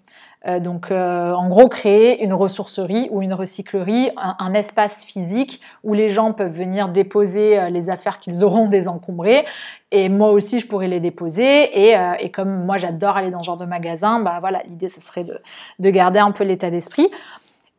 Euh, 0.47 0.61
donc, 0.61 0.91
euh, 0.91 1.33
en 1.33 1.49
gros, 1.49 1.69
créer 1.69 2.23
une 2.23 2.33
ressourcerie 2.33 3.09
ou 3.11 3.23
une 3.23 3.35
recyclerie, 3.35 4.11
un, 4.17 4.55
espace 4.55 5.05
physique 5.05 5.61
où 5.83 5.93
les 5.93 6.09
gens 6.09 6.33
peuvent 6.33 6.53
venir 6.53 6.89
déposer 6.89 7.59
euh, 7.59 7.69
les 7.69 7.91
affaires 7.91 8.21
qu'ils 8.21 8.45
auront 8.45 8.67
désencombrées. 8.67 9.45
Et 9.91 10.09
moi 10.09 10.31
aussi, 10.31 10.61
je 10.61 10.67
pourrais 10.67 10.89
les 10.89 11.01
déposer. 11.01 11.91
Et, 11.91 12.31
comme 12.31 12.65
moi, 12.65 12.77
j'adore 12.77 13.17
aller 13.17 13.31
dans 13.31 13.41
ce 13.41 13.47
genre 13.47 13.57
de 13.57 13.65
magasin, 13.65 14.21
bah 14.21 14.39
voilà, 14.41 14.63
l'idée, 14.69 14.89
ce 14.89 15.01
serait 15.01 15.25
de, 15.25 15.41
de 15.79 15.91
garder 15.91 16.19
un 16.19 16.33
peu 16.33 16.45
l'état 16.45 16.71
d'esprit. 16.71 17.09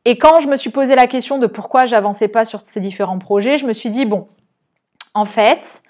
Et 0.05 0.17
quand 0.17 0.39
je 0.39 0.47
me 0.47 0.55
suis 0.55 0.69
posé 0.69 0.95
la 0.95 1.07
question 1.07 1.37
de 1.37 1.47
pourquoi 1.47 1.85
j'avançais 1.85 2.29
pas 2.29 2.45
sur 2.45 2.61
ces 2.63 2.79
différents 2.79 3.19
projets, 3.19 3.57
je 3.57 3.65
me 3.65 3.73
suis 3.73 3.89
dit 3.89 4.05
bon, 4.05 4.27
en 5.13 5.25
fait, 5.25 5.81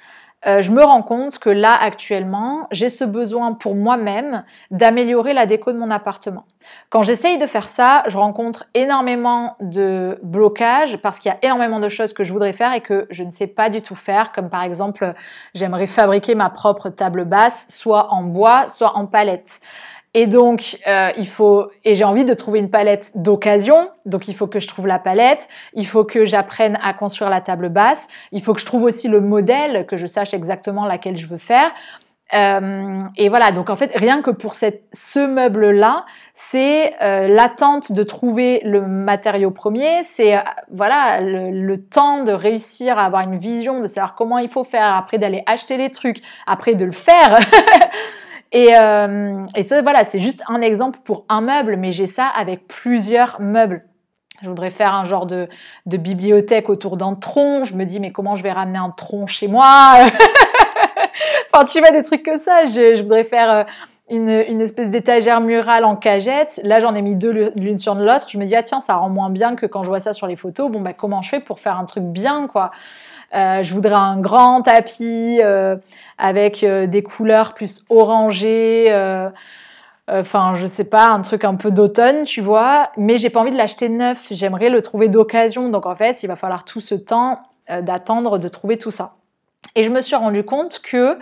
euh, 0.45 0.61
je 0.61 0.71
me 0.71 0.83
rends 0.83 1.01
compte 1.01 1.39
que 1.39 1.49
là, 1.49 1.75
actuellement, 1.79 2.67
j'ai 2.71 2.89
ce 2.89 3.03
besoin 3.03 3.53
pour 3.53 3.73
moi-même 3.73 4.43
d'améliorer 4.69 5.33
la 5.33 5.47
déco 5.47 5.71
de 5.71 5.77
mon 5.77 5.89
appartement. 5.89 6.45
Quand 6.89 7.01
j'essaye 7.01 7.37
de 7.37 7.47
faire 7.47 7.69
ça, 7.69 8.03
je 8.07 8.17
rencontre 8.17 8.65
énormément 8.73 9.55
de 9.61 10.19
blocages 10.21 10.97
parce 10.97 11.17
qu'il 11.19 11.31
y 11.31 11.33
a 11.33 11.37
énormément 11.41 11.79
de 11.79 11.89
choses 11.89 12.13
que 12.13 12.23
je 12.23 12.31
voudrais 12.31 12.53
faire 12.53 12.73
et 12.73 12.81
que 12.81 13.07
je 13.09 13.23
ne 13.23 13.31
sais 13.31 13.47
pas 13.47 13.69
du 13.69 13.81
tout 13.81 13.95
faire, 13.95 14.31
comme 14.31 14.49
par 14.49 14.63
exemple, 14.63 15.13
j'aimerais 15.55 15.87
fabriquer 15.87 16.35
ma 16.35 16.49
propre 16.49 16.89
table 16.89 17.25
basse, 17.25 17.65
soit 17.69 18.13
en 18.13 18.23
bois, 18.23 18.67
soit 18.67 18.95
en 18.95 19.05
palette. 19.05 19.59
Et 20.17 20.25
donc, 20.25 20.79
euh, 20.87 21.11
il 21.15 21.27
faut, 21.27 21.69
et 21.85 21.93
j'ai 21.93 22.03
envie 22.03 22.25
de 22.25 22.33
trouver 22.33 22.57
une 22.57 22.71
palette 22.71 23.11
d'occasion. 23.13 23.91
Donc, 24.07 24.27
il 24.27 24.33
faut 24.33 24.47
que 24.47 24.59
je 24.59 24.67
trouve 24.67 24.87
la 24.87 24.97
palette. 24.97 25.47
Il 25.75 25.85
faut 25.85 26.05
que 26.05 26.25
j'apprenne 26.25 26.79
à 26.81 26.95
construire 26.95 27.29
la 27.29 27.39
table 27.39 27.69
basse. 27.69 28.07
Il 28.31 28.41
faut 28.41 28.55
que 28.55 28.59
je 28.59 28.65
trouve 28.65 28.81
aussi 28.81 29.09
le 29.09 29.21
modèle, 29.21 29.85
que 29.85 29.95
je 29.95 30.07
sache 30.07 30.33
exactement 30.33 30.87
laquelle 30.87 31.17
je 31.17 31.27
veux 31.27 31.37
faire. 31.37 31.71
Euh, 32.33 32.99
et 33.15 33.29
voilà, 33.29 33.51
donc 33.51 33.69
en 33.69 33.75
fait, 33.75 33.91
rien 33.93 34.23
que 34.23 34.31
pour 34.31 34.55
cette, 34.55 34.85
ce 34.91 35.19
meuble-là, 35.19 36.03
c'est 36.33 36.95
euh, 37.01 37.27
l'attente 37.27 37.91
de 37.91 38.01
trouver 38.01 38.59
le 38.65 38.81
matériau 38.81 39.51
premier, 39.51 40.01
c'est 40.03 40.35
euh, 40.35 40.41
voilà 40.71 41.21
le, 41.21 41.51
le, 41.51 41.77
temps 41.77 42.23
de 42.23 42.33
réussir 42.33 42.97
à 42.97 43.05
avoir 43.05 43.21
une 43.21 43.37
vision, 43.37 43.79
de 43.79 43.87
savoir 43.87 44.15
comment 44.15 44.39
il 44.39 44.49
faut 44.49 44.65
faire, 44.65 44.95
après 44.95 45.19
d'aller 45.19 45.43
acheter 45.45 45.77
les 45.77 45.89
trucs, 45.89 46.21
après 46.47 46.75
de 46.75 46.85
le 46.85 46.91
faire. 46.91 47.39
Et, 48.51 48.75
euh, 48.75 49.45
et 49.55 49.63
ça, 49.63 49.81
voilà, 49.81 50.03
c'est 50.03 50.19
juste 50.19 50.41
un 50.47 50.61
exemple 50.61 50.99
pour 51.03 51.25
un 51.29 51.41
meuble, 51.41 51.75
mais 51.75 51.91
j'ai 51.91 52.07
ça 52.07 52.27
avec 52.27 52.67
plusieurs 52.67 53.41
meubles. 53.41 53.83
Je 54.41 54.49
voudrais 54.49 54.69
faire 54.69 54.93
un 54.93 55.03
genre 55.03 55.25
de, 55.25 55.47
de 55.87 55.97
bibliothèque 55.97 56.69
autour 56.69 56.95
d'un 56.95 57.15
tronc. 57.15 57.63
Je 57.63 57.75
me 57.75 57.85
dis, 57.85 57.99
mais 57.99 58.11
comment 58.11 58.35
je 58.35 58.43
vais 58.43 58.51
ramener 58.51 58.77
un 58.77 58.91
tronc 58.91 59.27
chez 59.27 59.47
moi? 59.47 59.95
Enfin, 61.51 61.65
tu 61.65 61.79
vois, 61.79 61.91
des 61.91 62.03
trucs 62.03 62.23
comme 62.23 62.37
ça. 62.37 62.65
Je, 62.65 62.93
je 62.95 63.01
voudrais 63.01 63.23
faire 63.23 63.49
euh, 63.49 63.63
une, 64.09 64.29
une 64.29 64.61
espèce 64.61 64.89
d'étagère 64.89 65.41
murale 65.41 65.85
en 65.85 65.95
cagette. 65.95 66.59
Là, 66.63 66.79
j'en 66.79 66.93
ai 66.93 67.01
mis 67.01 67.15
deux 67.15 67.51
l'une 67.55 67.77
sur 67.77 67.95
l'autre. 67.95 68.27
Je 68.29 68.37
me 68.37 68.45
dis, 68.45 68.55
ah 68.55 68.61
tiens, 68.61 68.79
ça 68.79 68.95
rend 68.95 69.09
moins 69.09 69.29
bien 69.31 69.55
que 69.55 69.65
quand 69.65 69.81
je 69.81 69.89
vois 69.89 69.99
ça 69.99 70.13
sur 70.13 70.27
les 70.27 70.35
photos. 70.35 70.69
Bon, 70.69 70.81
bah, 70.81 70.93
comment 70.93 71.21
je 71.21 71.29
fais 71.29 71.39
pour 71.39 71.59
faire 71.59 71.77
un 71.77 71.85
truc 71.85 72.03
bien, 72.03 72.47
quoi? 72.47 72.71
Euh, 73.35 73.61
je 73.61 73.73
voudrais 73.73 73.93
un 73.93 74.19
grand 74.19 74.61
tapis 74.61 75.39
euh, 75.41 75.75
avec 76.17 76.63
euh, 76.63 76.87
des 76.87 77.03
couleurs 77.03 77.53
plus 77.53 77.83
orangées. 77.89 78.91
Enfin, 80.09 80.53
je 80.55 80.67
sais 80.67 80.85
pas, 80.85 81.07
un 81.09 81.21
truc 81.21 81.43
un 81.43 81.55
peu 81.55 81.69
d'automne, 81.69 82.23
tu 82.23 82.39
vois. 82.39 82.91
Mais 82.95 83.17
j'ai 83.17 83.29
pas 83.29 83.41
envie 83.41 83.51
de 83.51 83.57
l'acheter 83.57 83.89
neuf. 83.89 84.27
J'aimerais 84.31 84.69
le 84.69 84.81
trouver 84.81 85.09
d'occasion. 85.09 85.67
Donc 85.67 85.85
en 85.85 85.95
fait, 85.95 86.23
il 86.23 86.27
va 86.27 86.37
falloir 86.37 86.63
tout 86.63 86.79
ce 86.79 86.95
temps 86.95 87.41
d'attendre 87.81 88.37
de 88.37 88.47
trouver 88.47 88.77
tout 88.77 88.91
ça. 88.91 89.15
Et 89.75 89.83
je 89.83 89.89
me 89.89 89.99
suis 89.99 90.15
rendu 90.15 90.45
compte 90.45 90.79
que 90.79 91.19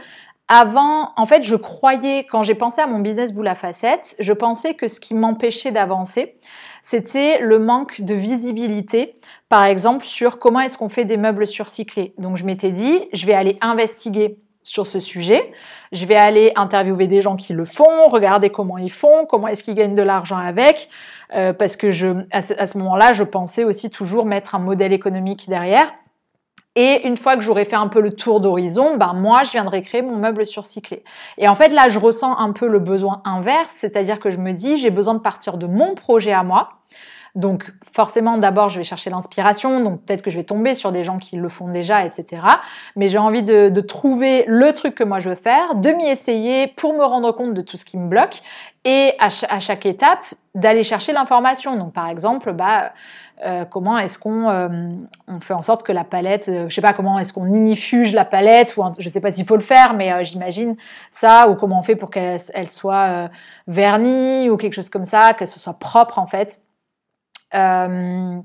avant, 0.48 1.12
en 1.18 1.26
fait, 1.26 1.44
je 1.44 1.56
croyais, 1.56 2.26
quand 2.30 2.44
j'ai 2.44 2.54
pensé 2.54 2.80
à 2.80 2.88
mon 2.88 3.00
business 3.00 3.34
boule 3.34 3.48
à 3.48 3.56
facettes, 3.56 4.16
je 4.20 4.32
pensais 4.32 4.76
que 4.76 4.88
ce 4.88 5.00
qui 5.00 5.16
m'empêchait 5.16 5.72
d'avancer, 5.72 6.38
c'était 6.84 7.40
le 7.40 7.58
manque 7.58 8.02
de 8.02 8.14
visibilité, 8.14 9.16
par 9.50 9.66
exemple, 9.66 10.06
sur 10.06 10.38
comment 10.38 10.60
est-ce 10.60 10.78
qu'on 10.78 10.90
fait 10.90 11.06
des 11.06 11.18
meubles 11.18 11.48
surcyclés. 11.48 12.14
Donc, 12.20 12.38
je 12.38 12.46
m'étais 12.46 12.72
dit, 12.72 13.08
je 13.12 13.26
vais 13.26 13.34
aller 13.34 13.58
investiguer 13.60 14.38
sur 14.66 14.88
ce 14.88 15.00
sujet. 15.00 15.54
Je 15.92 16.06
vais 16.06 16.16
aller 16.16 16.52
interviewer 16.56 17.08
des 17.08 17.22
gens 17.22 17.38
qui 17.38 17.54
le 17.54 17.66
font, 17.66 18.10
regarder 18.10 18.50
comment 18.50 18.78
ils 18.78 18.92
font, 18.92 19.26
comment 19.30 19.48
est-ce 19.48 19.64
qu'ils 19.64 19.76
gagnent 19.76 19.94
de 19.94 20.02
l'argent 20.02 20.38
avec, 20.38 20.90
euh, 21.34 21.54
parce 21.54 21.78
que 21.78 21.92
je, 21.92 22.08
à 22.32 22.42
ce, 22.42 22.78
moment-là, 22.78 23.14
je 23.14 23.24
pensais 23.24 23.64
aussi 23.64 23.90
toujours 23.90 24.26
mettre 24.26 24.56
un 24.56 24.60
modèle 24.60 24.92
économique 24.92 25.48
derrière. 25.48 25.94
Et 26.76 27.08
une 27.08 27.16
fois 27.16 27.38
que 27.38 27.42
j'aurai 27.42 27.64
fait 27.64 27.76
un 27.76 27.88
peu 27.88 28.02
le 28.02 28.12
tour 28.12 28.42
d'horizon, 28.42 28.98
ben 28.98 29.14
moi, 29.14 29.44
je 29.44 29.52
viendrai 29.52 29.82
créer 29.82 30.02
mon 30.02 30.18
meuble 30.18 30.46
surcyclé. 30.46 31.04
Et 31.38 31.48
en 31.48 31.56
fait, 31.56 31.70
là, 31.70 31.88
je 31.88 32.00
ressens 32.00 32.38
un 32.38 32.52
peu 32.52 32.68
le 32.68 32.80
besoin 32.80 33.22
inverse, 33.24 33.74
c'est-à-dire 33.74 34.20
que 34.20 34.30
je 34.30 34.38
me 34.38 34.52
dis, 34.52 34.78
j'ai 34.78 34.90
besoin 34.90 35.14
de 35.14 35.20
partir 35.20 35.58
de 35.58 35.68
mon 35.68 35.96
projet 35.96 36.34
à 36.34 36.44
moi, 36.44 36.70
donc 37.36 37.70
forcément, 37.92 38.38
d'abord, 38.38 38.70
je 38.70 38.78
vais 38.78 38.86
chercher 38.86 39.10
l'inspiration, 39.10 39.82
donc 39.82 40.02
peut-être 40.06 40.22
que 40.22 40.32
je 40.32 40.38
vais 40.38 40.44
tomber 40.44 40.74
sur 40.74 40.94
des 40.94 41.04
gens 41.04 41.18
qui 41.18 41.36
le 41.36 41.50
font 41.50 41.68
déjà, 41.68 42.06
etc. 42.06 42.42
Mais 42.96 43.10
j'ai 43.10 43.18
envie 43.18 43.44
de, 43.44 43.70
trouver 43.82 44.46
le 44.48 44.72
truc 44.72 44.96
que 44.96 45.04
moi 45.04 45.20
je 45.20 45.30
veux 45.30 45.36
faire, 45.36 45.76
de 45.76 45.90
m'y 45.90 46.08
essayer 46.08 46.68
pour 46.68 46.94
me 46.94 47.04
rendre 47.04 47.34
compte 47.34 47.54
de 47.54 47.62
tout 47.62 47.76
ce 47.76 47.84
qui 47.84 47.98
me 47.98 48.08
bloque 48.08 48.42
et 48.86 49.14
à, 49.20 49.30
chaque 49.60 49.86
étape 49.86 50.24
d'aller 50.56 50.84
chercher 50.84 51.12
l'information. 51.12 51.76
Donc 51.76 51.92
par 51.92 52.08
exemple, 52.08 52.54
bah, 52.54 52.94
euh, 53.44 53.66
comment 53.66 53.98
est-ce 53.98 54.18
qu'on 54.18 54.50
euh, 54.50 54.70
fait 55.42 55.54
en 55.54 55.62
sorte 55.62 55.84
que 55.84 55.92
la 55.92 56.04
palette, 56.04 56.48
euh, 56.48 56.70
je 56.70 56.76
sais 56.76 56.82
pas 56.82 56.94
comment 56.94 57.20
est-ce 57.20 57.34
qu'on 57.34 57.52
inifuge 57.54 58.14
la 58.14 58.26
palette 58.26 58.78
ou 58.78 58.84
je 58.98 59.10
sais 59.10 59.22
pas 59.22 59.32
s'il 59.32 59.46
faut 59.46 59.58
le 59.58 59.64
faire, 59.64 59.94
mais 59.94 60.24
j'imagine 60.24 60.76
ça 61.10 61.50
ou 61.50 61.56
comment 61.56 61.80
on 61.80 61.84
fait 61.84 61.96
pour 61.96 62.10
qu'elle 62.10 62.70
soit 62.70 63.30
vernie 63.68 64.50
ou 64.50 64.58
quelque 64.58 64.74
chose 64.74 64.90
comme 64.90 65.06
ça, 65.06 65.34
que 65.34 65.46
ce 65.46 65.60
soit 65.60 65.80
propre 65.80 66.20
en 66.20 66.26
fait. 66.26 66.62
Euh, 67.54 68.40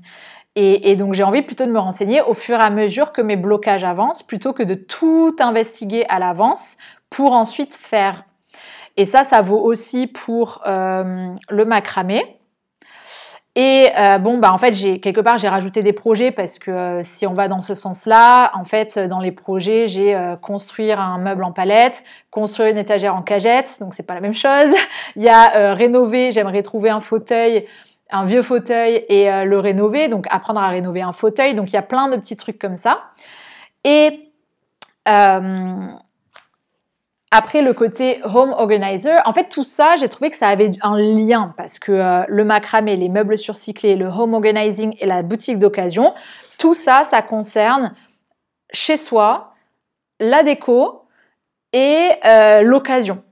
et, 0.55 0.95
donc 0.97 1.13
j'ai 1.13 1.23
envie 1.23 1.41
plutôt 1.41 1.65
de 1.65 1.71
me 1.71 1.79
renseigner 1.79 2.21
au 2.21 2.33
fur 2.33 2.59
et 2.59 2.63
à 2.63 2.69
mesure 2.69 3.13
que 3.13 3.21
mes 3.21 3.37
blocages 3.37 3.85
avancent, 3.85 4.21
plutôt 4.21 4.51
que 4.51 4.63
de 4.63 4.73
tout 4.75 5.35
investiguer 5.39 6.05
à 6.09 6.19
l'avance 6.19 6.77
pour 7.09 7.31
ensuite 7.31 7.73
faire. 7.75 8.25
Et 8.97 9.05
ça, 9.05 9.23
ça 9.23 9.41
vaut 9.41 9.59
aussi 9.59 10.07
pour 10.07 10.61
euh, 10.67 11.33
le 11.49 11.65
macramé. 11.65 12.40
Et 13.55 13.89
euh, 13.97 14.17
bon, 14.17 14.37
bah 14.37 14.53
en 14.53 14.57
fait, 14.57 14.73
j'ai 14.73 14.99
quelque 14.99 15.19
part 15.19 15.37
j'ai 15.37 15.49
rajouté 15.49 15.83
des 15.83 15.91
projets 15.91 16.31
parce 16.31 16.57
que 16.57 17.01
si 17.03 17.27
on 17.27 17.33
va 17.33 17.49
dans 17.49 17.59
ce 17.59 17.73
sens-là, 17.73 18.51
en 18.55 18.63
fait, 18.63 18.97
dans 18.97 19.19
les 19.19 19.33
projets, 19.33 19.87
j'ai 19.87 20.17
construire 20.41 21.01
un 21.01 21.17
meuble 21.17 21.43
en 21.43 21.51
palette, 21.51 22.03
construire 22.29 22.69
une 22.69 22.77
étagère 22.77 23.13
en 23.13 23.21
cagette, 23.21 23.77
donc 23.81 23.93
c'est 23.93 24.03
pas 24.03 24.13
la 24.13 24.21
même 24.21 24.33
chose. 24.33 24.69
Il 25.17 25.23
y 25.23 25.29
a 25.29 25.73
rénover, 25.73 26.31
j'aimerais 26.31 26.61
trouver 26.61 26.91
un 26.91 27.01
fauteuil 27.01 27.65
un 28.11 28.25
vieux 28.25 28.41
fauteuil 28.41 29.05
et 29.07 29.31
euh, 29.31 29.45
le 29.45 29.57
rénover, 29.59 30.09
donc 30.09 30.27
apprendre 30.29 30.61
à 30.61 30.69
rénover 30.69 31.01
un 31.01 31.13
fauteuil. 31.13 31.55
Donc 31.55 31.71
il 31.71 31.73
y 31.73 31.79
a 31.79 31.81
plein 31.81 32.09
de 32.09 32.17
petits 32.17 32.35
trucs 32.35 32.59
comme 32.59 32.75
ça. 32.75 33.03
Et 33.83 34.31
euh, 35.07 35.85
après 37.31 37.61
le 37.61 37.73
côté 37.73 38.21
home 38.23 38.51
organizer, 38.51 39.19
en 39.25 39.31
fait 39.31 39.49
tout 39.49 39.63
ça, 39.63 39.95
j'ai 39.95 40.09
trouvé 40.09 40.29
que 40.29 40.35
ça 40.35 40.49
avait 40.49 40.71
un 40.81 40.97
lien 40.97 41.53
parce 41.57 41.79
que 41.79 41.91
euh, 41.91 42.23
le 42.27 42.43
macramé, 42.43 42.95
les 42.95 43.09
meubles 43.09 43.37
surcyclés, 43.37 43.95
le 43.95 44.05
home 44.05 44.33
organizing 44.33 44.95
et 44.99 45.05
la 45.05 45.23
boutique 45.23 45.57
d'occasion, 45.57 46.13
tout 46.57 46.73
ça, 46.73 47.03
ça 47.03 47.21
concerne 47.21 47.93
chez 48.73 48.97
soi, 48.97 49.53
la 50.19 50.43
déco 50.43 51.05
et 51.73 52.09
l'occasion. 52.63 53.23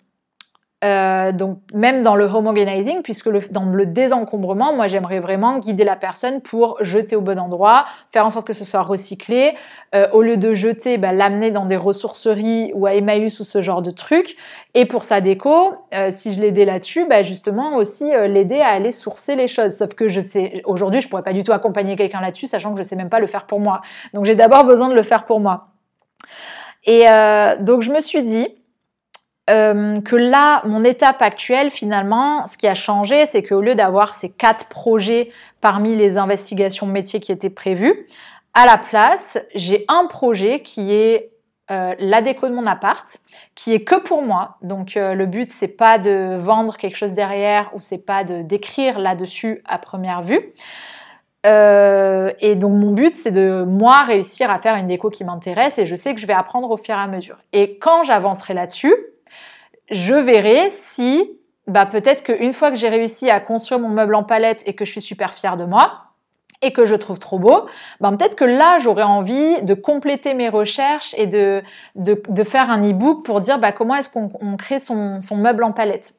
Euh, 0.82 1.34
donc 1.34 1.60
même 1.74 2.04
dans 2.04 2.16
le 2.16 2.24
home 2.24 2.48
organizing, 2.48 3.02
puisque 3.02 3.26
le, 3.26 3.42
dans 3.52 3.66
le 3.66 3.86
désencombrement, 3.86 4.74
moi 4.74 4.88
j'aimerais 4.88 5.20
vraiment 5.20 5.58
guider 5.58 5.84
la 5.84 5.98
personne 5.98 6.40
pour 6.40 6.78
jeter 6.80 7.18
au 7.18 7.22
bon 7.22 7.38
endroit, 7.38 7.84
faire 8.12 8.26
en 8.26 8.30
sorte 8.30 8.48
que 8.48 8.54
ce 8.54 8.64
soit 8.64 8.82
recyclé, 8.82 9.56
euh, 9.94 10.08
au 10.14 10.22
lieu 10.22 10.38
de 10.38 10.54
jeter, 10.54 10.98
bah, 10.98 11.12
l'amener 11.12 11.52
dans 11.52 11.66
des 11.66 11.76
ressourceries 11.76 12.72
ou 12.76 12.86
à 12.86 12.94
Emmaüs 12.94 13.42
ou 13.42 13.44
ce 13.44 13.60
genre 13.60 13.82
de 13.82 13.92
trucs. 13.92 14.38
Et 14.74 14.86
pour 14.86 15.04
sa 15.04 15.20
déco, 15.20 15.74
euh, 15.94 16.12
si 16.12 16.32
je 16.32 16.40
l'aidais 16.40 16.64
là-dessus, 16.64 17.06
bah, 17.10 17.24
justement 17.24 17.76
aussi 17.76 18.12
l'aider 18.30 18.62
à 18.62 18.70
aller 18.70 18.94
sourcer 18.94 19.36
les 19.36 19.50
choses. 19.50 19.76
Sauf 19.76 19.94
que 19.96 20.08
je 20.08 20.22
sais, 20.22 20.62
aujourd'hui 20.64 21.02
je 21.02 21.10
pourrais 21.10 21.24
pas 21.24 21.34
du 21.34 21.44
tout 21.44 21.52
accompagner 21.52 21.98
quelqu'un 21.98 22.22
là-dessus, 22.22 22.48
sachant 22.48 22.72
que 22.72 22.78
je 22.78 22.84
sais 22.84 22.96
même 22.96 23.10
pas 23.10 23.20
le 23.20 23.28
faire 23.28 23.48
pour 23.48 23.60
moi. 23.60 23.82
Donc 24.14 24.24
j'ai 24.24 24.36
d'abord 24.36 24.64
besoin 24.64 24.88
de 24.88 24.96
le 24.96 25.04
faire 25.04 25.26
pour 25.26 25.42
moi. 25.42 25.68
Et 26.86 27.04
donc 27.60 27.82
je 27.82 27.92
me 27.92 28.00
suis 28.00 28.24
dit, 28.24 28.48
euh, 29.50 30.00
que 30.02 30.16
là, 30.16 30.62
mon 30.66 30.84
étape 30.84 31.22
actuelle, 31.22 31.70
finalement, 31.70 32.46
ce 32.46 32.58
qui 32.58 32.68
a 32.68 32.76
changé, 32.76 33.26
c'est 33.26 33.42
qu'au 33.42 33.62
lieu 33.62 33.74
d'avoir 33.74 34.14
ces 34.14 34.30
quatre 34.30 34.66
projets 34.68 35.32
parmi 35.62 35.96
les 35.96 36.18
investigations 36.18 36.86
métiers 36.86 37.20
qui 37.20 37.32
étaient 37.32 37.50
prévues, 37.50 38.06
à 38.54 38.66
la 38.66 38.78
place, 38.78 39.40
j'ai 39.56 39.86
un 39.88 40.06
projet 40.06 40.62
qui 40.62 40.94
est 40.94 41.32
euh, 41.72 41.94
la 42.00 42.22
déco 42.22 42.48
de 42.48 42.54
mon 42.54 42.66
appart, 42.66 43.06
qui 43.56 43.74
est 43.74 43.84
que 43.84 43.96
pour 43.96 44.22
moi. 44.24 44.58
Donc 44.62 44.98
euh, 44.98 45.14
le 45.14 45.26
but 45.26 45.52
c'est 45.52 45.78
pas 45.78 46.00
de 46.00 46.36
vendre 46.36 46.78
quelque 46.78 46.96
chose 46.96 47.14
derrière 47.14 47.70
ou 47.76 47.80
c'est 47.80 48.06
pas 48.06 48.24
de 48.24 48.42
d'écrire 48.42 48.98
là-dessus 49.00 49.62
à 49.66 49.78
première 49.78 50.24
vue. 50.24 50.52
et 51.46 52.56
donc 52.56 52.74
mon 52.74 52.92
but 52.92 53.16
c'est 53.16 53.32
de 53.32 53.64
moi 53.64 54.04
réussir 54.04 54.50
à 54.50 54.58
faire 54.60 54.76
une 54.76 54.88
déco 54.88 55.10
qui 55.10 55.24
m'intéresse 55.24 55.78
et 55.78 55.86
je 55.86 55.96
sais 55.96 56.14
que 56.14 56.20
je 56.20 56.26
vais 56.26 56.34
apprendre 56.34 56.70
au 56.70 56.78
fur 56.78 56.96
et 56.96 57.00
à 57.00 57.08
mesure. 57.08 57.38
Et 57.54 57.78
quand 57.78 58.04
j'avancerai 58.04 58.56
là-dessus, 58.56 58.94
je 59.92 60.16
verrai 60.16 60.70
si 60.70 61.40
bah, 61.68 61.86
peut-être 61.86 62.24
qu'une 62.24 62.54
fois 62.54 62.72
que 62.72 62.78
j'ai 62.78 62.90
réussi 62.90 63.30
à 63.30 63.40
construire 63.40 63.80
mon 63.80 63.90
meuble 63.90 64.16
en 64.16 64.24
palette 64.24 64.64
et 64.66 64.74
que 64.74 64.86
je 64.86 64.92
suis 64.92 65.02
super 65.02 65.34
fière 65.34 65.56
de 65.56 65.66
moi, 65.66 66.10
et 66.62 66.74
que 66.74 66.86
je 66.86 66.96
trouve 66.96 67.20
trop 67.20 67.40
beau, 67.40 67.68
ben 68.02 68.16
peut-être 68.16 68.36
que 68.36 68.44
là 68.44 68.80
j'aurais 68.80 69.04
envie 69.04 69.62
de 69.62 69.74
compléter 69.74 70.34
mes 70.34 70.50
recherches 70.50 71.16
et 71.18 71.26
de, 71.26 71.64
faire 72.44 72.70
un 72.70 72.82
e-book 72.82 73.24
pour 73.24 73.40
dire 73.40 73.60
bah, 73.60 73.72
comment 73.72 73.96
est-ce 73.96 74.10
qu'on 74.10 74.58
crée 74.58 74.80
son, 74.80 75.20
meuble 75.32 75.64
en 75.64 75.72
palette. 75.72 76.16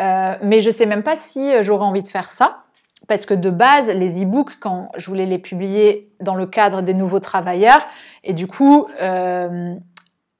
Euh, 0.00 0.36
mais 0.42 0.60
je 0.60 0.70
sais 0.70 0.86
même 0.86 1.02
pas 1.02 1.16
si 1.16 1.62
j'aurais 1.62 1.84
envie 1.84 2.02
de 2.02 2.08
faire 2.08 2.30
ça. 2.30 2.60
Parce 3.06 3.26
que 3.26 3.34
de 3.34 3.50
base, 3.50 3.90
les 3.90 4.22
e-books, 4.22 4.58
quand 4.58 4.88
je 4.96 5.06
voulais 5.08 5.26
les 5.26 5.38
publier 5.38 6.10
dans 6.20 6.34
le 6.34 6.46
cadre 6.46 6.80
des 6.80 6.94
nouveaux 6.94 7.20
travailleurs, 7.20 7.86
et 8.22 8.32
du 8.32 8.46
coup, 8.46 8.86
euh, 9.02 9.74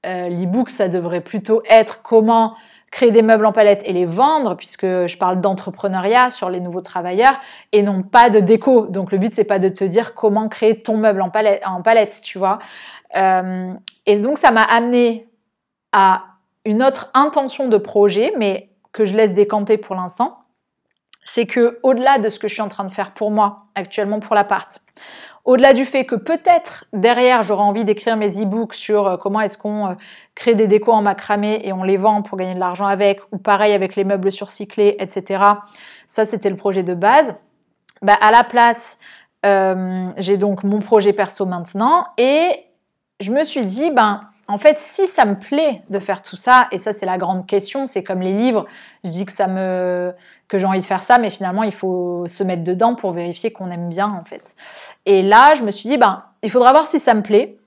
euh, 0.04 0.28
l'e-book, 0.28 0.70
ça 0.70 0.88
devrait 0.88 1.20
plutôt 1.20 1.62
être 1.68 2.02
comment 2.02 2.54
créer 2.90 3.10
des 3.10 3.22
meubles 3.22 3.44
en 3.44 3.52
palette 3.52 3.82
et 3.86 3.92
les 3.92 4.04
vendre, 4.04 4.54
puisque 4.54 4.86
je 4.86 5.18
parle 5.18 5.40
d'entrepreneuriat 5.40 6.30
sur 6.30 6.48
les 6.48 6.60
nouveaux 6.60 6.80
travailleurs 6.80 7.40
et 7.72 7.82
non 7.82 8.02
pas 8.02 8.30
de 8.30 8.38
déco. 8.38 8.86
Donc 8.86 9.10
le 9.10 9.18
but 9.18 9.34
c'est 9.34 9.44
pas 9.44 9.58
de 9.58 9.68
te 9.68 9.82
dire 9.82 10.14
comment 10.14 10.48
créer 10.48 10.80
ton 10.80 10.96
meuble 10.96 11.20
en 11.20 11.30
palette, 11.30 12.20
tu 12.22 12.38
vois. 12.38 12.60
Euh, 13.16 13.72
et 14.06 14.20
donc 14.20 14.38
ça 14.38 14.52
m'a 14.52 14.62
amené 14.62 15.28
à 15.90 16.22
une 16.64 16.84
autre 16.84 17.10
intention 17.14 17.68
de 17.68 17.78
projet, 17.78 18.32
mais 18.38 18.70
que 18.92 19.04
je 19.04 19.16
laisse 19.16 19.34
décanter 19.34 19.76
pour 19.76 19.96
l'instant. 19.96 20.44
C'est 21.24 21.46
que 21.46 21.80
au-delà 21.82 22.18
de 22.18 22.28
ce 22.28 22.38
que 22.38 22.46
je 22.46 22.54
suis 22.54 22.62
en 22.62 22.68
train 22.68 22.84
de 22.84 22.90
faire 22.90 23.12
pour 23.12 23.32
moi 23.32 23.64
actuellement 23.74 24.20
pour 24.20 24.36
l'appart, 24.36 24.80
au-delà 25.44 25.72
du 25.72 25.84
fait 25.84 26.04
que 26.04 26.14
peut-être 26.14 26.86
derrière 26.92 27.42
j'aurais 27.42 27.62
envie 27.62 27.84
d'écrire 27.84 28.16
mes 28.16 28.40
e-books 28.40 28.74
sur 28.74 29.06
euh, 29.06 29.16
comment 29.16 29.40
est-ce 29.40 29.58
qu'on 29.58 29.88
euh, 29.88 29.94
crée 30.34 30.54
des 30.54 30.66
décos 30.66 30.92
en 30.92 31.02
macramé 31.02 31.60
et 31.64 31.72
on 31.72 31.82
les 31.82 31.96
vend 31.96 32.22
pour 32.22 32.38
gagner 32.38 32.54
de 32.54 32.60
l'argent 32.60 32.86
avec, 32.86 33.20
ou 33.32 33.38
pareil 33.38 33.72
avec 33.72 33.96
les 33.96 34.04
meubles 34.04 34.32
surcyclés, 34.32 34.96
etc. 34.98 35.44
Ça 36.06 36.24
c'était 36.24 36.50
le 36.50 36.56
projet 36.56 36.82
de 36.82 36.94
base. 36.94 37.36
Bah, 38.02 38.16
à 38.20 38.30
la 38.30 38.44
place, 38.44 38.98
euh, 39.46 40.10
j'ai 40.16 40.36
donc 40.36 40.64
mon 40.64 40.80
projet 40.80 41.12
perso 41.12 41.46
maintenant 41.46 42.06
et 42.18 42.48
je 43.20 43.30
me 43.30 43.44
suis 43.44 43.64
dit, 43.64 43.90
ben 43.90 44.22
en 44.46 44.58
fait, 44.58 44.78
si 44.78 45.06
ça 45.06 45.24
me 45.24 45.38
plaît 45.38 45.82
de 45.88 45.98
faire 45.98 46.22
tout 46.22 46.36
ça, 46.36 46.68
et 46.70 46.78
ça 46.78 46.92
c'est 46.92 47.06
la 47.06 47.18
grande 47.18 47.46
question, 47.46 47.86
c'est 47.86 48.04
comme 48.04 48.20
les 48.20 48.34
livres, 48.34 48.66
je 49.04 49.10
dis 49.10 49.24
que 49.24 49.32
ça 49.32 49.46
me 49.46 50.12
que 50.48 50.58
j'ai 50.58 50.66
envie 50.66 50.80
de 50.80 50.84
faire 50.84 51.02
ça, 51.02 51.18
mais 51.18 51.30
finalement 51.30 51.62
il 51.62 51.72
faut 51.72 52.26
se 52.26 52.44
mettre 52.44 52.62
dedans 52.62 52.94
pour 52.94 53.12
vérifier 53.12 53.52
qu'on 53.52 53.70
aime 53.70 53.88
bien 53.88 54.08
en 54.08 54.24
fait. 54.24 54.54
Et 55.06 55.22
là, 55.22 55.54
je 55.54 55.62
me 55.62 55.70
suis 55.70 55.88
dit 55.88 55.96
ben 55.96 56.24
il 56.42 56.50
faudra 56.50 56.72
voir 56.72 56.88
si 56.88 57.00
ça 57.00 57.14
me 57.14 57.22
plaît, 57.22 57.58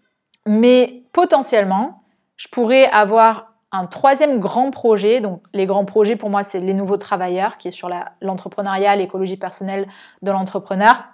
mais 0.45 1.03
potentiellement, 1.13 2.03
je 2.36 2.47
pourrais 2.47 2.86
avoir 2.86 3.53
un 3.71 3.86
troisième 3.88 4.39
grand 4.39 4.71
projet. 4.71 5.19
Donc 5.19 5.41
les 5.53 5.65
grands 5.65 5.86
projets 5.86 6.15
pour 6.15 6.30
moi 6.30 6.43
c'est 6.43 6.59
les 6.59 6.73
nouveaux 6.73 6.97
travailleurs, 6.97 7.57
qui 7.57 7.69
est 7.69 7.71
sur 7.71 7.89
l'entrepreneuriat, 8.21 8.95
l'écologie 8.95 9.38
personnelle 9.38 9.88
de 10.21 10.32
l'entrepreneur. 10.32 11.05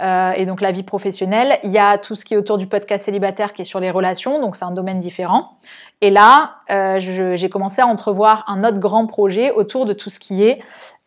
Euh, 0.00 0.32
et 0.32 0.46
donc 0.46 0.60
la 0.60 0.70
vie 0.70 0.82
professionnelle. 0.82 1.58
Il 1.64 1.70
y 1.70 1.78
a 1.78 1.98
tout 1.98 2.14
ce 2.14 2.24
qui 2.24 2.34
est 2.34 2.36
autour 2.36 2.58
du 2.58 2.66
podcast 2.66 3.04
célibataire 3.04 3.52
qui 3.52 3.62
est 3.62 3.64
sur 3.64 3.80
les 3.80 3.90
relations, 3.90 4.40
donc 4.40 4.56
c'est 4.56 4.64
un 4.64 4.70
domaine 4.70 4.98
différent. 4.98 5.56
Et 6.00 6.10
là, 6.10 6.56
euh, 6.70 7.00
j'ai 7.00 7.48
commencé 7.48 7.80
à 7.80 7.86
entrevoir 7.86 8.44
un 8.46 8.62
autre 8.62 8.78
grand 8.78 9.06
projet 9.06 9.50
autour 9.50 9.86
de 9.86 9.92
tout 9.92 10.10
ce 10.10 10.20
qui 10.20 10.44
est 10.44 10.60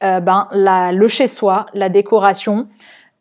euh, 0.04 0.20
ben, 0.20 0.50
le 0.52 1.08
chez-soi, 1.08 1.68
la 1.74 1.90
décoration. 1.90 2.68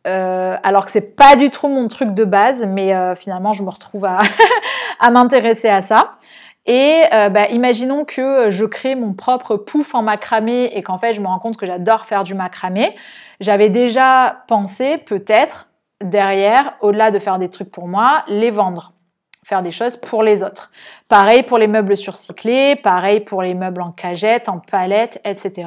alors 0.04 0.86
que 0.86 0.90
c'est 0.90 1.14
pas 1.14 1.36
du 1.36 1.50
tout 1.50 1.68
mon 1.68 1.86
truc 1.86 2.14
de 2.14 2.24
base, 2.24 2.66
mais 2.66 2.92
finalement 3.14 3.52
je 3.52 3.62
me 3.62 3.70
retrouve 3.70 4.06
à 4.06 4.20
m'intéresser 5.10 5.68
à 5.68 5.82
ça. 5.82 6.14
Et 6.66 7.02
bah, 7.10 7.48
imaginons 7.48 8.04
que 8.04 8.50
je 8.50 8.64
crée 8.64 8.94
mon 8.94 9.12
propre 9.14 9.56
pouf 9.56 9.94
en 9.94 10.02
macramé 10.02 10.64
et 10.74 10.82
qu'en 10.82 10.98
fait 10.98 11.14
je 11.14 11.20
me 11.20 11.26
rends 11.26 11.38
compte 11.38 11.56
que 11.56 11.66
j'adore 11.66 12.04
faire 12.04 12.22
du 12.22 12.34
macramé. 12.34 12.94
J'avais 13.40 13.70
déjà 13.70 14.44
pensé 14.46 14.98
peut-être 14.98 15.68
derrière, 16.02 16.74
au-delà 16.80 17.10
de 17.10 17.18
faire 17.18 17.38
des 17.38 17.48
trucs 17.48 17.70
pour 17.70 17.88
moi, 17.88 18.24
les 18.28 18.50
vendre. 18.50 18.92
faire 19.44 19.62
des 19.62 19.72
choses 19.72 19.96
pour 19.96 20.22
les 20.22 20.42
autres. 20.42 20.70
Pareil 21.08 21.42
pour 21.42 21.58
les 21.58 21.66
meubles 21.66 21.96
surcyclés, 21.96 22.76
pareil 22.76 23.20
pour 23.20 23.42
les 23.42 23.54
meubles 23.54 23.82
en 23.82 23.90
cagette, 23.90 24.48
en 24.48 24.60
palette, 24.60 25.20
etc. 25.24 25.66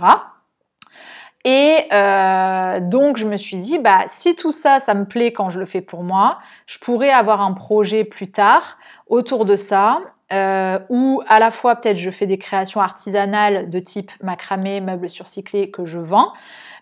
Et 1.43 1.79
euh, 1.91 2.79
donc 2.79 3.17
je 3.17 3.25
me 3.27 3.35
suis 3.35 3.57
dit, 3.57 3.79
bah 3.79 4.03
si 4.07 4.35
tout 4.35 4.53
ça, 4.53 4.79
ça 4.79 4.93
me 4.93 5.05
plaît 5.05 5.33
quand 5.33 5.49
je 5.49 5.59
le 5.59 5.65
fais 5.65 5.81
pour 5.81 6.03
moi, 6.03 6.39
je 6.65 6.79
pourrais 6.79 7.09
avoir 7.09 7.41
un 7.41 7.51
projet 7.53 8.05
plus 8.05 8.31
tard 8.31 8.77
autour 9.07 9.43
de 9.43 9.57
ça, 9.57 9.99
euh, 10.34 10.79
où 10.89 11.21
à 11.27 11.39
la 11.39 11.51
fois 11.51 11.75
peut-être 11.75 11.97
je 11.97 12.09
fais 12.09 12.25
des 12.25 12.38
créations 12.38 12.81
artisanales 12.81 13.69
de 13.69 13.79
type 13.79 14.11
macramé, 14.21 14.81
meubles 14.81 15.09
surcyclés 15.09 15.69
que 15.69 15.86
je 15.86 15.99
vends, 15.99 16.34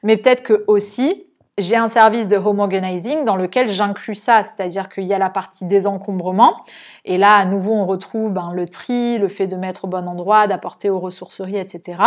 mais 0.03 0.17
peut-être 0.17 0.41
que 0.41 0.63
aussi 0.67 1.25
j'ai 1.57 1.75
un 1.75 1.89
service 1.89 2.27
de 2.27 2.37
home 2.37 2.59
organizing 2.59 3.25
dans 3.25 3.35
lequel 3.35 3.67
j'inclus 3.67 4.15
ça, 4.15 4.41
c'est-à-dire 4.41 4.87
qu'il 4.87 5.03
y 5.03 5.13
a 5.13 5.19
la 5.19 5.29
partie 5.29 5.65
désencombrement, 5.65 6.55
et 7.03 7.17
là 7.17 7.35
à 7.35 7.45
nouveau 7.45 7.73
on 7.73 7.85
retrouve 7.85 8.31
ben, 8.31 8.51
le 8.53 8.67
tri, 8.67 9.17
le 9.17 9.27
fait 9.27 9.47
de 9.47 9.57
mettre 9.57 9.85
au 9.85 9.87
bon 9.87 10.07
endroit, 10.07 10.47
d'apporter 10.47 10.89
aux 10.89 10.99
ressourceries, 10.99 11.57
etc. 11.57 12.01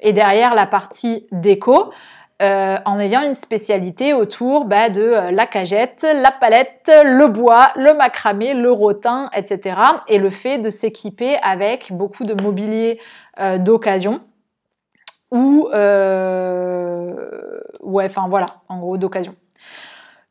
Et 0.00 0.12
derrière 0.12 0.54
la 0.54 0.66
partie 0.66 1.26
déco, 1.30 1.92
euh, 2.42 2.76
en 2.84 3.00
ayant 3.00 3.22
une 3.22 3.34
spécialité 3.34 4.12
autour 4.12 4.66
ben, 4.66 4.92
de 4.92 5.00
euh, 5.00 5.30
la 5.30 5.46
cagette, 5.46 6.06
la 6.14 6.30
palette, 6.30 6.92
le 7.02 7.28
bois, 7.28 7.72
le 7.76 7.94
macramé, 7.94 8.52
le 8.52 8.70
rotin, 8.70 9.30
etc. 9.34 9.80
Et 10.06 10.18
le 10.18 10.28
fait 10.28 10.58
de 10.58 10.68
s'équiper 10.68 11.38
avec 11.42 11.92
beaucoup 11.92 12.24
de 12.24 12.34
mobilier 12.42 13.00
euh, 13.40 13.56
d'occasion 13.56 14.20
ou 15.32 15.66
ouais, 15.70 15.78
enfin 18.04 18.28
voilà, 18.28 18.46
en 18.68 18.80
gros 18.80 18.98
d'occasion. 18.98 19.34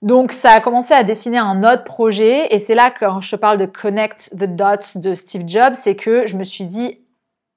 Donc 0.04 0.32
ça 0.32 0.52
a 0.52 0.60
commencé 0.60 0.94
à 0.94 1.02
dessiner 1.02 1.40
un 1.40 1.64
autre 1.64 1.86
projet 1.86 2.54
et 2.54 2.60
c'est 2.60 2.76
là 2.76 2.94
quand 2.98 3.22
je 3.22 3.36
parle 3.36 3.58
de 3.58 3.66
connect 3.66 4.30
the 4.38 4.46
dots 4.46 5.00
de 5.00 5.16
Steve 5.16 5.46
Jobs, 5.48 5.74
c'est 5.74 5.96
que 5.96 6.28
je 6.28 6.38
me 6.38 6.44
suis 6.44 6.66
dit 6.66 7.00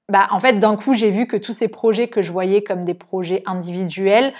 bah 0.09 0.27
en 0.31 0.39
fait 0.39 0.59
d'un 0.59 0.75
coup 0.75 0.93
j'ai 0.93 1.11
vu 1.11 1.27
que 1.27 1.37
tous 1.37 1.53
ces 1.53 1.67
projets 1.67 2.07
que 2.07 2.21
je 2.21 2.31
voyais 2.31 2.63
comme 2.63 2.83
des 2.83 2.93
projets 2.93 3.43
individuels 3.45 4.33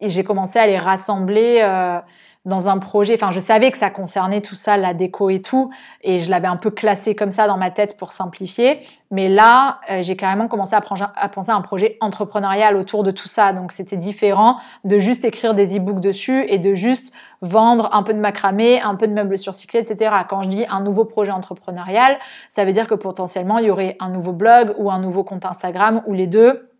et 0.00 0.08
j'ai 0.08 0.22
commencé 0.22 0.58
à 0.58 0.66
les 0.66 0.78
rassembler 0.78 1.60
euh, 1.62 1.98
dans 2.44 2.68
un 2.68 2.78
projet. 2.78 3.14
Enfin, 3.14 3.30
je 3.30 3.40
savais 3.40 3.70
que 3.70 3.78
ça 3.78 3.90
concernait 3.90 4.40
tout 4.40 4.54
ça, 4.54 4.76
la 4.76 4.92
déco 4.92 5.30
et 5.30 5.40
tout, 5.40 5.70
et 6.02 6.20
je 6.20 6.30
l'avais 6.30 6.46
un 6.46 6.56
peu 6.56 6.70
classé 6.70 7.14
comme 7.14 7.30
ça 7.30 7.46
dans 7.46 7.56
ma 7.56 7.70
tête 7.70 7.96
pour 7.96 8.12
simplifier. 8.12 8.80
Mais 9.10 9.28
là, 9.28 9.80
euh, 9.90 10.02
j'ai 10.02 10.16
carrément 10.16 10.48
commencé 10.48 10.74
à, 10.74 10.82
à, 11.16 11.28
penser 11.28 11.50
à 11.50 11.54
un 11.54 11.62
projet 11.62 11.96
entrepreneurial 12.00 12.76
autour 12.76 13.02
de 13.02 13.10
tout 13.10 13.28
ça. 13.28 13.52
Donc, 13.52 13.72
c'était 13.72 13.96
différent 13.96 14.58
de 14.84 14.98
juste 14.98 15.24
écrire 15.24 15.54
des 15.54 15.76
e-books 15.76 16.00
dessus 16.00 16.44
et 16.48 16.58
de 16.58 16.74
juste 16.74 17.14
vendre 17.40 17.88
un 17.92 18.02
peu 18.02 18.12
de 18.12 18.18
macramé, 18.18 18.80
un 18.80 18.94
peu 18.94 19.06
de 19.06 19.12
meubles 19.12 19.38
surcyclés, 19.38 19.80
etc. 19.80 20.14
Quand 20.28 20.42
je 20.42 20.48
dis 20.48 20.66
un 20.68 20.80
nouveau 20.80 21.04
projet 21.04 21.32
entrepreneurial, 21.32 22.18
ça 22.48 22.64
veut 22.64 22.72
dire 22.72 22.86
que 22.86 22.94
potentiellement, 22.94 23.58
il 23.58 23.66
y 23.66 23.70
aurait 23.70 23.96
un 24.00 24.10
nouveau 24.10 24.32
blog 24.32 24.74
ou 24.78 24.90
un 24.90 24.98
nouveau 24.98 25.24
compte 25.24 25.44
Instagram 25.46 26.02
ou 26.06 26.12
les 26.12 26.26
deux. 26.26 26.70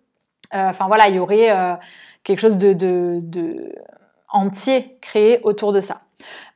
Euh, 0.55 0.69
enfin, 0.69 0.87
voilà, 0.89 1.09
il 1.09 1.17
y 1.17 1.19
aurait 1.19 1.51
euh, 1.51 1.75
quelque 2.23 2.39
chose 2.39 2.57
de, 2.57 2.73
de, 2.73 3.21
de 3.23 3.73
entier 4.35 4.99
créé 5.01 5.41
autour 5.43 5.73
de 5.73 5.81
ça. 5.81 6.03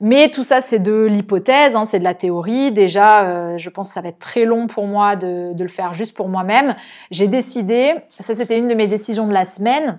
Mais 0.01 0.31
tout 0.31 0.45
ça, 0.45 0.61
c'est 0.61 0.79
de 0.79 1.05
l'hypothèse, 1.05 1.77
hein, 1.77 1.85
c'est 1.85 1.99
de 1.99 2.05
la 2.05 2.15
théorie. 2.15 2.73
Déjà, 2.73 3.25
euh, 3.25 3.59
je 3.59 3.71
pense 3.71 3.89
que 3.89 3.95
ça 3.95 4.01
va 4.01 4.09
être 4.09 4.19
très 4.19 4.45
long 4.45 4.67
pour 4.67 4.87
moi 4.87 5.17
de, 5.17 5.53
de 5.53 5.63
le 5.63 5.69
faire 5.69 5.95
juste 5.95 6.15
pour 6.15 6.29
moi-même. 6.29 6.77
J'ai 7.11 7.27
décidé, 7.27 7.95
ça 8.19 8.35
c'était 8.35 8.59
une 8.59 8.69
de 8.69 8.75
mes 8.75 8.87
décisions 8.87 9.27
de 9.27 9.33
la 9.33 9.45
semaine, 9.45 9.99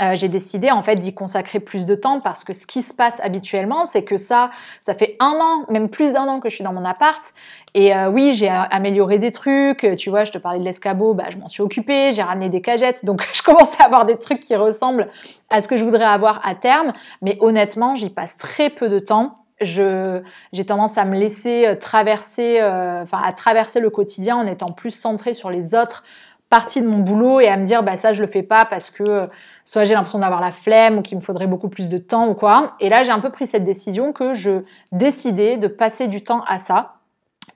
euh, 0.00 0.14
j'ai 0.14 0.28
décidé 0.28 0.70
en 0.70 0.82
fait 0.82 0.96
d'y 0.96 1.14
consacrer 1.14 1.60
plus 1.60 1.84
de 1.84 1.94
temps 1.94 2.20
parce 2.20 2.44
que 2.44 2.52
ce 2.52 2.66
qui 2.66 2.82
se 2.82 2.94
passe 2.94 3.20
habituellement, 3.20 3.84
c'est 3.84 4.04
que 4.04 4.16
ça, 4.16 4.50
ça 4.80 4.94
fait 4.94 5.16
un 5.20 5.32
an, 5.40 5.64
même 5.68 5.88
plus 5.88 6.12
d'un 6.12 6.26
an 6.26 6.40
que 6.40 6.48
je 6.48 6.54
suis 6.54 6.64
dans 6.64 6.72
mon 6.72 6.84
appart. 6.84 7.34
Et 7.74 7.94
euh, 7.94 8.10
oui, 8.10 8.34
j'ai 8.34 8.48
amélioré 8.48 9.18
des 9.18 9.30
trucs. 9.30 9.86
Tu 9.96 10.10
vois, 10.10 10.24
je 10.24 10.32
te 10.32 10.38
parlais 10.38 10.58
de 10.58 10.64
l'escabeau, 10.64 11.14
bah, 11.14 11.24
je 11.30 11.38
m'en 11.38 11.48
suis 11.48 11.62
occupée. 11.62 12.12
J'ai 12.12 12.22
ramené 12.22 12.48
des 12.48 12.62
cagettes, 12.62 13.04
donc 13.04 13.26
je 13.32 13.42
commence 13.42 13.80
à 13.80 13.84
avoir 13.84 14.06
des 14.06 14.16
trucs 14.16 14.40
qui 14.40 14.56
ressemblent 14.56 15.08
à 15.50 15.60
ce 15.60 15.68
que 15.68 15.76
je 15.76 15.84
voudrais 15.84 16.04
avoir 16.04 16.40
à 16.46 16.54
terme. 16.54 16.92
Mais 17.22 17.36
honnêtement, 17.40 17.94
j'y 17.94 18.10
passe 18.10 18.36
très 18.36 18.70
peu 18.70 18.88
de 18.88 18.98
temps 18.98 19.34
je 19.62 20.22
j'ai 20.54 20.64
tendance 20.64 20.96
à 20.96 21.04
me 21.04 21.14
laisser 21.14 21.66
euh, 21.66 21.74
traverser 21.74 22.62
enfin 22.62 23.20
à 23.22 23.30
traverser 23.34 23.78
le 23.78 23.90
quotidien 23.90 24.38
en 24.38 24.46
étant 24.46 24.72
plus 24.72 24.90
centrée 24.90 25.34
sur 25.34 25.50
les 25.50 25.74
autres 25.74 26.02
partie 26.50 26.82
de 26.82 26.88
mon 26.88 26.98
boulot 26.98 27.40
et 27.40 27.46
à 27.46 27.56
me 27.56 27.62
dire 27.62 27.82
bah 27.82 27.96
ça 27.96 28.12
je 28.12 28.20
le 28.20 28.26
fais 28.26 28.42
pas 28.42 28.64
parce 28.64 28.90
que 28.90 29.04
euh, 29.04 29.26
soit 29.70 29.84
j'ai 29.84 29.94
l'impression 29.94 30.18
d'avoir 30.18 30.40
la 30.40 30.50
flemme 30.50 30.98
ou 30.98 31.02
qu'il 31.02 31.16
me 31.16 31.22
faudrait 31.22 31.46
beaucoup 31.46 31.68
plus 31.68 31.88
de 31.88 31.96
temps 31.96 32.26
ou 32.26 32.34
quoi. 32.34 32.74
Et 32.80 32.88
là 32.88 33.04
j'ai 33.04 33.12
un 33.12 33.20
peu 33.20 33.30
pris 33.30 33.46
cette 33.46 33.62
décision 33.62 34.12
que 34.12 34.34
je 34.34 34.64
décidais 34.90 35.58
de 35.58 35.68
passer 35.68 36.08
du 36.08 36.24
temps 36.24 36.42
à 36.48 36.58
ça 36.58 36.94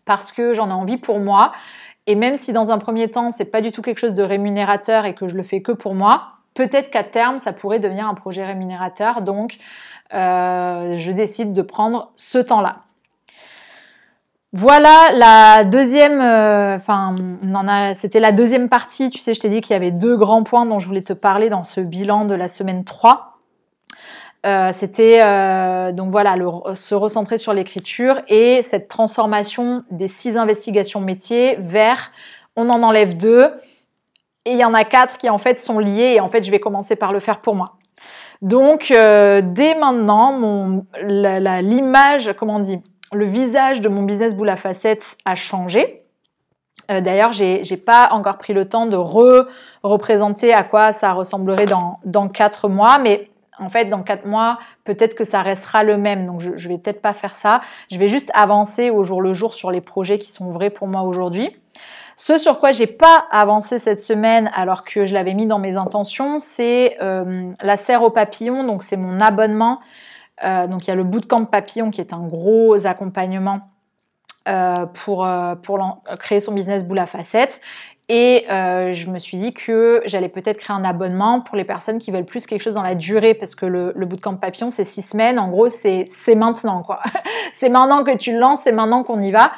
parce 0.04 0.30
que 0.30 0.54
j'en 0.54 0.68
ai 0.68 0.72
envie 0.72 0.96
pour 0.96 1.18
moi. 1.18 1.50
Et 2.06 2.14
même 2.14 2.36
si 2.36 2.52
dans 2.52 2.70
un 2.70 2.78
premier 2.78 3.10
temps 3.10 3.32
c'est 3.32 3.46
pas 3.46 3.60
du 3.60 3.72
tout 3.72 3.82
quelque 3.82 3.98
chose 3.98 4.14
de 4.14 4.22
rémunérateur 4.22 5.06
et 5.06 5.16
que 5.16 5.26
je 5.26 5.34
le 5.34 5.42
fais 5.42 5.60
que 5.60 5.72
pour 5.72 5.96
moi, 5.96 6.28
peut-être 6.54 6.88
qu'à 6.88 7.02
terme 7.02 7.38
ça 7.38 7.52
pourrait 7.52 7.80
devenir 7.80 8.06
un 8.06 8.14
projet 8.14 8.46
rémunérateur. 8.46 9.20
Donc 9.20 9.58
euh, 10.14 10.96
je 10.96 11.10
décide 11.10 11.52
de 11.52 11.62
prendre 11.62 12.12
ce 12.14 12.38
temps-là. 12.38 12.83
Voilà 14.56 15.10
la 15.12 15.64
deuxième, 15.64 16.20
euh, 16.20 16.76
enfin, 16.76 17.16
c'était 17.94 18.20
la 18.20 18.30
deuxième 18.30 18.68
partie. 18.68 19.10
Tu 19.10 19.18
sais, 19.18 19.34
je 19.34 19.40
t'ai 19.40 19.48
dit 19.48 19.60
qu'il 19.60 19.72
y 19.72 19.76
avait 19.76 19.90
deux 19.90 20.16
grands 20.16 20.44
points 20.44 20.64
dont 20.64 20.78
je 20.78 20.86
voulais 20.86 21.02
te 21.02 21.12
parler 21.12 21.48
dans 21.48 21.64
ce 21.64 21.80
bilan 21.80 22.24
de 22.24 22.36
la 22.36 22.46
semaine 22.46 22.84
3. 22.84 23.40
Euh, 24.46 24.70
c'était 24.72 25.22
euh, 25.24 25.90
donc 25.90 26.10
voilà 26.10 26.36
se 26.76 26.94
recentrer 26.94 27.36
sur 27.36 27.52
l'écriture 27.52 28.22
et 28.28 28.62
cette 28.62 28.86
transformation 28.86 29.82
des 29.90 30.06
six 30.06 30.36
investigations 30.36 31.00
métiers 31.00 31.56
vers 31.58 32.12
on 32.54 32.68
en 32.68 32.82
enlève 32.84 33.16
deux 33.16 33.50
et 34.44 34.52
il 34.52 34.58
y 34.58 34.64
en 34.64 34.74
a 34.74 34.84
quatre 34.84 35.16
qui 35.16 35.30
en 35.30 35.38
fait 35.38 35.58
sont 35.58 35.78
liés 35.78 36.12
et 36.14 36.20
en 36.20 36.28
fait 36.28 36.44
je 36.44 36.50
vais 36.50 36.60
commencer 36.60 36.94
par 36.94 37.10
le 37.10 37.20
faire 37.20 37.40
pour 37.40 37.54
moi. 37.54 37.78
Donc 38.42 38.88
dès 38.90 39.74
maintenant 39.80 40.38
mon 40.38 40.84
l'image 41.02 42.34
comment 42.38 42.56
on 42.56 42.60
dit 42.60 42.82
le 43.14 43.24
visage 43.24 43.80
de 43.80 43.88
mon 43.88 44.02
business 44.02 44.34
boule 44.34 44.48
à 44.48 44.56
facettes 44.56 45.16
a 45.24 45.34
changé. 45.34 46.02
Euh, 46.90 47.00
D'ailleurs, 47.00 47.32
j'ai 47.32 47.76
pas 47.76 48.08
encore 48.12 48.38
pris 48.38 48.52
le 48.52 48.66
temps 48.66 48.86
de 48.86 48.96
re-représenter 48.96 50.52
à 50.52 50.62
quoi 50.62 50.92
ça 50.92 51.12
ressemblerait 51.12 51.66
dans, 51.66 51.98
dans 52.04 52.28
quatre 52.28 52.68
mois, 52.68 52.98
mais 52.98 53.28
en 53.58 53.68
fait, 53.68 53.86
dans 53.86 54.02
quatre 54.02 54.26
mois, 54.26 54.58
peut-être 54.84 55.14
que 55.14 55.24
ça 55.24 55.40
restera 55.40 55.84
le 55.84 55.96
même. 55.96 56.26
Donc, 56.26 56.40
je, 56.40 56.56
je 56.56 56.68
vais 56.68 56.76
peut-être 56.76 57.00
pas 57.00 57.14
faire 57.14 57.36
ça. 57.36 57.60
Je 57.90 57.98
vais 57.98 58.08
juste 58.08 58.30
avancer 58.34 58.90
au 58.90 59.02
jour 59.04 59.22
le 59.22 59.32
jour 59.32 59.54
sur 59.54 59.70
les 59.70 59.80
projets 59.80 60.18
qui 60.18 60.32
sont 60.32 60.50
vrais 60.50 60.70
pour 60.70 60.88
moi 60.88 61.02
aujourd'hui. 61.02 61.56
Ce 62.16 62.38
sur 62.38 62.58
quoi 62.58 62.70
j'ai 62.70 62.86
pas 62.86 63.24
avancé 63.30 63.78
cette 63.78 64.00
semaine, 64.00 64.50
alors 64.54 64.84
que 64.84 65.04
je 65.04 65.14
l'avais 65.14 65.34
mis 65.34 65.46
dans 65.46 65.58
mes 65.58 65.76
intentions, 65.76 66.38
c'est 66.38 66.96
euh, 67.00 67.50
la 67.60 67.76
serre 67.76 68.02
au 68.02 68.10
papillon. 68.10 68.64
Donc, 68.64 68.82
c'est 68.82 68.96
mon 68.96 69.20
abonnement 69.20 69.80
euh, 70.42 70.66
donc 70.66 70.86
il 70.86 70.88
y 70.88 70.92
a 70.92 70.96
le 70.96 71.04
bootcamp 71.04 71.44
papillon 71.44 71.90
qui 71.90 72.00
est 72.00 72.12
un 72.12 72.26
gros 72.26 72.86
accompagnement 72.86 73.60
euh, 74.48 74.86
pour, 74.86 75.24
euh, 75.24 75.54
pour 75.54 75.78
créer 76.18 76.40
son 76.40 76.52
business 76.52 76.84
boule 76.84 76.98
à 76.98 77.06
facettes. 77.06 77.60
Et 78.10 78.44
je 78.48 79.08
me 79.08 79.18
suis 79.18 79.38
dit 79.38 79.54
que 79.54 80.02
j'allais 80.04 80.28
peut-être 80.28 80.58
créer 80.58 80.76
un 80.76 80.84
abonnement 80.84 81.40
pour 81.40 81.56
les 81.56 81.64
personnes 81.64 81.98
qui 81.98 82.10
veulent 82.10 82.26
plus 82.26 82.46
quelque 82.46 82.60
chose 82.60 82.74
dans 82.74 82.82
la 82.82 82.94
durée, 82.94 83.32
parce 83.32 83.54
que 83.54 83.64
le, 83.64 83.92
bootcamp 84.04 84.36
papillon, 84.36 84.68
c'est 84.68 84.84
six 84.84 85.00
semaines. 85.00 85.38
En 85.38 85.48
gros, 85.48 85.70
c'est 85.70 86.06
maintenant, 86.36 86.82
quoi. 86.82 87.00
c'est 87.54 87.70
maintenant 87.70 88.04
que 88.04 88.14
tu 88.14 88.32
le 88.32 88.38
lances, 88.38 88.60
c'est 88.60 88.72
maintenant 88.72 89.04
qu'on 89.04 89.22
y 89.22 89.30
va. 89.30 89.52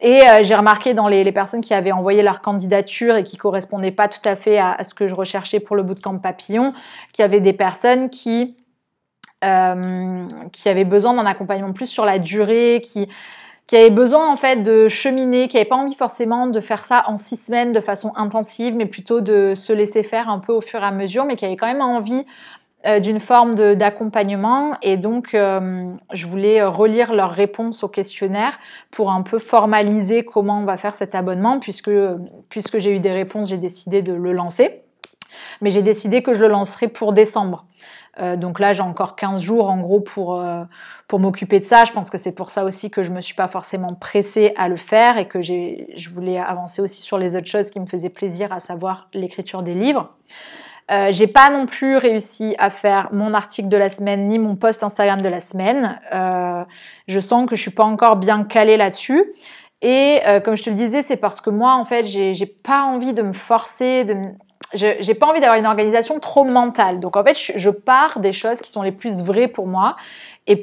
Et 0.00 0.22
j'ai 0.42 0.56
remarqué 0.56 0.94
dans 0.94 1.06
les, 1.06 1.22
les, 1.22 1.30
personnes 1.30 1.60
qui 1.60 1.74
avaient 1.74 1.92
envoyé 1.92 2.24
leur 2.24 2.40
candidature 2.40 3.16
et 3.18 3.22
qui 3.22 3.36
correspondaient 3.36 3.92
pas 3.92 4.08
tout 4.08 4.28
à 4.28 4.34
fait 4.34 4.58
à, 4.58 4.72
à 4.72 4.82
ce 4.82 4.94
que 4.94 5.06
je 5.06 5.14
recherchais 5.14 5.60
pour 5.60 5.76
le 5.76 5.84
bootcamp 5.84 6.18
papillon, 6.18 6.72
qu'il 7.12 7.22
y 7.22 7.24
avait 7.24 7.38
des 7.38 7.52
personnes 7.52 8.10
qui 8.10 8.56
euh, 9.42 10.26
qui 10.52 10.68
avait 10.68 10.84
besoin 10.84 11.14
d'un 11.14 11.26
accompagnement 11.26 11.72
plus 11.72 11.86
sur 11.86 12.04
la 12.04 12.18
durée, 12.18 12.80
qui, 12.82 13.08
qui 13.66 13.76
avait 13.76 13.90
besoin 13.90 14.30
en 14.30 14.36
fait 14.36 14.62
de 14.62 14.88
cheminer, 14.88 15.48
qui 15.48 15.56
n'avait 15.56 15.68
pas 15.68 15.76
envie 15.76 15.94
forcément 15.94 16.46
de 16.46 16.60
faire 16.60 16.84
ça 16.84 17.04
en 17.06 17.16
six 17.16 17.36
semaines 17.36 17.72
de 17.72 17.80
façon 17.80 18.12
intensive, 18.16 18.74
mais 18.74 18.86
plutôt 18.86 19.20
de 19.20 19.54
se 19.54 19.72
laisser 19.72 20.02
faire 20.02 20.28
un 20.28 20.38
peu 20.38 20.52
au 20.52 20.60
fur 20.60 20.80
et 20.82 20.86
à 20.86 20.90
mesure, 20.90 21.24
mais 21.24 21.36
qui 21.36 21.44
avait 21.44 21.56
quand 21.56 21.66
même 21.66 21.80
envie 21.80 22.24
euh, 22.84 22.98
d'une 22.98 23.20
forme 23.20 23.54
d'accompagnement. 23.54 24.76
Et 24.82 24.96
donc, 24.96 25.34
euh, 25.34 25.92
je 26.12 26.26
voulais 26.26 26.64
relire 26.64 27.14
leurs 27.14 27.30
réponses 27.30 27.84
au 27.84 27.88
questionnaire 27.88 28.58
pour 28.90 29.12
un 29.12 29.22
peu 29.22 29.38
formaliser 29.38 30.24
comment 30.24 30.58
on 30.58 30.64
va 30.64 30.76
faire 30.76 30.96
cet 30.96 31.14
abonnement, 31.14 31.60
puisque, 31.60 31.92
puisque 32.48 32.78
j'ai 32.78 32.96
eu 32.96 32.98
des 32.98 33.12
réponses, 33.12 33.48
j'ai 33.50 33.58
décidé 33.58 34.02
de 34.02 34.12
le 34.12 34.32
lancer. 34.32 34.81
Mais 35.60 35.70
j'ai 35.70 35.82
décidé 35.82 36.22
que 36.22 36.34
je 36.34 36.42
le 36.42 36.48
lancerai 36.48 36.88
pour 36.88 37.12
décembre. 37.12 37.66
Euh, 38.20 38.36
donc 38.36 38.60
là, 38.60 38.72
j'ai 38.72 38.82
encore 38.82 39.16
15 39.16 39.40
jours 39.40 39.70
en 39.70 39.78
gros 39.78 40.00
pour, 40.00 40.40
euh, 40.40 40.64
pour 41.08 41.18
m'occuper 41.18 41.60
de 41.60 41.64
ça. 41.64 41.84
Je 41.84 41.92
pense 41.92 42.10
que 42.10 42.18
c'est 42.18 42.32
pour 42.32 42.50
ça 42.50 42.64
aussi 42.64 42.90
que 42.90 43.02
je 43.02 43.10
me 43.10 43.20
suis 43.20 43.34
pas 43.34 43.48
forcément 43.48 43.94
pressée 43.98 44.52
à 44.56 44.68
le 44.68 44.76
faire 44.76 45.16
et 45.16 45.26
que 45.26 45.40
je 45.40 46.10
voulais 46.10 46.38
avancer 46.38 46.82
aussi 46.82 47.02
sur 47.02 47.18
les 47.18 47.36
autres 47.36 47.46
choses 47.46 47.70
qui 47.70 47.80
me 47.80 47.86
faisaient 47.86 48.10
plaisir, 48.10 48.52
à 48.52 48.60
savoir 48.60 49.08
l'écriture 49.14 49.62
des 49.62 49.74
livres. 49.74 50.10
Euh, 50.90 51.06
j'ai 51.10 51.28
pas 51.28 51.48
non 51.48 51.64
plus 51.64 51.96
réussi 51.96 52.54
à 52.58 52.68
faire 52.68 53.08
mon 53.12 53.32
article 53.34 53.68
de 53.68 53.76
la 53.76 53.88
semaine 53.88 54.28
ni 54.28 54.38
mon 54.38 54.56
post 54.56 54.82
Instagram 54.82 55.22
de 55.22 55.28
la 55.28 55.40
semaine. 55.40 55.98
Euh, 56.12 56.64
je 57.08 57.20
sens 57.20 57.48
que 57.48 57.56
je 57.56 57.62
suis 57.62 57.70
pas 57.70 57.84
encore 57.84 58.16
bien 58.16 58.44
calée 58.44 58.76
là-dessus. 58.76 59.24
Et 59.84 60.20
comme 60.44 60.56
je 60.56 60.62
te 60.62 60.70
le 60.70 60.76
disais, 60.76 61.02
c'est 61.02 61.16
parce 61.16 61.40
que 61.40 61.50
moi, 61.50 61.74
en 61.74 61.84
fait, 61.84 62.04
j'ai 62.04 62.46
pas 62.46 62.84
envie 62.84 63.14
de 63.14 63.22
me 63.22 63.32
forcer, 63.32 64.04
de 64.04 64.14
j'ai 64.74 65.14
pas 65.14 65.26
envie 65.26 65.40
d'avoir 65.40 65.58
une 65.58 65.66
organisation 65.66 66.18
trop 66.18 66.44
mentale. 66.44 67.00
Donc 67.00 67.16
en 67.16 67.24
fait, 67.24 67.36
je, 67.56 67.70
pars 67.70 68.18
des 68.20 68.32
choses 68.32 68.60
qui 68.60 68.70
sont 68.70 68.82
les 68.82 68.92
plus 68.92 69.22
vraies 69.22 69.48
pour 69.48 69.66
moi 69.66 69.96
et 70.46 70.62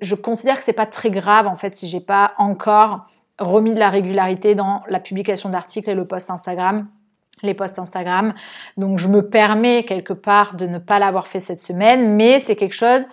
je 0.00 0.14
considère 0.14 0.56
que 0.56 0.64
c'est 0.64 0.72
pas 0.72 0.86
très 0.86 1.10
grave 1.10 1.46
en 1.46 1.56
fait 1.56 1.74
si 1.74 1.88
j'ai 1.88 2.00
pas 2.00 2.32
encore 2.38 3.06
remis 3.38 3.74
de 3.74 3.78
la 3.78 3.90
régularité 3.90 4.54
dans 4.54 4.82
la 4.88 5.00
publication 5.00 5.48
d'articles 5.48 5.90
et 5.90 5.94
le 5.94 6.06
post 6.06 6.30
Instagram 6.30 6.88
les 7.42 7.54
posts 7.54 7.78
Instagram. 7.78 8.34
Donc 8.76 8.98
je 8.98 9.08
me 9.08 9.28
permets 9.28 9.84
quelque 9.84 10.12
part 10.12 10.54
de 10.54 10.66
ne 10.66 10.78
pas 10.78 10.98
l'avoir 10.98 11.28
fait 11.28 11.40
cette 11.40 11.60
semaine, 11.60 12.14
mais 12.14 12.40
c'est 12.40 12.56
quelque 12.56 12.74
chose 12.74 13.06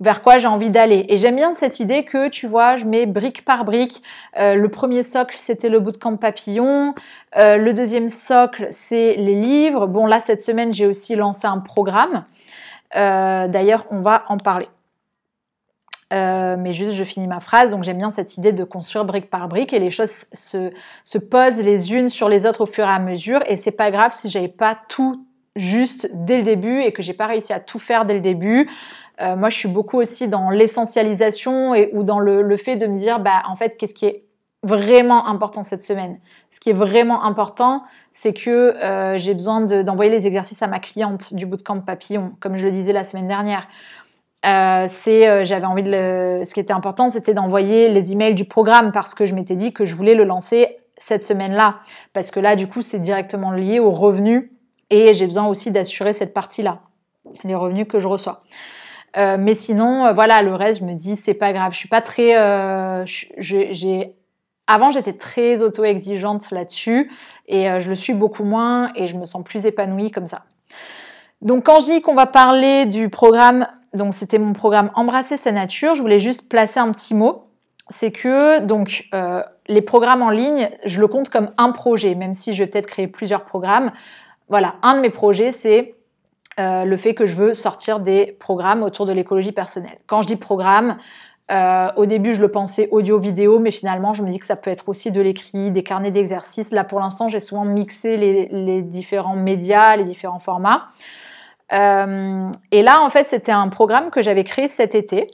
vers 0.00 0.22
quoi 0.22 0.38
j'ai 0.38 0.48
envie 0.48 0.70
d'aller. 0.70 1.06
Et 1.08 1.16
j'aime 1.16 1.36
bien 1.36 1.54
cette 1.54 1.80
idée 1.80 2.04
que, 2.04 2.28
tu 2.28 2.46
vois, 2.46 2.76
je 2.76 2.84
mets 2.84 3.06
brique 3.06 3.44
par 3.44 3.64
brique. 3.64 4.02
Euh, 4.38 4.54
le 4.54 4.68
premier 4.68 5.02
socle, 5.02 5.36
c'était 5.38 5.68
le 5.68 5.80
bootcamp 5.80 6.16
papillon. 6.16 6.94
Euh, 7.36 7.56
le 7.56 7.72
deuxième 7.72 8.08
socle, 8.08 8.68
c'est 8.70 9.14
les 9.14 9.34
livres. 9.34 9.86
Bon, 9.86 10.06
là, 10.06 10.20
cette 10.20 10.42
semaine, 10.42 10.72
j'ai 10.72 10.86
aussi 10.86 11.16
lancé 11.16 11.46
un 11.46 11.58
programme. 11.58 12.24
Euh, 12.94 13.48
d'ailleurs, 13.48 13.86
on 13.90 14.00
va 14.00 14.24
en 14.28 14.36
parler. 14.36 14.68
mais 16.10 16.72
juste, 16.74 16.92
je 16.92 17.04
finis 17.04 17.26
ma 17.26 17.40
phrase. 17.40 17.70
Donc, 17.70 17.82
j'aime 17.82 17.98
bien 17.98 18.10
cette 18.10 18.36
idée 18.36 18.52
de 18.52 18.64
construire 18.64 19.06
brique 19.06 19.30
par 19.30 19.48
brique 19.48 19.72
et 19.72 19.78
les 19.78 19.90
choses 19.90 20.26
se, 20.32 20.70
se 21.04 21.18
posent 21.18 21.62
les 21.62 21.94
unes 21.94 22.10
sur 22.10 22.28
les 22.28 22.44
autres 22.44 22.62
au 22.62 22.66
fur 22.66 22.84
et 22.84 22.90
à 22.90 22.98
mesure. 22.98 23.40
Et 23.46 23.56
c'est 23.56 23.70
pas 23.70 23.90
grave 23.90 24.12
si 24.12 24.30
j'avais 24.30 24.48
pas 24.48 24.78
tout 24.88 25.25
juste 25.56 26.08
dès 26.12 26.36
le 26.36 26.42
début 26.44 26.80
et 26.82 26.92
que 26.92 27.02
j'ai 27.02 27.14
pas 27.14 27.26
réussi 27.26 27.52
à 27.52 27.60
tout 27.60 27.78
faire 27.78 28.04
dès 28.04 28.14
le 28.14 28.20
début. 28.20 28.70
Euh, 29.20 29.36
moi, 29.36 29.48
je 29.48 29.56
suis 29.56 29.68
beaucoup 29.68 29.98
aussi 29.98 30.28
dans 30.28 30.50
l'essentialisation 30.50 31.74
et 31.74 31.90
ou 31.94 32.02
dans 32.02 32.18
le, 32.18 32.56
fait 32.56 32.76
de 32.76 32.86
me 32.86 32.96
dire, 32.96 33.18
bah, 33.20 33.42
en 33.46 33.54
fait, 33.54 33.76
qu'est-ce 33.76 33.94
qui 33.94 34.06
est 34.06 34.24
vraiment 34.62 35.26
important 35.26 35.62
cette 35.62 35.82
semaine? 35.82 36.18
Ce 36.50 36.60
qui 36.60 36.70
est 36.70 36.74
vraiment 36.74 37.24
important, 37.24 37.82
c'est 38.12 38.34
que 38.34 38.50
euh, 38.50 39.16
j'ai 39.16 39.32
besoin 39.32 39.62
d'envoyer 39.62 40.10
les 40.10 40.26
exercices 40.26 40.62
à 40.62 40.66
ma 40.66 40.80
cliente 40.80 41.32
du 41.34 41.46
bootcamp 41.46 41.80
papillon, 41.80 42.32
comme 42.40 42.56
je 42.56 42.66
le 42.66 42.72
disais 42.72 42.92
la 42.92 43.04
semaine 43.04 43.28
dernière. 43.28 43.68
Euh, 44.44 44.84
c'est, 44.88 45.44
j'avais 45.44 45.66
envie 45.66 45.82
de 45.82 45.90
le, 45.90 46.44
ce 46.44 46.52
qui 46.52 46.60
était 46.60 46.72
important, 46.72 47.08
c'était 47.08 47.34
d'envoyer 47.34 47.88
les 47.88 48.12
emails 48.12 48.34
du 48.34 48.44
programme 48.44 48.92
parce 48.92 49.14
que 49.14 49.24
je 49.24 49.34
m'étais 49.34 49.56
dit 49.56 49.72
que 49.72 49.84
je 49.84 49.94
voulais 49.94 50.14
le 50.14 50.24
lancer 50.24 50.76
cette 50.98 51.24
semaine-là, 51.24 51.76
parce 52.12 52.30
que 52.30 52.40
là, 52.40 52.56
du 52.56 52.68
coup, 52.68 52.82
c'est 52.82 52.98
directement 52.98 53.50
lié 53.50 53.80
aux 53.80 53.90
revenus 53.90 54.50
et 54.90 55.14
j'ai 55.14 55.26
besoin 55.26 55.46
aussi 55.46 55.70
d'assurer 55.70 56.12
cette 56.12 56.32
partie-là, 56.32 56.80
les 57.44 57.54
revenus 57.54 57.86
que 57.88 57.98
je 57.98 58.08
reçois. 58.08 58.42
Euh, 59.16 59.36
mais 59.38 59.54
sinon, 59.54 60.06
euh, 60.06 60.12
voilà, 60.12 60.42
le 60.42 60.54
reste, 60.54 60.80
je 60.80 60.84
me 60.84 60.94
dis, 60.94 61.16
c'est 61.16 61.34
pas 61.34 61.52
grave. 61.52 61.72
Je 61.72 61.78
suis 61.78 61.88
pas 61.88 62.02
très. 62.02 62.36
Euh, 62.36 63.04
j'ai 63.38 64.14
avant, 64.68 64.90
j'étais 64.90 65.12
très 65.12 65.62
auto-exigeante 65.62 66.50
là-dessus 66.50 67.08
et 67.46 67.68
je 67.78 67.88
le 67.88 67.94
suis 67.94 68.14
beaucoup 68.14 68.42
moins 68.42 68.90
et 68.96 69.06
je 69.06 69.16
me 69.16 69.24
sens 69.24 69.44
plus 69.44 69.64
épanouie 69.64 70.10
comme 70.10 70.26
ça. 70.26 70.42
Donc, 71.40 71.66
quand 71.66 71.78
je 71.78 71.84
dis 71.84 72.02
qu'on 72.02 72.16
va 72.16 72.26
parler 72.26 72.84
du 72.84 73.08
programme, 73.08 73.68
donc 73.94 74.12
c'était 74.12 74.38
mon 74.38 74.54
programme 74.54 74.90
Embrasser 74.96 75.36
sa 75.36 75.52
nature, 75.52 75.94
je 75.94 76.02
voulais 76.02 76.18
juste 76.18 76.48
placer 76.48 76.80
un 76.80 76.90
petit 76.90 77.14
mot. 77.14 77.44
C'est 77.90 78.10
que 78.10 78.58
donc 78.58 79.08
les 79.68 79.82
programmes 79.82 80.22
en 80.22 80.30
ligne, 80.30 80.68
je 80.84 81.00
le 81.00 81.06
compte 81.06 81.28
comme 81.28 81.52
un 81.58 81.70
projet, 81.70 82.16
même 82.16 82.34
si 82.34 82.52
je 82.52 82.64
vais 82.64 82.68
peut-être 82.68 82.88
créer 82.88 83.06
plusieurs 83.06 83.44
programmes. 83.44 83.92
Voilà, 84.48 84.76
un 84.82 84.94
de 84.96 85.00
mes 85.00 85.10
projets, 85.10 85.52
c'est 85.52 85.94
euh, 86.58 86.84
le 86.84 86.96
fait 86.96 87.14
que 87.14 87.26
je 87.26 87.34
veux 87.34 87.54
sortir 87.54 88.00
des 88.00 88.36
programmes 88.38 88.82
autour 88.82 89.06
de 89.06 89.12
l'écologie 89.12 89.52
personnelle. 89.52 89.98
Quand 90.06 90.22
je 90.22 90.26
dis 90.26 90.36
programme, 90.36 90.96
euh, 91.50 91.88
au 91.96 92.06
début, 92.06 92.34
je 92.34 92.40
le 92.40 92.50
pensais 92.50 92.88
audio-vidéo, 92.90 93.58
mais 93.58 93.70
finalement, 93.70 94.14
je 94.14 94.22
me 94.22 94.30
dis 94.30 94.38
que 94.38 94.46
ça 94.46 94.56
peut 94.56 94.70
être 94.70 94.88
aussi 94.88 95.12
de 95.12 95.20
l'écrit, 95.20 95.70
des 95.70 95.82
carnets 95.82 96.10
d'exercices. 96.10 96.72
Là, 96.72 96.82
pour 96.82 96.98
l'instant, 96.98 97.28
j'ai 97.28 97.40
souvent 97.40 97.64
mixé 97.64 98.16
les, 98.16 98.82
différents 98.82 99.36
médias, 99.36 99.96
les 99.96 100.04
différents 100.04 100.40
formats. 100.40 100.86
Euh, 101.72 102.50
et 102.72 102.82
là, 102.82 103.02
en 103.02 103.10
fait, 103.10 103.28
c'était 103.28 103.52
un 103.52 103.68
programme 103.68 104.10
que 104.10 104.22
j'avais 104.22 104.44
créé 104.44 104.68
cet 104.68 104.94
été. 104.94 105.26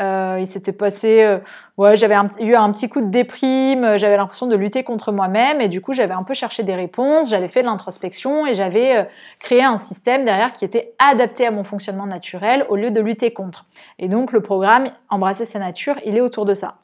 Euh, 0.00 0.38
il 0.40 0.46
s'était 0.46 0.72
passé, 0.72 1.22
euh, 1.22 1.38
ouais, 1.76 1.96
j'avais 1.96 2.16
eu 2.40 2.54
un 2.54 2.72
petit 2.72 2.88
coup 2.88 3.00
de 3.00 3.10
déprime, 3.10 3.84
euh, 3.84 3.98
j'avais 3.98 4.16
l'impression 4.16 4.46
de 4.48 4.56
lutter 4.56 4.82
contre 4.82 5.12
moi-même 5.12 5.60
et 5.60 5.68
du 5.68 5.80
coup 5.80 5.92
j'avais 5.92 6.14
un 6.14 6.24
peu 6.24 6.34
cherché 6.34 6.64
des 6.64 6.74
réponses, 6.74 7.30
j'avais 7.30 7.46
fait 7.46 7.62
de 7.62 7.66
l'introspection 7.66 8.44
et 8.44 8.54
j'avais 8.54 9.08
créé 9.38 9.62
un 9.62 9.76
système 9.76 10.24
derrière 10.24 10.52
qui 10.52 10.64
était 10.64 10.94
adapté 10.98 11.46
à 11.46 11.52
mon 11.52 11.62
fonctionnement 11.62 12.06
naturel 12.06 12.66
au 12.68 12.76
lieu 12.76 12.90
de 12.90 13.00
lutter 13.00 13.32
contre. 13.32 13.66
Et 14.00 14.08
donc 14.08 14.32
le 14.32 14.40
programme 14.40 14.90
Embrasser 15.10 15.44
sa 15.44 15.60
nature, 15.60 15.94
il 16.04 16.16
est 16.16 16.20
autour 16.20 16.44
de 16.44 16.54
ça. 16.54 16.74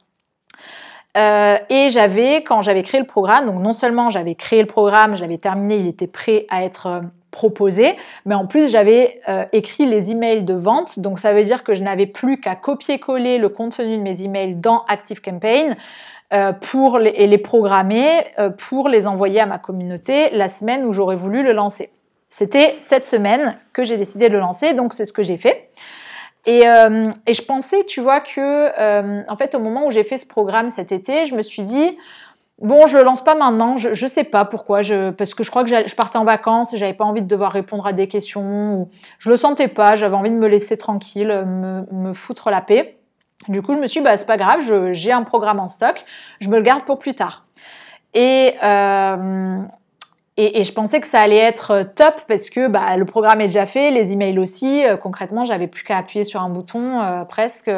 et 1.17 1.89
j'avais, 1.91 2.45
quand 2.45 2.63
j'avais 2.63 2.83
créé 2.83 3.01
le 3.01 3.07
programme, 3.07 3.47
donc 3.47 3.61
non 3.61 3.73
seulement 3.73 4.09
j'avais 4.09 4.37
créé 4.37 4.61
le 4.61 4.69
programme, 4.69 5.17
je 5.17 5.23
l'avais 5.23 5.39
terminé, 5.39 5.79
il 5.79 5.89
était 5.89 6.07
prêt 6.07 6.47
à 6.49 6.63
être 6.63 7.03
proposé, 7.31 7.97
mais 8.27 8.35
en 8.35 8.47
plus 8.47 8.71
j'avais 8.71 9.21
euh, 9.29 9.45
écrit 9.53 9.87
les 9.87 10.11
emails 10.11 10.43
de 10.43 10.55
vente, 10.55 10.99
donc 10.99 11.19
ça 11.19 11.33
veut 11.33 11.43
dire 11.43 11.65
que 11.65 11.75
je 11.75 11.83
n'avais 11.83 12.07
plus 12.07 12.41
qu'à 12.41 12.57
copier-coller 12.57 13.39
le 13.39 13.49
contenu 13.49 13.97
de 13.97 14.03
mes 14.03 14.23
emails 14.23 14.57
dans 14.57 14.85
ActiveCampaign 14.89 15.77
euh, 16.33 16.53
pour 16.53 17.01
et 17.01 17.27
les 17.27 17.39
programmer 17.39 18.25
euh, 18.39 18.51
pour 18.51 18.89
les 18.89 19.07
envoyer 19.07 19.41
à 19.41 19.47
ma 19.47 19.59
communauté 19.59 20.31
la 20.31 20.49
semaine 20.49 20.85
où 20.85 20.93
j'aurais 20.93 21.17
voulu 21.17 21.43
le 21.43 21.53
lancer. 21.53 21.91
C'était 22.29 22.77
cette 22.79 23.07
semaine 23.07 23.57
que 23.73 23.85
j'ai 23.85 23.97
décidé 23.97 24.29
de 24.29 24.35
le 24.35 24.41
lancer, 24.41 24.75
donc 24.75 24.95
c'est 24.95 25.05
ce 25.05 25.13
que 25.13 25.23
j'ai 25.23 25.37
fait. 25.37 25.71
Et, 26.47 26.63
et, 27.27 27.33
je 27.35 27.43
pensais, 27.43 27.85
tu 27.85 28.01
vois, 28.01 28.21
que 28.21 29.29
en 29.31 29.37
fait 29.37 29.55
au 29.55 29.59
moment 29.59 29.85
où 29.87 29.91
j'ai 29.91 30.05
fait 30.05 30.17
ce 30.17 30.25
programme 30.25 30.71
cet 30.71 30.91
été, 30.91 31.27
je 31.27 31.35
me 31.35 31.43
suis 31.43 31.63
dit 31.65 31.99
Bon, 32.61 32.87
je 32.87 32.99
le 32.99 33.05
lance 33.05 33.25
pas 33.25 33.35
maintenant, 33.35 33.79
je, 33.79 33.95
je 33.95 34.07
sais 34.07 34.25
pas 34.25 34.45
pourquoi, 34.45 34.83
je, 34.83 35.11
parce 35.11 35.35
que 35.35 35.43
je 35.43 35.51
crois 35.51 35.65
que 35.65 35.71
je 35.71 35.95
partais 35.95 36.19
en 36.19 36.25
vacances, 36.25 36.77
j'avais 36.77 36.93
pas 36.93 37.05
envie 37.05 37.23
de 37.23 37.27
devoir 37.27 37.53
répondre 37.53 37.87
à 37.87 37.95
des 37.95 38.07
questions, 38.07 38.75
ou 38.75 38.89
je 39.19 39.31
le 39.31 39.37
sentais 39.37 39.69
pas, 39.69 39.97
j'avais 39.97 40.15
envie 40.15 40.31
de 40.31 40.37
me 40.37 40.47
laisser 40.47 40.77
tranquille, 40.77 41.29
me, 41.47 41.87
me 41.91 42.13
foutre 42.13 42.51
la 42.51 42.61
paix. 42.61 42.99
Du 43.49 43.63
coup, 43.63 43.73
je 43.73 43.79
me 43.79 43.87
suis 43.87 44.01
dit, 44.01 44.05
bah, 44.05 44.17
c'est 44.19 44.27
pas 44.27 44.37
grave, 44.37 44.61
j'ai 44.93 45.13
un 45.13 45.23
programme 45.23 45.59
en 45.59 45.69
stock, 45.69 46.05
je 46.41 46.51
me 46.51 46.57
le 46.57 46.63
garde 46.63 46.85
pour 46.85 46.99
plus 46.99 47.15
tard. 47.15 47.47
Et, 48.13 48.55
euh, 48.63 49.63
et, 50.43 50.65
je 50.65 50.73
pensais 50.73 51.01
que 51.01 51.07
ça 51.07 51.21
allait 51.21 51.37
être 51.37 51.71
euh, 51.71 51.83
top 51.85 52.23
parce 52.27 52.49
que 52.49 52.67
bah, 52.67 52.97
le 52.97 53.05
programme 53.05 53.41
est 53.43 53.49
déjà 53.49 53.67
fait, 53.67 53.91
les 53.91 54.13
emails 54.13 54.39
aussi. 54.39 54.85
Euh, 54.85 54.97
concrètement, 54.97 55.45
j'avais 55.45 55.67
plus 55.67 55.83
qu'à 55.83 55.99
appuyer 55.99 56.25
sur 56.25 56.41
un 56.41 56.49
bouton 56.49 57.01
euh, 57.03 57.25
presque. 57.25 57.71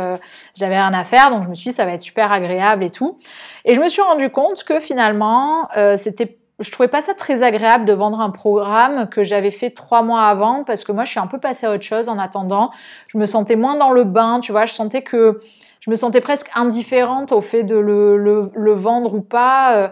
j'avais 0.55 0.77
rien 0.77 0.95
à 0.95 1.05
faire, 1.05 1.31
donc 1.31 1.43
je 1.43 1.49
me 1.49 1.55
suis 1.55 1.71
dit 1.71 1.77
ça 1.77 1.85
va 1.85 1.93
être 1.93 2.01
super 2.01 2.31
agréable 2.31 2.85
et 2.85 2.91
tout. 2.91 3.19
Et 3.65 3.75
je 3.75 3.81
me 3.81 3.89
suis 3.89 4.03
rendu 4.03 4.31
compte 4.31 4.65
que 4.65 4.79
finalement, 4.79 5.69
c'était 5.97 6.39
je 6.61 6.71
trouvais 6.71 6.89
pas 6.89 7.03
ça 7.03 7.15
très 7.15 7.43
agréable 7.43 7.85
de 7.85 7.93
vendre 7.93 8.21
un 8.21 8.31
programme 8.31 9.09
que 9.09 9.25
j'avais 9.25 9.51
fait 9.51 9.71
trois 9.71 10.03
mois 10.03 10.23
avant 10.23 10.63
parce 10.63 10.85
que 10.85 10.93
moi 10.93 11.05
je 11.05 11.11
suis 11.11 11.19
un 11.19 11.27
peu 11.27 11.39
passée 11.39 11.67
à 11.67 11.73
autre 11.73 11.83
chose 11.83 12.09
en 12.09 12.19
attendant. 12.19 12.71
Je 13.09 13.19
me 13.19 13.27
sentais 13.27 13.57
moins 13.57 13.75
dans 13.75 13.91
le 13.91 14.05
bain, 14.05 14.39
tu 14.41 14.53
vois, 14.53 14.67
je 14.67 14.73
sentais 14.73 15.03
que 15.03 15.41
je 15.81 15.91
me 15.91 15.97
sentais 15.97 16.21
presque 16.21 16.49
indifférente 16.55 17.33
au 17.33 17.41
fait 17.41 17.65
de 17.65 17.75
le, 17.75 18.17
le, 18.17 18.51
le 18.55 18.73
vendre 18.73 19.15
ou 19.15 19.23
pas. 19.23 19.91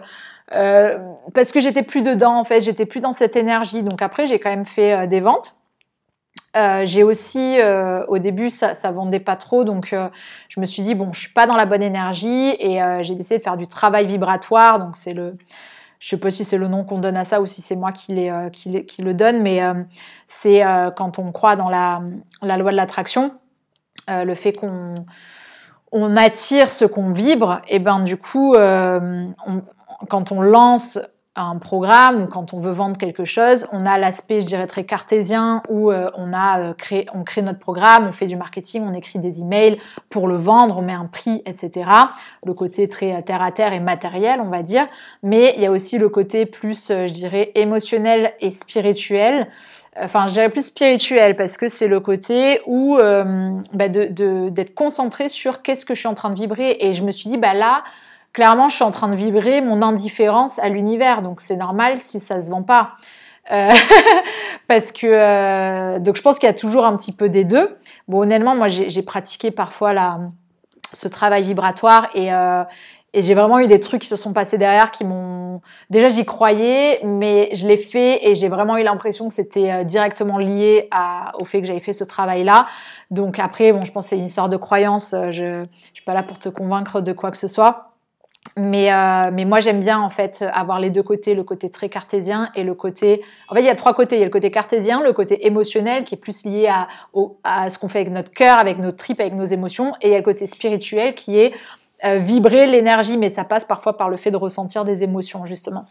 Euh, 0.53 1.13
parce 1.33 1.51
que 1.51 1.59
j'étais 1.59 1.83
plus 1.83 2.01
dedans 2.01 2.37
en 2.37 2.43
fait, 2.43 2.61
j'étais 2.61 2.85
plus 2.85 2.99
dans 2.99 3.11
cette 3.11 3.35
énergie. 3.35 3.83
Donc 3.83 4.01
après, 4.01 4.25
j'ai 4.25 4.39
quand 4.39 4.49
même 4.49 4.65
fait 4.65 4.93
euh, 4.93 5.07
des 5.07 5.19
ventes. 5.19 5.55
Euh, 6.57 6.81
j'ai 6.85 7.03
aussi, 7.03 7.57
au 8.09 8.17
début, 8.17 8.49
ça, 8.49 8.73
ça 8.73 8.91
vendait 8.91 9.21
pas 9.21 9.37
trop, 9.37 9.63
donc 9.63 9.95
je 10.49 10.59
me 10.59 10.65
suis 10.65 10.81
dit 10.81 10.95
bon, 10.95 11.13
je 11.13 11.19
suis 11.21 11.33
pas 11.33 11.45
dans 11.45 11.55
la 11.55 11.65
bonne 11.65 11.81
énergie 11.81 12.49
et 12.59 12.81
j'ai 13.01 13.15
décidé 13.15 13.37
de 13.37 13.43
faire 13.43 13.55
du 13.55 13.67
travail 13.67 14.05
vibratoire. 14.05 14.79
Donc 14.79 14.97
c'est 14.97 15.13
le, 15.13 15.37
je 15.99 16.09
sais 16.09 16.17
pas 16.17 16.29
si 16.29 16.43
c'est 16.43 16.57
le 16.57 16.67
nom 16.67 16.83
qu'on 16.83 16.99
donne 16.99 17.15
à 17.15 17.23
ça 17.23 17.39
ou 17.39 17.45
si 17.45 17.61
c'est 17.61 17.77
moi 17.77 17.93
qui, 17.93 18.13
le 18.13 19.11
donne, 19.13 19.41
mais 19.41 19.61
c'est 20.27 20.61
quand 20.97 21.19
on 21.19 21.31
croit 21.31 21.55
dans 21.55 21.69
la, 21.69 22.01
loi 22.41 22.71
de 22.71 22.77
l'attraction, 22.77 23.31
le 24.09 24.35
fait 24.35 24.51
qu'on 24.51 24.95
on 25.93 26.17
attire 26.17 26.73
ce 26.73 26.83
qu'on 26.83 27.11
vibre, 27.13 27.61
et 27.69 27.79
ben 27.79 28.01
du 28.01 28.17
coup, 28.17 28.55
on, 28.57 29.33
quand 30.09 30.31
on 30.31 30.41
lance 30.41 30.99
un 31.35 31.57
programme 31.59 32.23
ou 32.23 32.27
quand 32.27 32.53
on 32.53 32.59
veut 32.59 32.71
vendre 32.71 32.97
quelque 32.97 33.23
chose, 33.23 33.65
on 33.71 33.85
a 33.85 33.97
l'aspect, 33.97 34.41
je 34.41 34.45
dirais, 34.45 34.67
très 34.67 34.83
cartésien 34.83 35.63
où 35.69 35.89
euh, 35.89 36.07
on 36.17 36.33
a 36.33 36.59
euh, 36.59 36.73
créé, 36.73 37.07
on 37.13 37.23
crée 37.23 37.41
notre 37.41 37.59
programme, 37.59 38.05
on 38.07 38.11
fait 38.11 38.25
du 38.25 38.35
marketing, 38.35 38.83
on 38.85 38.93
écrit 38.93 39.17
des 39.17 39.39
emails 39.39 39.79
pour 40.09 40.27
le 40.27 40.35
vendre, 40.35 40.77
on 40.77 40.81
met 40.81 40.93
un 40.93 41.05
prix, 41.05 41.41
etc. 41.45 41.89
Le 42.45 42.53
côté 42.53 42.89
très 42.89 43.21
terre 43.23 43.41
à 43.41 43.51
terre 43.53 43.71
et 43.71 43.79
matériel, 43.79 44.41
on 44.41 44.49
va 44.49 44.61
dire. 44.61 44.87
Mais 45.23 45.53
il 45.55 45.63
y 45.63 45.65
a 45.65 45.71
aussi 45.71 45.97
le 45.97 46.09
côté 46.09 46.45
plus, 46.45 46.91
euh, 46.91 47.07
je 47.07 47.13
dirais, 47.13 47.51
émotionnel 47.55 48.33
et 48.41 48.51
spirituel. 48.51 49.47
Enfin, 49.97 50.27
je 50.27 50.33
dirais 50.33 50.49
plus 50.49 50.65
spirituel 50.65 51.37
parce 51.37 51.55
que 51.55 51.69
c'est 51.69 51.87
le 51.87 51.99
côté 51.99 52.61
où 52.65 52.95
bah 52.97 53.89
de, 53.89 54.47
d'être 54.47 54.73
concentré 54.73 55.27
sur 55.27 55.61
qu'est-ce 55.61 55.85
que 55.85 55.93
je 55.93 55.99
suis 55.99 56.07
en 56.07 56.13
train 56.13 56.29
de 56.29 56.35
vibrer. 56.35 56.77
Et 56.79 56.93
je 56.93 57.03
me 57.03 57.11
suis 57.11 57.29
dit, 57.29 57.37
bah 57.37 57.53
là, 57.53 57.83
clairement, 58.33 58.69
je 58.69 58.75
suis 58.75 58.83
en 58.83 58.91
train 58.91 59.09
de 59.09 59.15
vibrer 59.15 59.61
mon 59.61 59.81
indifférence 59.81 60.59
à 60.59 60.69
l'univers. 60.69 61.21
Donc, 61.21 61.41
c'est 61.41 61.55
normal 61.55 61.97
si 61.97 62.19
ça 62.19 62.41
se 62.41 62.49
vend 62.49 62.63
pas. 62.63 62.91
Euh, 63.51 63.69
parce 64.67 64.91
que 64.91 65.07
euh, 65.07 65.99
donc 65.99 66.15
je 66.15 66.21
pense 66.21 66.37
qu'il 66.37 66.45
y 66.45 66.49
a 66.49 66.53
toujours 66.53 66.85
un 66.85 66.95
petit 66.95 67.11
peu 67.11 67.27
des 67.27 67.43
deux. 67.43 67.75
Bon, 68.07 68.21
honnêtement, 68.21 68.55
moi 68.55 68.67
j'ai 68.67 69.01
pratiqué 69.01 69.49
parfois 69.49 69.93
la, 69.93 70.19
ce 70.93 71.07
travail 71.07 71.43
vibratoire 71.43 72.09
et, 72.13 72.31
euh, 72.33 72.63
et 73.13 73.21
j'ai 73.23 73.33
vraiment 73.33 73.59
eu 73.59 73.67
des 73.67 73.79
trucs 73.79 74.01
qui 74.01 74.07
se 74.07 74.15
sont 74.15 74.31
passés 74.31 74.57
derrière 74.57 74.89
qui 74.89 75.03
m'ont. 75.03 75.61
Déjà, 75.89 76.07
j'y 76.07 76.25
croyais, 76.25 77.01
mais 77.03 77.49
je 77.53 77.67
l'ai 77.67 77.75
fait 77.75 78.29
et 78.29 78.35
j'ai 78.35 78.47
vraiment 78.47 78.77
eu 78.77 78.83
l'impression 78.83 79.27
que 79.27 79.33
c'était 79.33 79.71
euh, 79.71 79.83
directement 79.83 80.37
lié 80.37 80.87
à... 80.91 81.33
au 81.41 81.45
fait 81.45 81.59
que 81.59 81.67
j'avais 81.67 81.81
fait 81.81 81.93
ce 81.93 82.05
travail-là. 82.05 82.65
Donc 83.09 83.37
après, 83.37 83.73
bon, 83.73 83.83
je 83.83 83.91
pense 83.91 84.07
c'est 84.07 84.17
une 84.17 84.25
histoire 84.25 84.47
de 84.47 84.57
croyance. 84.57 85.13
Euh, 85.13 85.31
je 85.31 85.43
ne 85.43 85.63
suis 85.93 86.05
pas 86.05 86.13
là 86.13 86.23
pour 86.23 86.39
te 86.39 86.47
convaincre 86.47 87.01
de 87.01 87.11
quoi 87.11 87.31
que 87.31 87.37
ce 87.37 87.47
soit. 87.47 87.90
Mais, 88.57 88.91
euh, 88.91 89.29
mais 89.31 89.45
moi, 89.45 89.59
j'aime 89.59 89.79
bien 89.79 89.99
en 89.99 90.09
fait 90.09 90.43
avoir 90.53 90.79
les 90.79 90.89
deux 90.89 91.03
côtés, 91.03 91.35
le 91.35 91.43
côté 91.43 91.69
très 91.69 91.89
cartésien 91.89 92.49
et 92.55 92.63
le 92.63 92.73
côté. 92.73 93.21
En 93.47 93.55
fait, 93.55 93.61
il 93.61 93.65
y 93.65 93.69
a 93.69 93.75
trois 93.75 93.93
côtés. 93.93 94.15
Il 94.15 94.19
y 94.19 94.23
a 94.23 94.25
le 94.25 94.31
côté 94.31 94.51
cartésien, 94.51 95.01
le 95.01 95.13
côté 95.13 95.45
émotionnel 95.45 96.03
qui 96.03 96.15
est 96.15 96.17
plus 96.17 96.43
lié 96.43 96.69
à, 97.43 97.69
ce 97.69 97.77
qu'on 97.77 97.87
fait 97.87 97.99
avec 97.99 98.11
notre 98.11 98.31
cœur, 98.31 98.59
avec 98.59 98.77
nos 98.79 98.91
tripes, 98.91 99.19
avec 99.19 99.33
nos 99.33 99.45
émotions. 99.45 99.93
Et 100.01 100.09
il 100.09 100.11
y 100.11 100.15
a 100.15 100.17
le 100.17 100.23
côté 100.23 100.47
spirituel 100.47 101.13
qui 101.13 101.39
est 101.39 101.53
euh, 102.03 102.17
vibrer 102.17 102.65
l'énergie, 102.65 103.15
mais 103.15 103.29
ça 103.29 103.43
passe 103.43 103.63
parfois 103.63 103.95
par 103.95 104.09
le 104.09 104.17
fait 104.17 104.31
de 104.31 104.37
ressentir 104.37 104.83
des 104.85 105.03
émotions, 105.03 105.45
justement. 105.45 105.83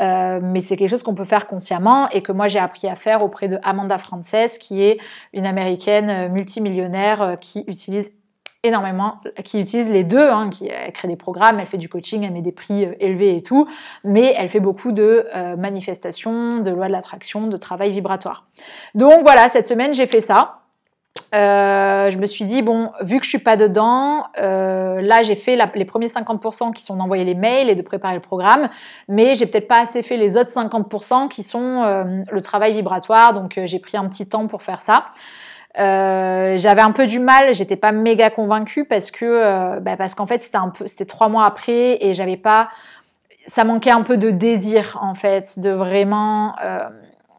Euh, 0.00 0.40
mais 0.42 0.60
c'est 0.60 0.76
quelque 0.76 0.90
chose 0.90 1.04
qu'on 1.04 1.14
peut 1.14 1.24
faire 1.24 1.46
consciemment 1.46 2.08
et 2.08 2.22
que 2.22 2.32
moi 2.32 2.48
j'ai 2.48 2.58
appris 2.58 2.88
à 2.88 2.96
faire 2.96 3.22
auprès 3.22 3.46
de 3.46 3.58
Amanda 3.62 3.98
Frances, 3.98 4.58
qui 4.58 4.82
est 4.82 4.98
une 5.32 5.46
américaine 5.46 6.10
euh, 6.10 6.28
multimillionnaire 6.28 7.36
qui 7.40 7.62
utilise 7.68 8.10
énormément, 8.64 9.18
qui 9.44 9.60
utilise 9.60 9.90
les 9.90 10.02
deux, 10.02 10.28
hein, 10.28 10.50
qui 10.50 10.68
elle 10.68 10.92
crée 10.92 11.08
des 11.08 11.16
programmes, 11.16 11.60
elle 11.60 11.66
fait 11.66 11.78
du 11.78 11.88
coaching, 11.88 12.24
elle 12.24 12.32
met 12.32 12.42
des 12.42 12.52
prix 12.52 12.88
élevés 12.98 13.36
et 13.36 13.42
tout, 13.42 13.68
mais 14.02 14.34
elle 14.36 14.48
fait 14.48 14.60
beaucoup 14.60 14.90
de 14.90 15.26
manifestations, 15.56 16.58
de 16.58 16.70
lois 16.70 16.88
de 16.88 16.92
l'attraction, 16.92 17.46
de 17.46 17.56
travail 17.56 17.92
vibratoire. 17.92 18.46
Donc 18.94 19.22
voilà, 19.22 19.48
cette 19.48 19.68
semaine 19.68 19.92
j'ai 19.92 20.06
fait 20.06 20.20
ça. 20.20 20.60
Euh, 21.34 22.10
je 22.10 22.18
me 22.18 22.26
suis 22.26 22.44
dit, 22.44 22.62
bon, 22.62 22.90
vu 23.00 23.18
que 23.18 23.24
je 23.24 23.30
suis 23.30 23.38
pas 23.38 23.56
dedans, 23.56 24.24
euh, 24.40 25.00
là 25.00 25.22
j'ai 25.22 25.34
fait 25.34 25.58
les 25.74 25.84
premiers 25.84 26.06
50% 26.06 26.72
qui 26.72 26.84
sont 26.84 26.96
d'envoyer 26.96 27.24
les 27.24 27.34
mails 27.34 27.68
et 27.68 27.74
de 27.74 27.82
préparer 27.82 28.14
le 28.14 28.20
programme, 28.20 28.68
mais 29.08 29.34
j'ai 29.34 29.46
peut-être 29.46 29.66
pas 29.66 29.80
assez 29.80 30.02
fait 30.02 30.16
les 30.16 30.36
autres 30.36 30.50
50% 30.50 31.28
qui 31.28 31.42
sont 31.42 31.82
euh, 31.82 32.22
le 32.30 32.40
travail 32.40 32.72
vibratoire, 32.72 33.32
donc 33.32 33.58
j'ai 33.64 33.78
pris 33.80 33.96
un 33.96 34.06
petit 34.06 34.28
temps 34.28 34.46
pour 34.46 34.62
faire 34.62 34.80
ça. 34.80 35.06
J'avais 35.76 36.82
un 36.82 36.92
peu 36.92 37.06
du 37.06 37.18
mal, 37.18 37.54
j'étais 37.54 37.76
pas 37.76 37.92
méga 37.92 38.30
convaincue 38.30 38.84
parce 38.84 39.10
que 39.10 39.78
bah, 39.80 39.96
parce 39.96 40.14
qu'en 40.14 40.26
fait 40.26 40.42
c'était 40.42 40.56
un 40.56 40.68
peu 40.68 40.86
c'était 40.86 41.04
trois 41.04 41.28
mois 41.28 41.46
après 41.46 41.98
et 42.00 42.14
j'avais 42.14 42.36
pas 42.36 42.68
ça 43.46 43.64
manquait 43.64 43.90
un 43.90 44.02
peu 44.02 44.16
de 44.16 44.30
désir 44.30 44.98
en 45.02 45.14
fait 45.14 45.58
de 45.58 45.70
vraiment 45.70 46.54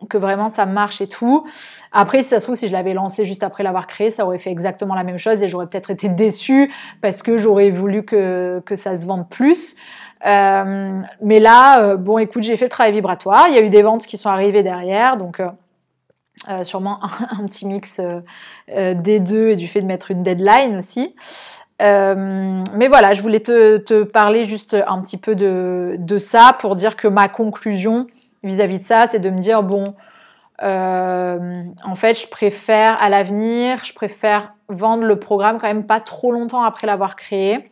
que 0.10 0.18
vraiment 0.18 0.50
ça 0.50 0.66
marche 0.66 1.02
et 1.02 1.08
tout. 1.08 1.46
Après, 1.92 2.22
si 2.22 2.30
ça 2.30 2.40
se 2.40 2.46
trouve, 2.46 2.56
si 2.56 2.68
je 2.68 2.74
l'avais 2.74 2.94
lancé 2.94 3.26
juste 3.26 3.44
après 3.44 3.64
l'avoir 3.64 3.88
créé, 3.88 4.12
ça 4.12 4.26
aurait 4.26 4.38
fait 4.38 4.52
exactement 4.52 4.96
la 4.96 5.04
même 5.04 5.18
chose 5.18 5.42
et 5.44 5.48
j'aurais 5.48 5.68
peut-être 5.68 5.92
été 5.92 6.10
déçue 6.10 6.72
parce 7.02 7.22
que 7.22 7.38
j'aurais 7.38 7.70
voulu 7.72 8.04
que, 8.04 8.62
que 8.66 8.76
ça 8.76 8.96
se 8.96 9.06
vende 9.06 9.28
plus. 9.30 9.76
Euh, 10.26 11.02
mais 11.22 11.40
là, 11.40 11.82
euh, 11.82 11.98
bon, 11.98 12.18
écoute, 12.18 12.44
j'ai 12.44 12.56
fait 12.56 12.66
le 12.66 12.70
travail 12.70 12.94
vibratoire. 12.94 13.48
Il 13.48 13.56
y 13.56 13.58
a 13.58 13.62
eu 13.62 13.70
des 13.70 13.82
ventes 13.82 14.06
qui 14.06 14.18
sont 14.18 14.30
arrivées 14.30 14.64
derrière, 14.64 15.18
donc 15.18 15.42
euh, 16.50 16.58
euh 16.60 16.64
sûrement 16.64 17.00
un, 17.04 17.46
petit 17.46 17.66
mix 17.66 18.00
euh, 18.00 18.94
des 18.94 19.20
deux 19.20 19.50
et 19.50 19.56
du 19.56 19.68
fait 19.68 19.82
de 19.82 19.86
mettre 19.86 20.12
une 20.12 20.24
deadline 20.24 20.78
aussi. 20.78 21.16
mais 21.80 22.88
voilà, 22.88 23.14
je 23.14 23.22
voulais 23.22 23.40
te, 23.40 24.04
parler 24.04 24.46
juste 24.46 24.76
un 24.88 25.02
petit 25.02 25.18
peu 25.18 25.36
de, 25.36 26.18
ça 26.20 26.56
pour 26.60 26.76
dire 26.76 26.96
que 26.96 27.08
ma 27.08 27.28
conclusion, 27.28 28.08
vis-à-vis 28.44 28.80
de 28.80 28.84
ça, 28.84 29.08
c'est 29.08 29.20
de 29.20 29.30
me 29.30 29.40
dire, 29.40 29.64
bon, 29.64 29.84
euh, 30.64 31.62
en 31.84 31.96
fait, 31.96 32.14
je 32.20 32.28
préfère 32.28 33.02
à 33.02 33.10
l'avenir, 33.10 33.84
je 33.84 33.94
préfère 33.94 34.54
vendre 34.70 35.04
le 35.04 35.20
programme 35.20 35.60
quand 35.60 35.68
même 35.68 35.86
pas 35.86 36.00
trop 36.00 36.32
longtemps 36.32 36.64
après 36.64 36.88
l'avoir 36.88 37.16
créé. 37.16 37.70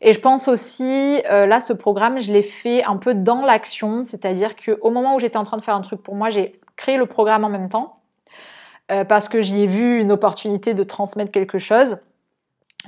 Et 0.00 0.12
je 0.12 0.20
pense 0.20 0.48
aussi, 0.48 1.22
euh, 1.30 1.46
là, 1.46 1.60
ce 1.60 1.72
programme, 1.72 2.18
je 2.20 2.32
l'ai 2.32 2.42
fait 2.42 2.82
un 2.84 2.96
peu 2.96 3.14
dans 3.14 3.42
l'action, 3.42 4.02
c'est-à-dire 4.02 4.56
qu'au 4.56 4.90
moment 4.90 5.14
où 5.14 5.20
j'étais 5.20 5.36
en 5.36 5.44
train 5.44 5.58
de 5.58 5.62
faire 5.62 5.76
un 5.76 5.80
truc 5.80 6.02
pour 6.02 6.16
moi, 6.16 6.28
j'ai 6.28 6.58
créé 6.76 6.96
le 6.96 7.06
programme 7.06 7.44
en 7.44 7.48
même 7.48 7.68
temps, 7.68 7.94
euh, 8.90 9.04
parce 9.04 9.28
que 9.28 9.40
j'y 9.40 9.62
ai 9.62 9.66
vu 9.66 10.00
une 10.00 10.12
opportunité 10.12 10.74
de 10.74 10.82
transmettre 10.82 11.30
quelque 11.30 11.58
chose, 11.58 11.98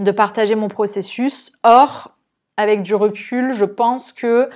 de 0.00 0.10
partager 0.10 0.54
mon 0.54 0.68
processus. 0.68 1.52
Or, 1.62 2.12
avec 2.56 2.82
du 2.82 2.94
recul, 2.94 3.52
je 3.52 3.64
pense 3.64 4.12
que 4.12 4.48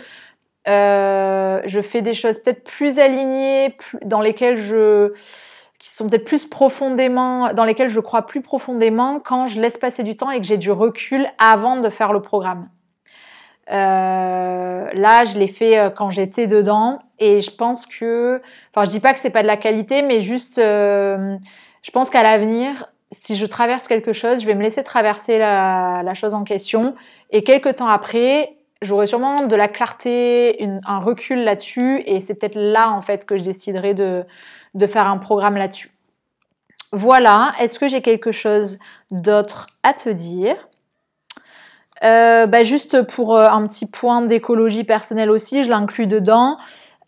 euh, 0.67 1.61
je 1.65 1.81
fais 1.81 2.03
des 2.03 2.15
choses 2.15 2.39
peut-être 2.39 2.65
plus 2.65 2.99
alignées, 2.99 3.77
dans 4.05 4.21
lesquelles 4.21 4.59
je 4.59 5.13
qui 5.79 5.91
sont 5.91 6.09
peut-être 6.09 6.25
plus 6.25 6.45
profondément, 6.45 7.53
dans 7.53 7.65
lesquelles 7.65 7.89
je 7.89 8.01
crois 8.01 8.23
plus 8.23 8.43
profondément 8.43 9.21
quand 9.21 9.47
je 9.47 9.61
laisse 9.61 9.77
passer 9.77 10.03
du 10.03 10.17
temps 10.17 10.31
et 10.31 10.41
que 10.41 10.47
j'ai 10.47 10.57
du 10.57 10.73
recul 10.73 11.29
avant 11.39 11.77
de 11.77 11.89
faire 11.89 12.13
le 12.13 12.21
programme. 12.21 12.69
Euh, 13.71 14.89
là, 14.93 15.25
je 15.25 15.39
l'ai 15.39 15.47
fait 15.47 15.79
euh, 15.79 15.91
quand 15.91 16.11
j'étais 16.11 16.47
dedans. 16.47 16.99
Et 17.19 17.41
je 17.41 17.51
pense 17.51 17.87
que, 17.87 18.41
enfin, 18.75 18.85
je 18.85 18.91
dis 18.91 19.01
pas 19.01 19.13
que 19.13 19.19
c'est 19.19 19.31
pas 19.31 19.43
de 19.43 19.47
la 19.47 19.57
qualité, 19.57 20.03
mais 20.03 20.21
juste, 20.21 20.57
je 20.59 21.91
pense 21.93 22.11
qu'à 22.11 22.23
l'avenir, 22.23 22.87
si 23.11 23.37
je 23.37 23.47
traverse 23.47 23.89
quelque 23.89 24.13
chose, 24.13 24.41
je 24.41 24.47
vais 24.47 24.55
me 24.55 24.63
laisser 24.63 24.83
traverser 24.83 25.39
la, 25.39 26.13
chose 26.15 26.35
en 26.35 26.45
question. 26.45 26.95
Et 27.31 27.43
quelques 27.43 27.77
temps 27.77 27.89
après, 27.89 28.57
j'aurai 28.83 29.07
sûrement 29.07 29.47
de 29.47 29.57
la 29.57 29.69
clarté, 29.69 30.69
un 30.87 31.01
recul 31.01 31.43
là-dessus, 31.43 32.03
et 32.07 32.21
c'est 32.21 32.35
peut-être 32.35 32.59
là 32.59 32.91
en 32.91 33.01
fait 33.01 33.25
que 33.25 33.37
je 33.37 33.43
déciderai 33.43 33.95
de, 33.95 34.25
de 34.75 34.87
faire 34.87 35.07
un 35.07 35.19
programme 35.19 35.57
là-dessus. 35.57 35.91
Voilà, 36.93 37.53
est-ce 37.59 37.79
que 37.79 37.89
j'ai 37.89 38.01
quelque 38.01 38.33
chose 38.33 38.79
d'autre 39.11 39.67
à 39.83 39.93
te 39.93 40.09
dire? 40.09 40.57
Euh, 42.05 42.47
bah 42.47 42.63
Juste 42.63 43.03
pour 43.03 43.37
euh, 43.37 43.47
un 43.47 43.63
petit 43.63 43.87
point 43.87 44.23
d'écologie 44.23 44.85
personnelle 44.85 45.31
aussi, 45.31 45.63
je 45.63 45.71
l'inclus 45.71 46.07
dedans. 46.07 46.57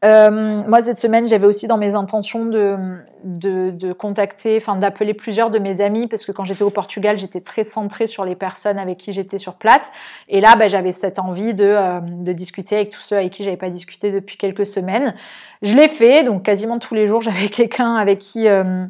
Euh, 0.03 0.63
moi, 0.67 0.81
cette 0.81 0.99
semaine, 0.99 1.29
j'avais 1.29 1.47
aussi 1.47 1.67
dans 1.67 1.77
mes 1.77 1.95
intentions 1.95 2.47
de, 2.47 2.77
de, 3.25 3.71
de 3.71 3.93
contacter, 3.93 4.57
enfin 4.57 4.77
d'appeler 4.77 5.13
plusieurs 5.13 5.51
de 5.51 5.59
mes 5.59 5.83
amis, 5.83 6.07
parce 6.07 6.25
que 6.25 6.33
quand 6.33 6.45
j'étais 6.45 6.63
au 6.63 6.71
Portugal, 6.71 7.19
j'étais 7.19 7.43
très 7.43 7.65
centrée 7.65 8.07
sur 8.07 8.25
les 8.25 8.35
personnes 8.35 8.79
avec 8.79 8.97
qui 8.97 9.13
j'étais 9.13 9.37
sur 9.37 9.55
place. 9.55 9.93
Et 10.29 10.41
là, 10.41 10.57
bah, 10.57 10.69
j'avais 10.69 10.93
cette 10.93 11.19
envie 11.19 11.53
de, 11.53 11.65
euh, 11.65 12.01
de 12.01 12.33
discuter 12.33 12.77
avec 12.77 12.91
tous 12.91 13.03
ceux 13.03 13.17
avec 13.17 13.33
qui 13.33 13.45
j'avais 13.45 13.59
pas 13.59 13.69
discuté 13.69 14.11
depuis 14.11 14.39
quelques 14.39 14.65
semaines. 14.65 15.15
Je 15.61 15.77
l'ai 15.77 15.89
fait, 15.89 16.25
donc 16.25 16.45
quasiment 16.45 16.79
tous 16.79 16.95
les 16.95 17.07
jours, 17.07 17.21
j'avais 17.21 17.49
quelqu'un 17.49 17.97
avec 17.97 18.19
qui... 18.21 18.49
Euh, 18.49 18.87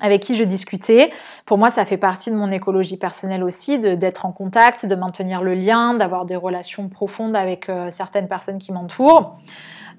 avec 0.00 0.22
qui 0.22 0.34
je 0.34 0.44
discutais. 0.44 1.10
Pour 1.46 1.58
moi, 1.58 1.70
ça 1.70 1.84
fait 1.86 1.96
partie 1.96 2.30
de 2.30 2.36
mon 2.36 2.50
écologie 2.50 2.96
personnelle 2.96 3.42
aussi, 3.42 3.78
d'être 3.78 4.26
en 4.26 4.32
contact, 4.32 4.86
de 4.86 4.94
maintenir 4.94 5.42
le 5.42 5.54
lien, 5.54 5.94
d'avoir 5.94 6.26
des 6.26 6.36
relations 6.36 6.88
profondes 6.88 7.36
avec 7.36 7.70
certaines 7.90 8.28
personnes 8.28 8.58
qui 8.58 8.72
m'entourent. 8.72 9.36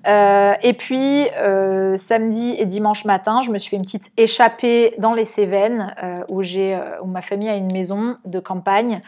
Euh, 0.08 0.53
et 0.62 0.74
puis, 0.74 1.28
euh, 1.38 1.97
samedi 1.97 2.55
et 2.58 2.66
dimanche 2.66 3.03
matin, 3.03 3.41
je 3.41 3.51
me 3.51 3.58
suis 3.58 3.72
fait 3.72 3.76
une 3.76 3.84
petite 3.84 4.12
échappée 4.16 4.95
dans 4.99 5.14
les 5.14 5.26
Cévennes, 5.26 5.93
euh, 6.01 6.24
où, 6.30 6.43
j'ai, 6.43 6.80
où 7.01 7.08
ma 7.08 7.22
famille 7.22 7.49
a 7.49 7.55
une 7.55 7.72
maison 7.72 8.18
de 8.26 8.39
campagne, 8.39 9.01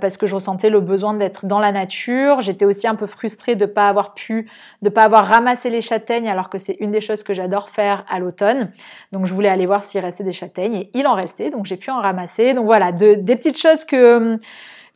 parce 0.00 0.16
que 0.16 0.26
je 0.26 0.34
ressentais 0.34 0.70
le 0.70 0.80
besoin 0.80 1.14
d'être 1.14 1.46
dans 1.46 1.60
la 1.60 1.70
nature. 1.70 2.40
J'étais 2.40 2.64
aussi 2.64 2.88
un 2.88 2.96
peu 2.96 3.06
frustrée 3.06 3.54
de 3.54 3.64
ne 3.64 3.70
pas 3.70 3.88
avoir 3.88 4.12
pu, 4.12 4.50
de 4.82 4.88
pas 4.88 5.02
avoir 5.02 5.24
ramassé 5.24 5.70
les 5.70 5.82
châtaignes, 5.82 6.28
alors 6.28 6.50
que 6.50 6.58
c'est 6.58 6.76
une 6.80 6.90
des 6.90 7.00
choses 7.00 7.22
que 7.22 7.32
j'adore 7.32 7.70
faire 7.70 8.04
à 8.08 8.18
l'automne. 8.18 8.72
Donc, 9.12 9.26
je 9.26 9.32
voulais 9.32 9.48
aller 9.48 9.66
voir 9.66 9.84
s'il 9.84 10.00
restait 10.00 10.24
des 10.24 10.32
châtaignes, 10.32 10.74
et 10.74 10.90
il 10.94 11.06
en 11.06 11.14
restait, 11.14 11.50
donc 11.50 11.66
j'ai 11.66 11.76
pu 11.76 11.90
en 11.90 12.00
ramasser. 12.00 12.54
Donc 12.54 12.64
voilà, 12.66 12.90
de, 12.90 13.14
des 13.14 13.36
petites 13.36 13.58
choses 13.58 13.84
que 13.84 14.36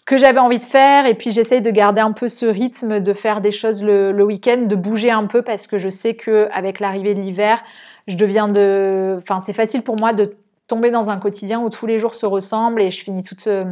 que 0.05 0.17
j'avais 0.17 0.39
envie 0.39 0.59
de 0.59 0.65
faire. 0.65 1.07
Et 1.07 1.15
puis 1.15 1.31
j'essaye 1.31 1.63
de 1.63 1.71
garder 1.71 2.01
un 2.01 2.13
peu 2.13 2.29
ce 2.29 2.47
rythme 2.47 3.01
de 3.01 3.13
faire 3.13 3.41
des 3.41 3.53
choses 3.53 3.83
le, 3.83 4.23
week-end, 4.23 4.63
de 4.63 4.75
bouger 4.77 5.11
un 5.11 5.27
peu 5.27 5.43
parce 5.43 5.67
que 5.67 5.79
je 5.79 5.89
sais 5.89 6.15
que 6.15 6.49
avec 6.53 6.81
l'arrivée 6.81 7.15
de 7.15 7.21
l'hiver, 7.21 7.63
je 8.09 8.17
deviens 8.17 8.49
de, 8.49 9.17
enfin 9.19 9.39
c'est 9.39 9.53
facile 9.53 9.83
pour 9.83 9.99
moi 9.99 10.13
de 10.13 10.35
tomber 10.69 10.91
dans 10.91 11.11
un 11.11 11.19
quotidien 11.19 11.61
où 11.61 11.71
tous 11.71 11.87
les 11.87 11.99
jours 11.99 12.15
se 12.15 12.27
ressemblent 12.27 12.83
et 12.83 12.91
je 12.91 13.03
finis 13.03 13.23
toute 13.23 13.47
euh, 13.47 13.63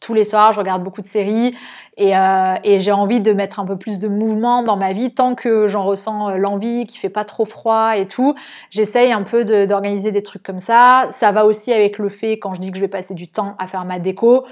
tous 0.00 0.14
les 0.14 0.24
soirs, 0.24 0.52
je 0.52 0.58
regarde 0.58 0.82
beaucoup 0.82 1.02
de 1.02 1.06
séries 1.06 1.54
et, 1.96 2.16
euh, 2.16 2.54
et 2.64 2.80
j'ai 2.80 2.92
envie 2.92 3.20
de 3.20 3.32
mettre 3.32 3.60
un 3.60 3.66
peu 3.66 3.76
plus 3.76 3.98
de 3.98 4.08
mouvement 4.08 4.62
dans 4.62 4.76
ma 4.76 4.92
vie 4.92 5.14
tant 5.14 5.34
que 5.34 5.68
j'en 5.68 5.84
ressens 5.84 6.30
euh, 6.30 6.36
l'envie, 6.36 6.86
qu'il 6.86 6.98
fait 6.98 7.10
pas 7.10 7.24
trop 7.24 7.44
froid 7.44 7.96
et 7.96 8.06
tout. 8.06 8.34
J'essaye 8.70 9.12
un 9.12 9.22
peu 9.22 9.44
d'organiser 9.66 10.10
des 10.10 10.22
trucs 10.22 10.42
comme 10.42 10.58
ça. 10.58 11.06
Ça 11.10 11.32
va 11.32 11.44
aussi 11.44 11.72
avec 11.72 11.98
le 11.98 12.08
fait 12.08 12.38
quand 12.38 12.54
je 12.54 12.60
dis 12.60 12.70
que 12.70 12.78
je 12.78 12.82
vais 12.82 12.88
passer 12.88 13.14
du 13.14 13.28
temps 13.28 13.54
à 13.58 13.66
faire 13.66 13.84
ma 13.84 13.98
déco, 13.98 14.46